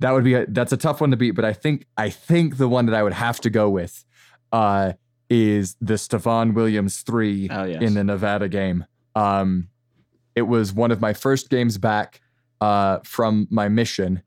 that 0.00 0.10
would 0.10 0.24
be 0.24 0.34
a, 0.34 0.44
that's 0.46 0.72
a 0.72 0.76
tough 0.76 1.00
one 1.00 1.12
to 1.12 1.16
beat, 1.16 1.30
but 1.30 1.44
I 1.44 1.52
think 1.52 1.86
I 1.96 2.10
think 2.10 2.58
the 2.58 2.68
one 2.68 2.86
that 2.86 2.94
I 2.94 3.02
would 3.04 3.14
have 3.14 3.40
to 3.42 3.50
go 3.50 3.70
with 3.70 4.04
uh, 4.52 4.92
is 5.30 5.76
the 5.80 5.94
Stephon 5.94 6.52
Williams 6.54 7.02
three 7.02 7.48
Oh, 7.50 7.64
yes. 7.64 7.80
in 7.80 7.94
the 7.94 8.04
Nevada 8.04 8.48
game. 8.48 8.84
Um, 9.14 9.68
it 10.36 10.42
was 10.42 10.72
one 10.72 10.92
of 10.92 11.00
my 11.00 11.14
first 11.14 11.50
games 11.50 11.78
back 11.78 12.20
uh, 12.60 12.98
from 13.02 13.48
my 13.50 13.68
mission, 13.68 14.22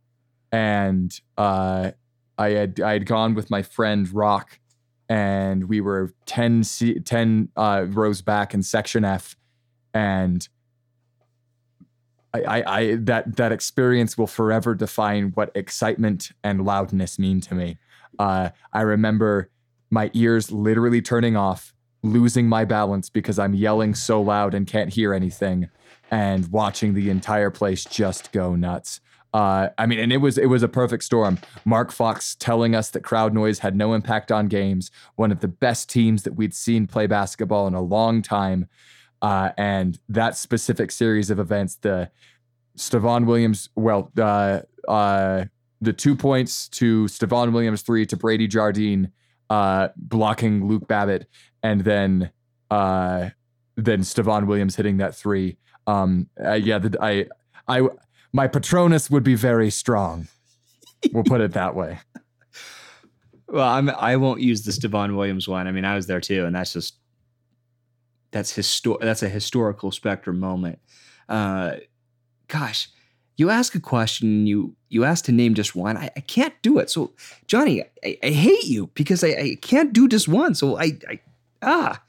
and 0.51 1.17
uh, 1.37 1.91
I 2.37 2.49
had 2.49 2.81
I 2.81 2.93
had 2.93 3.05
gone 3.05 3.35
with 3.35 3.49
my 3.49 3.61
friend 3.61 4.11
Rock, 4.11 4.59
and 5.07 5.69
we 5.69 5.79
were 5.79 6.13
10, 6.25 6.63
C, 6.63 6.99
10 6.99 7.49
uh, 7.55 7.85
rows 7.87 8.21
back 8.21 8.53
in 8.53 8.63
section 8.63 9.05
F, 9.05 9.37
and 9.93 10.47
I, 12.33 12.41
I, 12.41 12.79
I 12.79 12.95
that 12.95 13.37
that 13.37 13.51
experience 13.51 14.17
will 14.17 14.27
forever 14.27 14.73
define 14.73 15.31
what 15.35 15.51
excitement 15.55 16.31
and 16.43 16.65
loudness 16.65 17.19
mean 17.19 17.39
to 17.41 17.55
me. 17.55 17.77
Uh, 18.17 18.49
I 18.73 18.81
remember 18.81 19.49
my 19.91 20.09
ears 20.13 20.51
literally 20.51 21.01
turning 21.01 21.35
off, 21.35 21.73
losing 22.03 22.47
my 22.47 22.65
balance 22.65 23.09
because 23.09 23.39
I'm 23.39 23.53
yelling 23.53 23.95
so 23.95 24.21
loud 24.21 24.53
and 24.53 24.67
can't 24.67 24.93
hear 24.93 25.13
anything, 25.13 25.69
and 26.11 26.47
watching 26.51 26.93
the 26.93 27.09
entire 27.09 27.49
place 27.49 27.83
just 27.85 28.31
go 28.31 28.55
nuts. 28.55 29.01
Uh, 29.33 29.69
I 29.77 29.85
mean, 29.85 29.99
and 29.99 30.11
it 30.11 30.17
was 30.17 30.37
it 30.37 30.47
was 30.47 30.63
a 30.63 30.67
perfect 30.67 31.03
storm. 31.03 31.37
Mark 31.63 31.91
Fox 31.91 32.35
telling 32.35 32.73
us 32.73 32.89
that 32.91 33.01
crowd 33.01 33.33
noise 33.33 33.59
had 33.59 33.75
no 33.75 33.93
impact 33.93 34.31
on 34.31 34.47
games. 34.47 34.89
One 35.17 35.31
of 35.31 35.39
the 35.39 35.47
best 35.47 35.89
teams 35.89 36.23
that 36.23 36.33
we'd 36.33 36.53
seen 36.53 36.87
play 36.87 37.05
basketball 37.05 37.67
in 37.67 37.75
a 37.75 37.81
long 37.81 38.23
time, 38.23 38.67
uh, 39.21 39.49
and 39.57 39.99
that 40.09 40.35
specific 40.35 40.89
series 40.89 41.29
of 41.29 41.39
events, 41.39 41.75
the 41.75 42.09
Stephon 42.75 43.25
Williams, 43.25 43.69
well, 43.75 44.11
uh, 44.17 45.45
the 45.81 45.93
two 45.93 46.15
points 46.15 46.67
to 46.69 47.05
Stephon 47.05 47.51
Williams, 47.51 47.83
three 47.83 48.05
to 48.07 48.17
Brady 48.17 48.47
Jardine, 48.47 49.11
uh, 49.49 49.89
blocking 49.95 50.67
Luke 50.67 50.87
Babbitt, 50.87 51.27
and 51.61 51.81
then 51.81 52.31
uh, 52.71 53.29
then 53.75 54.01
Stephon 54.01 54.47
Williams 54.47 54.75
hitting 54.75 54.97
that 54.97 55.15
three. 55.15 55.57
Um, 55.89 56.29
uh, 56.43 56.53
yeah, 56.53 56.79
the, 56.79 56.97
I, 57.01 57.25
I, 57.67 57.87
my 58.31 58.47
Patronus 58.47 59.09
would 59.09 59.23
be 59.23 59.35
very 59.35 59.69
strong. 59.69 60.27
We'll 61.11 61.23
put 61.23 61.41
it 61.41 61.53
that 61.53 61.75
way. 61.75 61.99
Well, 63.51 63.67
I'm 63.67 63.89
I 63.89 64.15
won't 64.17 64.41
use 64.41 64.61
the 64.61 64.71
Devon 64.73 65.15
Williams 65.15 65.47
one. 65.47 65.65
I 65.65 65.71
mean, 65.71 65.83
I 65.83 65.95
was 65.95 66.05
there 66.05 66.21
too, 66.21 66.45
and 66.45 66.55
that's 66.55 66.73
just 66.73 66.99
that's 68.29 68.55
histor- 68.55 68.99
that's 69.01 69.23
a 69.23 69.27
historical 69.27 69.91
spectrum 69.91 70.39
moment. 70.39 70.77
Uh, 71.27 71.77
gosh, 72.47 72.89
you 73.37 73.49
ask 73.49 73.73
a 73.73 73.79
question, 73.79 74.45
you 74.45 74.75
you 74.89 75.03
ask 75.03 75.25
to 75.25 75.31
name 75.31 75.55
just 75.55 75.75
one. 75.75 75.97
I, 75.97 76.11
I 76.15 76.19
can't 76.19 76.53
do 76.61 76.77
it. 76.77 76.91
So, 76.91 77.13
Johnny, 77.47 77.81
I, 78.03 78.19
I 78.21 78.29
hate 78.29 78.65
you 78.65 78.91
because 78.93 79.23
I, 79.23 79.29
I 79.29 79.57
can't 79.59 79.93
do 79.93 80.07
just 80.07 80.27
one. 80.27 80.53
So 80.53 80.77
I, 80.77 80.99
I 81.09 81.19
ah, 81.63 82.03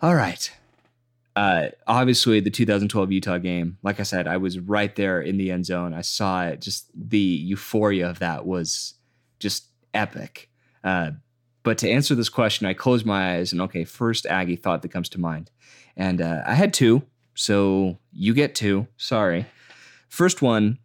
all 0.00 0.14
right. 0.14 0.48
Uh, 1.36 1.68
obviously, 1.86 2.40
the 2.40 2.50
2012 2.50 3.12
Utah 3.12 3.38
game. 3.38 3.78
Like 3.82 4.00
I 4.00 4.02
said, 4.02 4.26
I 4.26 4.36
was 4.36 4.58
right 4.58 4.94
there 4.96 5.20
in 5.20 5.36
the 5.36 5.50
end 5.50 5.66
zone. 5.66 5.94
I 5.94 6.00
saw 6.00 6.46
it. 6.46 6.60
Just 6.60 6.90
the 6.94 7.18
euphoria 7.18 8.10
of 8.10 8.18
that 8.18 8.46
was 8.46 8.94
just 9.38 9.66
epic. 9.94 10.50
Uh, 10.82 11.12
but 11.62 11.78
to 11.78 11.90
answer 11.90 12.14
this 12.14 12.28
question, 12.28 12.66
I 12.66 12.74
closed 12.74 13.04
my 13.04 13.36
eyes 13.36 13.52
and 13.52 13.60
okay, 13.62 13.84
first 13.84 14.26
Aggie 14.26 14.56
thought 14.56 14.82
that 14.82 14.92
comes 14.92 15.08
to 15.10 15.20
mind, 15.20 15.50
and 15.96 16.20
uh, 16.20 16.42
I 16.46 16.54
had 16.54 16.72
two, 16.72 17.02
so 17.34 17.98
you 18.12 18.34
get 18.34 18.54
two. 18.54 18.86
Sorry. 18.96 19.46
First 20.08 20.42
one, 20.42 20.78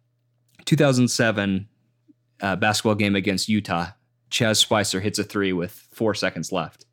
2007 0.66 1.68
uh, 2.40 2.56
basketball 2.56 2.94
game 2.94 3.16
against 3.16 3.48
Utah. 3.48 3.88
Chaz 4.30 4.56
Spicer 4.56 5.00
hits 5.00 5.18
a 5.18 5.24
three 5.24 5.52
with 5.52 5.72
four 5.72 6.14
seconds 6.14 6.52
left 6.52 6.84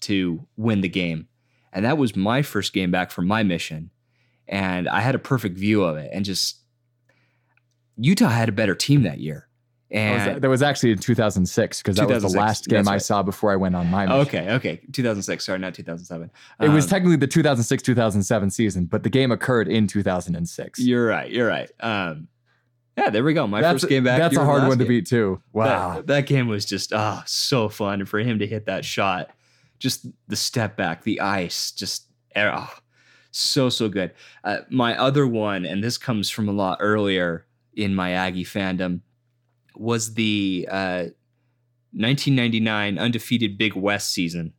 to 0.00 0.46
win 0.56 0.80
the 0.80 0.88
game, 0.88 1.28
and 1.72 1.84
that 1.84 1.98
was 1.98 2.16
my 2.16 2.42
first 2.42 2.72
game 2.72 2.90
back 2.90 3.10
from 3.10 3.26
my 3.26 3.42
mission, 3.42 3.90
and 4.46 4.88
I 4.88 5.00
had 5.00 5.14
a 5.14 5.18
perfect 5.18 5.56
view 5.56 5.82
of 5.84 5.96
it, 5.96 6.10
and 6.12 6.24
just 6.24 6.58
Utah 7.96 8.28
had 8.28 8.48
a 8.48 8.52
better 8.52 8.74
team 8.74 9.02
that 9.02 9.18
year. 9.18 9.48
That 9.90 10.12
was, 10.12 10.26
And 10.34 10.42
that 10.42 10.48
was 10.50 10.62
actually 10.62 10.92
in 10.92 10.98
2006 10.98 11.82
because 11.82 11.96
that 11.96 12.06
was 12.08 12.22
the 12.22 12.38
last 12.38 12.68
game 12.68 12.84
that's 12.84 12.88
I 12.88 12.98
saw 12.98 13.22
before 13.22 13.50
I 13.52 13.56
went 13.56 13.74
on 13.74 13.86
my 13.86 14.04
mission. 14.04 14.20
Okay, 14.20 14.52
okay. 14.52 14.80
2006, 14.92 15.46
sorry, 15.46 15.58
not 15.58 15.72
2007. 15.72 16.30
It 16.60 16.68
was 16.68 16.84
Um, 16.84 16.90
technically 16.90 17.16
the 17.16 17.26
2006 17.26 17.82
2007 17.84 18.50
season, 18.50 18.84
but 18.84 19.02
the 19.02 19.08
game 19.08 19.32
occurred 19.32 19.66
in 19.66 19.86
2006. 19.86 20.80
You're 20.80 21.06
right, 21.06 21.30
you're 21.30 21.48
right. 21.48 21.70
Um, 21.80 22.28
yeah, 22.98 23.08
there 23.08 23.24
we 23.24 23.32
go. 23.32 23.46
My 23.46 23.62
that's 23.62 23.82
first 23.82 23.88
game 23.88 24.04
back. 24.04 24.18
That's 24.18 24.36
a 24.36 24.44
hard 24.44 24.64
one 24.64 24.76
to 24.76 24.84
game. 24.84 24.88
beat 24.88 25.06
too. 25.06 25.40
Wow. 25.54 25.94
That, 25.94 26.06
that 26.08 26.26
game 26.26 26.48
was 26.48 26.66
just 26.66 26.92
ah 26.92 27.22
so 27.26 27.70
fun, 27.70 28.04
for 28.04 28.18
him 28.18 28.40
to 28.40 28.46
hit 28.46 28.66
that 28.66 28.84
shot, 28.84 29.30
just 29.78 30.06
the 30.26 30.36
step 30.36 30.76
back, 30.76 31.04
the 31.04 31.20
ice, 31.20 31.70
just 31.70 32.06
ah, 32.36 32.80
so 33.30 33.68
so 33.68 33.88
good. 33.88 34.12
Uh, 34.44 34.58
my 34.70 34.98
other 34.98 35.26
one, 35.26 35.64
and 35.64 35.82
this 35.82 35.98
comes 35.98 36.30
from 36.30 36.48
a 36.48 36.52
lot 36.52 36.78
earlier 36.80 37.46
in 37.74 37.94
my 37.94 38.12
Aggie 38.12 38.44
fandom, 38.44 39.00
was 39.76 40.14
the 40.14 40.68
uh, 40.70 41.06
1999 41.92 42.98
undefeated 42.98 43.56
Big 43.56 43.74
West 43.74 44.10
season, 44.10 44.52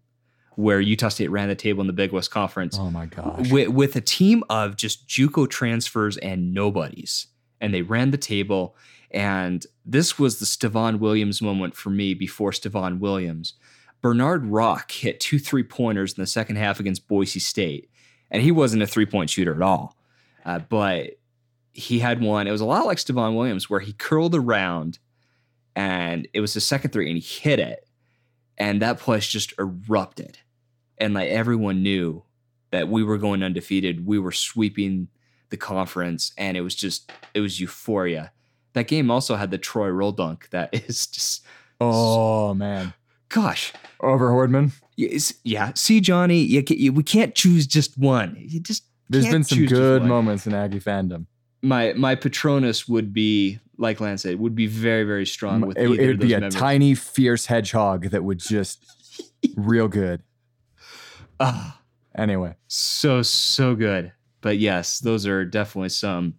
where 0.56 0.80
Utah 0.80 1.10
State 1.10 1.30
ran 1.30 1.50
the 1.50 1.56
table 1.56 1.82
in 1.82 1.88
the 1.88 1.94
Big 1.94 2.12
West 2.12 2.32
Conference 2.32 2.78
oh 2.80 2.90
my 2.90 3.06
gosh. 3.06 3.52
with, 3.52 3.70
with 3.70 3.96
a 3.96 4.02
team 4.02 4.44
of 4.50 4.76
just 4.76 5.08
JUCO 5.08 5.50
transfers 5.50 6.18
and 6.18 6.54
nobodies, 6.54 7.28
and 7.62 7.74
they 7.74 7.82
ran 7.82 8.12
the 8.12 8.18
table. 8.18 8.76
And 9.12 9.66
this 9.86 10.20
was 10.20 10.40
the 10.40 10.46
Stevan 10.46 11.00
Williams 11.00 11.42
moment 11.42 11.76
for 11.76 11.90
me 11.90 12.14
before 12.14 12.52
Stevan 12.54 13.00
Williams. 13.00 13.54
Bernard 14.02 14.46
Rock 14.46 14.92
hit 14.92 15.20
two 15.20 15.40
three 15.40 15.64
pointers 15.64 16.14
in 16.14 16.22
the 16.22 16.28
second 16.28 16.56
half 16.56 16.80
against 16.80 17.08
Boise 17.08 17.40
State, 17.40 17.90
and 18.32 18.42
he 18.42 18.52
wasn't 18.52 18.84
a 18.84 18.88
three 18.88 19.06
point 19.06 19.30
shooter 19.30 19.54
at 19.54 19.62
all, 19.62 19.98
uh, 20.46 20.60
but 20.60 21.20
he 21.74 22.00
had 22.00 22.22
one. 22.22 22.48
It 22.48 22.52
was 22.52 22.62
a 22.62 22.66
lot 22.66 22.86
like 22.86 23.00
Stevan 23.00 23.36
Williams, 23.36 23.70
where 23.70 23.80
he 23.80 23.94
curled 23.94 24.36
around, 24.36 25.00
and 25.76 26.28
it 26.34 26.42
was 26.42 26.54
the 26.54 26.62
second 26.62 26.92
three, 26.92 27.10
and 27.10 27.18
he 27.18 27.42
hit 27.42 27.60
it, 27.60 27.88
and 28.58 28.82
that 28.82 29.00
place 29.00 29.28
just 29.28 29.54
erupted, 29.60 30.40
and 30.98 31.14
like 31.14 31.30
everyone 31.30 31.84
knew 31.84 32.24
that 32.72 32.88
we 32.88 33.04
were 33.04 33.18
going 33.18 33.44
undefeated. 33.44 34.06
We 34.06 34.20
were 34.20 34.32
sweeping 34.32 35.10
the 35.50 35.58
conference, 35.58 36.32
and 36.38 36.56
it 36.56 36.62
was 36.62 36.76
just 36.76 37.12
it 37.34 37.42
was 37.42 37.60
euphoria. 37.60 38.32
That 38.74 38.88
game 38.88 39.12
also 39.12 39.36
had 39.36 39.52
the 39.52 39.58
Troy 39.58 39.90
Rolle 39.90 40.12
dunk. 40.12 40.50
That 40.52 40.70
is 40.90 41.08
just 41.08 41.46
oh 41.82 42.54
man. 42.54 42.94
Gosh, 43.30 43.74
Over 44.02 44.30
Hordman. 44.32 44.72
Yes, 44.98 45.34
yeah. 45.44 45.72
See, 45.76 46.02
Johnny, 46.02 46.40
you, 46.40 46.64
you, 46.68 46.92
we 46.94 47.04
can't 47.04 47.34
choose 47.34 47.66
just 47.66 47.98
one. 47.98 48.36
You 48.38 48.60
just 48.60 48.84
There's 49.10 49.24
can't 49.26 49.36
been 49.36 49.44
some 49.46 49.58
choose 49.60 49.70
just 49.70 49.80
good 49.80 50.02
one. 50.02 50.10
moments 50.10 50.46
in 50.46 50.54
Aggie 50.54 50.80
fandom. 50.80 51.26
My 51.62 51.94
my 51.94 52.16
Patronus 52.16 52.88
would 52.88 53.14
be 53.14 53.60
like 53.78 54.02
Lance 54.02 54.24
said, 54.24 54.40
would 54.40 54.56
be 54.56 54.68
very, 54.68 55.06
very 55.06 55.26
strong 55.26 55.62
with 55.62 55.78
it, 55.78 55.84
either 55.90 55.94
it 55.94 56.08
would 56.08 56.16
of 56.16 56.20
those 56.20 56.28
be 56.28 56.34
a 56.34 56.40
members. 56.42 56.56
tiny, 56.60 56.96
fierce 56.96 57.46
hedgehog 57.46 58.10
that 58.10 58.24
would 58.26 58.40
just 58.40 58.86
real 59.56 59.88
good. 59.88 60.22
Ah, 61.40 61.80
Anyway, 62.18 62.56
so 62.68 63.22
so 63.22 63.76
good. 63.76 64.12
But 64.42 64.58
yes, 64.58 65.00
those 65.00 65.26
are 65.28 65.46
definitely 65.46 65.90
some 65.90 66.34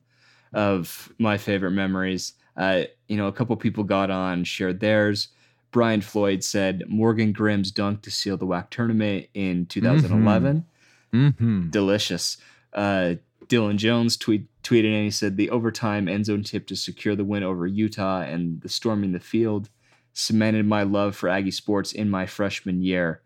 of 0.53 1.11
my 1.18 1.38
favorite 1.38 1.70
memories. 1.70 2.34
Uh, 2.57 2.82
you 3.09 3.16
know, 3.16 3.26
a 3.28 3.32
couple 3.32 3.57
people 3.57 3.84
got 3.84 4.11
on, 4.11 4.45
shared 4.45 4.80
theirs. 4.80 5.28
Brian 5.70 6.00
Floyd 6.00 6.42
said 6.42 6.82
Morgan 6.88 7.32
Grim's 7.32 7.70
dunk 7.70 8.02
to 8.02 8.10
seal 8.10 8.36
the 8.36 8.46
WAC 8.46 8.70
tournament 8.70 9.26
in 9.34 9.66
2011. 9.66 10.66
mm-hmm. 11.12 11.70
Delicious. 11.70 12.36
Uh, 12.72 13.14
Dylan 13.46 13.76
Jones 13.76 14.16
tweet, 14.16 14.46
tweeted 14.62 14.94
and 14.94 15.04
he 15.04 15.10
said 15.10 15.36
the 15.36 15.50
overtime 15.50 16.08
end 16.08 16.26
zone 16.26 16.42
tip 16.42 16.66
to 16.68 16.76
secure 16.76 17.16
the 17.16 17.24
win 17.24 17.42
over 17.42 17.66
Utah 17.66 18.22
and 18.22 18.60
the 18.62 18.68
storming 18.68 19.12
the 19.12 19.20
field 19.20 19.68
cemented 20.12 20.66
my 20.66 20.82
love 20.82 21.16
for 21.16 21.28
Aggie 21.28 21.50
sports 21.50 21.92
in 21.92 22.10
my 22.10 22.26
freshman 22.26 22.82
year. 22.82 23.22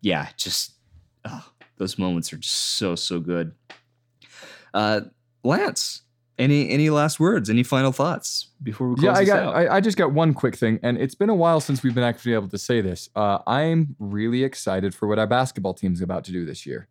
Yeah, 0.00 0.28
just 0.36 0.74
oh, 1.24 1.50
those 1.76 1.98
moments 1.98 2.32
are 2.32 2.38
just 2.38 2.56
so 2.56 2.94
so 2.94 3.18
good. 3.18 3.52
Uh, 4.72 5.02
Lance, 5.42 6.02
any 6.40 6.70
any 6.70 6.90
last 6.90 7.20
words? 7.20 7.50
Any 7.50 7.62
final 7.62 7.92
thoughts 7.92 8.48
before 8.62 8.88
we 8.88 8.96
close 8.96 9.04
yeah, 9.04 9.12
I 9.12 9.24
got. 9.24 9.42
out? 9.42 9.54
I, 9.54 9.76
I 9.76 9.80
just 9.80 9.96
got 9.96 10.12
one 10.12 10.34
quick 10.34 10.56
thing, 10.56 10.80
and 10.82 10.98
it's 10.98 11.14
been 11.14 11.28
a 11.28 11.34
while 11.34 11.60
since 11.60 11.82
we've 11.82 11.94
been 11.94 12.04
actually 12.04 12.34
able 12.34 12.48
to 12.48 12.58
say 12.58 12.80
this. 12.80 13.08
Uh, 13.14 13.38
I'm 13.46 13.94
really 13.98 14.42
excited 14.42 14.94
for 14.94 15.06
what 15.06 15.18
our 15.18 15.26
basketball 15.26 15.74
team's 15.74 16.00
about 16.00 16.24
to 16.24 16.32
do 16.32 16.44
this 16.44 16.66
year, 16.66 16.88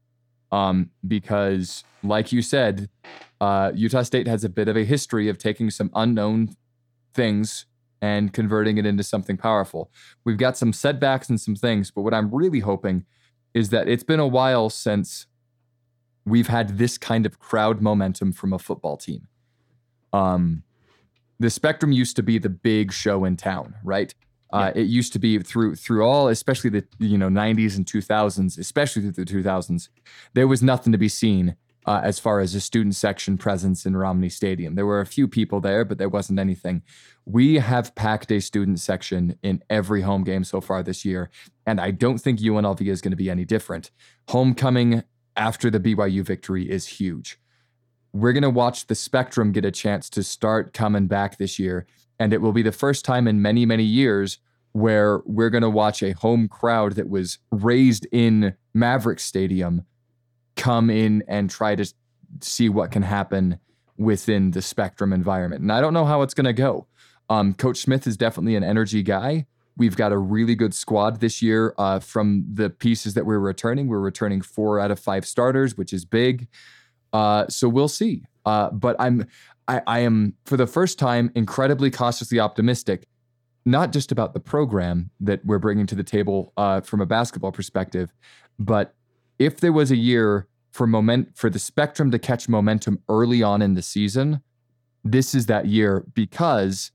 um, 0.51 0.91
because, 1.05 1.83
like 2.03 2.31
you 2.31 2.41
said, 2.41 2.89
uh, 3.41 3.71
Utah 3.73 4.03
State 4.03 4.27
has 4.27 4.43
a 4.43 4.49
bit 4.49 4.67
of 4.67 4.77
a 4.77 4.83
history 4.83 5.27
of 5.27 5.37
taking 5.37 5.69
some 5.69 5.89
unknown 5.95 6.55
things 7.13 7.65
and 8.01 8.31
converting 8.31 8.77
it 8.77 8.85
into 8.85 9.03
something 9.03 9.35
powerful. 9.35 9.91
We've 10.23 10.37
got 10.37 10.55
some 10.57 10.71
setbacks 10.71 11.29
and 11.29 11.41
some 11.41 11.55
things, 11.55 11.91
but 11.91 12.01
what 12.03 12.13
I'm 12.13 12.33
really 12.33 12.59
hoping 12.59 13.05
is 13.53 13.69
that 13.69 13.87
it's 13.87 14.03
been 14.03 14.19
a 14.19 14.27
while 14.27 14.69
since 14.69 15.25
we've 16.25 16.47
had 16.47 16.77
this 16.77 16.97
kind 16.97 17.25
of 17.25 17.39
crowd 17.39 17.81
momentum 17.81 18.31
from 18.31 18.53
a 18.53 18.59
football 18.59 18.97
team. 18.97 19.27
Um, 20.13 20.63
the 21.39 21.49
Spectrum 21.49 21.91
used 21.91 22.15
to 22.17 22.23
be 22.23 22.37
the 22.37 22.49
big 22.49 22.91
show 22.91 23.25
in 23.25 23.37
town, 23.37 23.75
right? 23.83 24.13
Uh, 24.51 24.71
it 24.73 24.87
used 24.87 25.13
to 25.13 25.19
be 25.19 25.37
through 25.39 25.75
through 25.75 26.03
all, 26.03 26.27
especially 26.27 26.69
the 26.71 26.83
you 26.99 27.17
know 27.17 27.29
90s 27.29 27.77
and 27.77 27.85
2000s, 27.85 28.57
especially 28.57 29.03
through 29.03 29.11
the 29.11 29.25
2000s. 29.25 29.89
There 30.33 30.47
was 30.47 30.63
nothing 30.63 30.91
to 30.91 30.97
be 30.97 31.07
seen 31.07 31.55
uh, 31.85 32.01
as 32.03 32.19
far 32.19 32.39
as 32.39 32.55
a 32.55 32.61
student 32.61 32.95
section 32.95 33.37
presence 33.37 33.85
in 33.85 33.95
Romney 33.95 34.29
Stadium. 34.29 34.75
There 34.75 34.87
were 34.87 35.01
a 35.01 35.05
few 35.05 35.27
people 35.27 35.61
there, 35.61 35.85
but 35.85 35.99
there 35.99 36.09
wasn't 36.09 36.39
anything. 36.39 36.81
We 37.25 37.55
have 37.55 37.93
packed 37.93 38.31
a 38.31 38.41
student 38.41 38.79
section 38.79 39.37
in 39.43 39.63
every 39.69 40.01
home 40.01 40.23
game 40.23 40.43
so 40.43 40.61
far 40.61 40.81
this 40.81 41.05
year, 41.05 41.29
and 41.67 41.79
I 41.79 41.91
don't 41.91 42.17
think 42.17 42.39
UNLV 42.39 42.81
is 42.87 43.01
going 43.01 43.11
to 43.11 43.17
be 43.17 43.29
any 43.29 43.45
different. 43.45 43.91
Homecoming 44.29 45.03
after 45.37 45.69
the 45.69 45.79
BYU 45.79 46.23
victory 46.23 46.69
is 46.69 46.87
huge 46.87 47.39
we're 48.13 48.33
going 48.33 48.43
to 48.43 48.49
watch 48.49 48.87
the 48.87 48.95
spectrum 48.95 49.51
get 49.51 49.65
a 49.65 49.71
chance 49.71 50.09
to 50.11 50.23
start 50.23 50.73
coming 50.73 51.07
back 51.07 51.37
this 51.37 51.59
year. 51.59 51.85
And 52.19 52.33
it 52.33 52.41
will 52.41 52.51
be 52.51 52.63
the 52.63 52.71
first 52.71 53.05
time 53.05 53.27
in 53.27 53.41
many, 53.41 53.65
many 53.65 53.83
years 53.83 54.39
where 54.71 55.21
we're 55.25 55.49
going 55.49 55.63
to 55.63 55.69
watch 55.69 56.03
a 56.03 56.11
home 56.11 56.47
crowd 56.47 56.93
that 56.93 57.09
was 57.09 57.39
raised 57.51 58.07
in 58.11 58.55
Maverick 58.73 59.19
Stadium 59.19 59.83
come 60.55 60.89
in 60.89 61.23
and 61.27 61.49
try 61.49 61.75
to 61.75 61.91
see 62.41 62.69
what 62.69 62.91
can 62.91 63.01
happen 63.01 63.59
within 63.97 64.51
the 64.51 64.61
spectrum 64.61 65.13
environment. 65.13 65.61
And 65.61 65.71
I 65.71 65.81
don't 65.81 65.93
know 65.93 66.05
how 66.05 66.21
it's 66.21 66.33
going 66.33 66.45
to 66.45 66.53
go. 66.53 66.87
Um, 67.29 67.53
Coach 67.53 67.77
Smith 67.77 68.07
is 68.07 68.17
definitely 68.17 68.55
an 68.55 68.63
energy 68.63 69.03
guy. 69.03 69.45
We've 69.77 69.95
got 69.95 70.11
a 70.11 70.17
really 70.17 70.55
good 70.55 70.73
squad 70.73 71.19
this 71.21 71.41
year 71.41 71.73
uh, 71.77 71.99
from 71.99 72.45
the 72.51 72.69
pieces 72.69 73.13
that 73.13 73.25
we're 73.25 73.39
returning. 73.39 73.87
We're 73.87 73.99
returning 73.99 74.41
four 74.41 74.79
out 74.79 74.91
of 74.91 74.99
five 74.99 75.25
starters, 75.25 75.77
which 75.77 75.93
is 75.93 76.05
big. 76.05 76.47
Uh, 77.13 77.47
so 77.47 77.67
we'll 77.67 77.87
see. 77.87 78.23
Uh, 78.45 78.69
but 78.71 78.95
I'm, 78.99 79.27
I, 79.67 79.81
I 79.87 79.99
am 79.99 80.33
for 80.45 80.57
the 80.57 80.67
first 80.67 80.99
time 80.99 81.31
incredibly 81.35 81.91
cautiously 81.91 82.39
optimistic, 82.39 83.07
not 83.65 83.91
just 83.91 84.11
about 84.11 84.33
the 84.33 84.39
program 84.39 85.11
that 85.19 85.45
we're 85.45 85.59
bringing 85.59 85.85
to 85.87 85.95
the 85.95 86.03
table 86.03 86.53
uh, 86.57 86.81
from 86.81 87.01
a 87.01 87.05
basketball 87.05 87.51
perspective, 87.51 88.13
but 88.57 88.95
if 89.37 89.59
there 89.59 89.71
was 89.71 89.91
a 89.91 89.95
year 89.95 90.47
for 90.71 90.85
moment 90.85 91.35
for 91.35 91.49
the 91.49 91.59
spectrum 91.59 92.11
to 92.11 92.19
catch 92.19 92.47
momentum 92.49 93.01
early 93.07 93.41
on 93.41 93.61
in 93.61 93.73
the 93.73 93.81
season, 93.81 94.41
this 95.03 95.33
is 95.33 95.45
that 95.47 95.65
year 95.65 96.05
because 96.13 96.91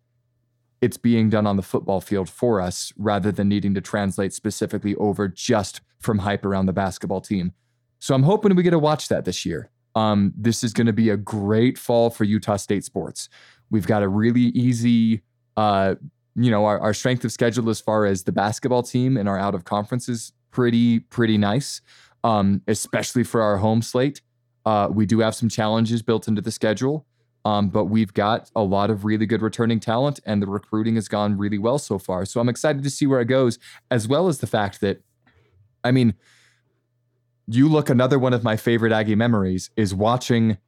it's 0.80 0.98
being 0.98 1.30
done 1.30 1.46
on 1.46 1.56
the 1.56 1.62
football 1.62 2.00
field 2.00 2.28
for 2.28 2.60
us 2.60 2.92
rather 2.96 3.32
than 3.32 3.48
needing 3.48 3.72
to 3.74 3.80
translate 3.80 4.34
specifically 4.34 4.94
over 4.96 5.26
just 5.28 5.80
from 5.98 6.18
hype 6.18 6.44
around 6.44 6.66
the 6.66 6.72
basketball 6.72 7.22
team. 7.22 7.52
So 7.98 8.14
I'm 8.14 8.24
hoping 8.24 8.54
we 8.54 8.62
get 8.62 8.70
to 8.70 8.78
watch 8.78 9.08
that 9.08 9.24
this 9.24 9.46
year. 9.46 9.70
Um, 9.94 10.32
this 10.36 10.64
is 10.64 10.72
going 10.72 10.86
to 10.88 10.92
be 10.92 11.10
a 11.10 11.16
great 11.16 11.78
fall 11.78 12.10
for 12.10 12.24
Utah 12.24 12.56
State 12.56 12.84
sports. 12.84 13.28
We've 13.70 13.86
got 13.86 14.02
a 14.02 14.08
really 14.08 14.40
easy, 14.40 15.22
uh, 15.56 15.94
you 16.34 16.50
know, 16.50 16.64
our, 16.64 16.80
our 16.80 16.92
strength 16.92 17.24
of 17.24 17.32
schedule 17.32 17.70
as 17.70 17.80
far 17.80 18.04
as 18.04 18.24
the 18.24 18.32
basketball 18.32 18.82
team 18.82 19.16
and 19.16 19.28
our 19.28 19.38
out 19.38 19.54
of 19.54 19.64
conference 19.64 20.08
is 20.08 20.32
pretty, 20.50 21.00
pretty 21.00 21.38
nice, 21.38 21.80
um, 22.24 22.62
especially 22.66 23.24
for 23.24 23.40
our 23.40 23.58
home 23.58 23.82
slate. 23.82 24.20
Uh, 24.66 24.88
we 24.90 25.06
do 25.06 25.20
have 25.20 25.34
some 25.34 25.48
challenges 25.48 26.02
built 26.02 26.26
into 26.26 26.40
the 26.40 26.50
schedule, 26.50 27.06
um, 27.44 27.68
but 27.68 27.84
we've 27.84 28.14
got 28.14 28.50
a 28.56 28.62
lot 28.62 28.90
of 28.90 29.04
really 29.04 29.26
good 29.26 29.42
returning 29.42 29.78
talent, 29.78 30.18
and 30.24 30.40
the 30.40 30.46
recruiting 30.46 30.94
has 30.94 31.06
gone 31.06 31.36
really 31.36 31.58
well 31.58 31.78
so 31.78 31.98
far. 31.98 32.24
So 32.24 32.40
I'm 32.40 32.48
excited 32.48 32.82
to 32.82 32.90
see 32.90 33.06
where 33.06 33.20
it 33.20 33.26
goes, 33.26 33.58
as 33.90 34.08
well 34.08 34.28
as 34.28 34.38
the 34.38 34.46
fact 34.46 34.80
that, 34.80 35.02
I 35.84 35.90
mean, 35.90 36.14
you 37.46 37.68
look 37.68 37.90
another 37.90 38.18
one 38.18 38.32
of 38.32 38.42
my 38.44 38.56
favorite 38.56 38.92
Aggie 38.92 39.14
memories 39.14 39.70
is 39.76 39.94
watching 39.94 40.58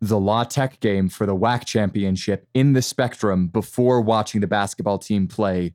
the 0.00 0.18
La 0.20 0.44
Tech 0.44 0.78
game 0.80 1.08
for 1.08 1.24
the 1.26 1.34
WAC 1.34 1.64
championship 1.64 2.46
in 2.52 2.74
the 2.74 2.82
Spectrum 2.82 3.48
before 3.48 4.00
watching 4.00 4.40
the 4.42 4.46
basketball 4.46 4.98
team 4.98 5.26
play. 5.26 5.74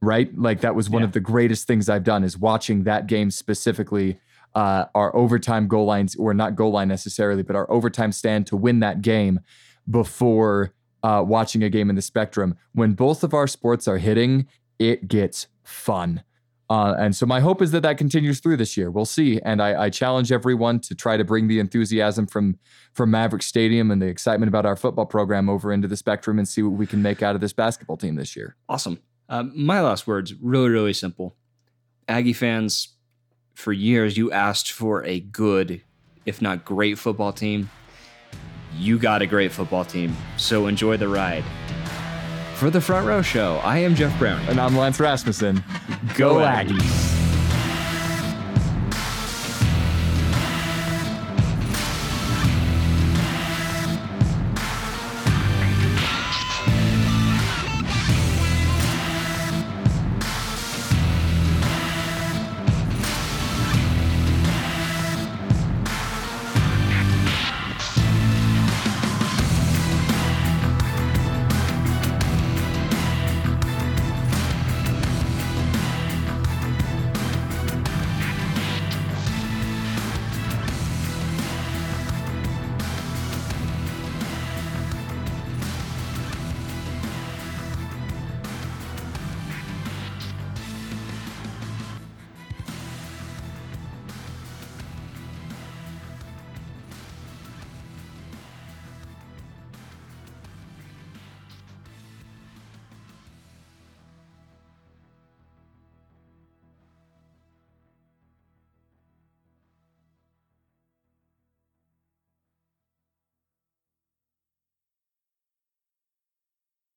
Right? 0.00 0.36
Like 0.36 0.60
that 0.62 0.74
was 0.74 0.90
one 0.90 1.02
Yeah. 1.02 1.06
of 1.06 1.12
the 1.12 1.20
greatest 1.20 1.66
things 1.68 1.88
I've 1.88 2.02
done 2.02 2.24
is 2.24 2.36
watching 2.36 2.82
that 2.84 3.06
game 3.06 3.30
specifically. 3.30 4.18
Uh, 4.54 4.86
our 4.94 5.14
overtime 5.16 5.66
goal 5.68 5.86
lines, 5.86 6.14
or 6.16 6.34
not 6.34 6.56
goal 6.56 6.72
line 6.72 6.88
necessarily, 6.88 7.42
but 7.42 7.56
our 7.56 7.70
overtime 7.70 8.12
stand 8.12 8.46
to 8.48 8.56
win 8.56 8.80
that 8.80 9.00
game 9.00 9.40
before 9.88 10.72
uh, 11.02 11.24
watching 11.26 11.62
a 11.62 11.70
game 11.70 11.88
in 11.88 11.96
the 11.96 12.02
Spectrum. 12.02 12.56
When 12.72 12.92
both 12.92 13.24
of 13.24 13.32
our 13.32 13.46
sports 13.46 13.88
are 13.88 13.98
hitting, 13.98 14.46
it 14.78 15.08
gets 15.08 15.46
fun. 15.62 16.22
Uh, 16.72 16.94
and 16.98 17.14
so 17.14 17.26
my 17.26 17.38
hope 17.38 17.60
is 17.60 17.70
that 17.72 17.82
that 17.82 17.98
continues 17.98 18.40
through 18.40 18.56
this 18.56 18.78
year. 18.78 18.90
We'll 18.90 19.04
see. 19.04 19.38
And 19.42 19.60
I, 19.60 19.84
I 19.84 19.90
challenge 19.90 20.32
everyone 20.32 20.80
to 20.80 20.94
try 20.94 21.18
to 21.18 21.24
bring 21.24 21.46
the 21.46 21.58
enthusiasm 21.58 22.26
from 22.26 22.58
from 22.94 23.10
Maverick 23.10 23.42
Stadium 23.42 23.90
and 23.90 24.00
the 24.00 24.06
excitement 24.06 24.48
about 24.48 24.64
our 24.64 24.74
football 24.74 25.04
program 25.04 25.50
over 25.50 25.70
into 25.70 25.86
the 25.86 25.98
spectrum 25.98 26.38
and 26.38 26.48
see 26.48 26.62
what 26.62 26.72
we 26.72 26.86
can 26.86 27.02
make 27.02 27.22
out 27.22 27.34
of 27.34 27.42
this 27.42 27.52
basketball 27.52 27.98
team 27.98 28.14
this 28.14 28.34
year. 28.34 28.56
Awesome. 28.70 29.00
Um, 29.28 29.52
my 29.54 29.82
last 29.82 30.06
words, 30.06 30.32
really, 30.40 30.70
really 30.70 30.94
simple. 30.94 31.36
Aggie 32.08 32.32
fans, 32.32 32.88
for 33.52 33.74
years, 33.74 34.16
you 34.16 34.32
asked 34.32 34.72
for 34.72 35.04
a 35.04 35.20
good, 35.20 35.82
if 36.24 36.40
not 36.40 36.64
great, 36.64 36.98
football 36.98 37.34
team. 37.34 37.68
You 38.78 38.98
got 38.98 39.20
a 39.20 39.26
great 39.26 39.52
football 39.52 39.84
team, 39.84 40.16
so 40.38 40.68
enjoy 40.68 40.96
the 40.96 41.08
ride. 41.08 41.44
For 42.62 42.70
the 42.70 42.80
Front 42.80 43.08
Row 43.08 43.22
Show, 43.22 43.56
I 43.64 43.78
am 43.78 43.96
Jeff 43.96 44.16
Brown. 44.20 44.40
And 44.48 44.60
I'm 44.60 44.76
Lance 44.76 45.00
Rasmussen. 45.00 45.64
Go 46.14 46.36
Aggies. 46.36 47.11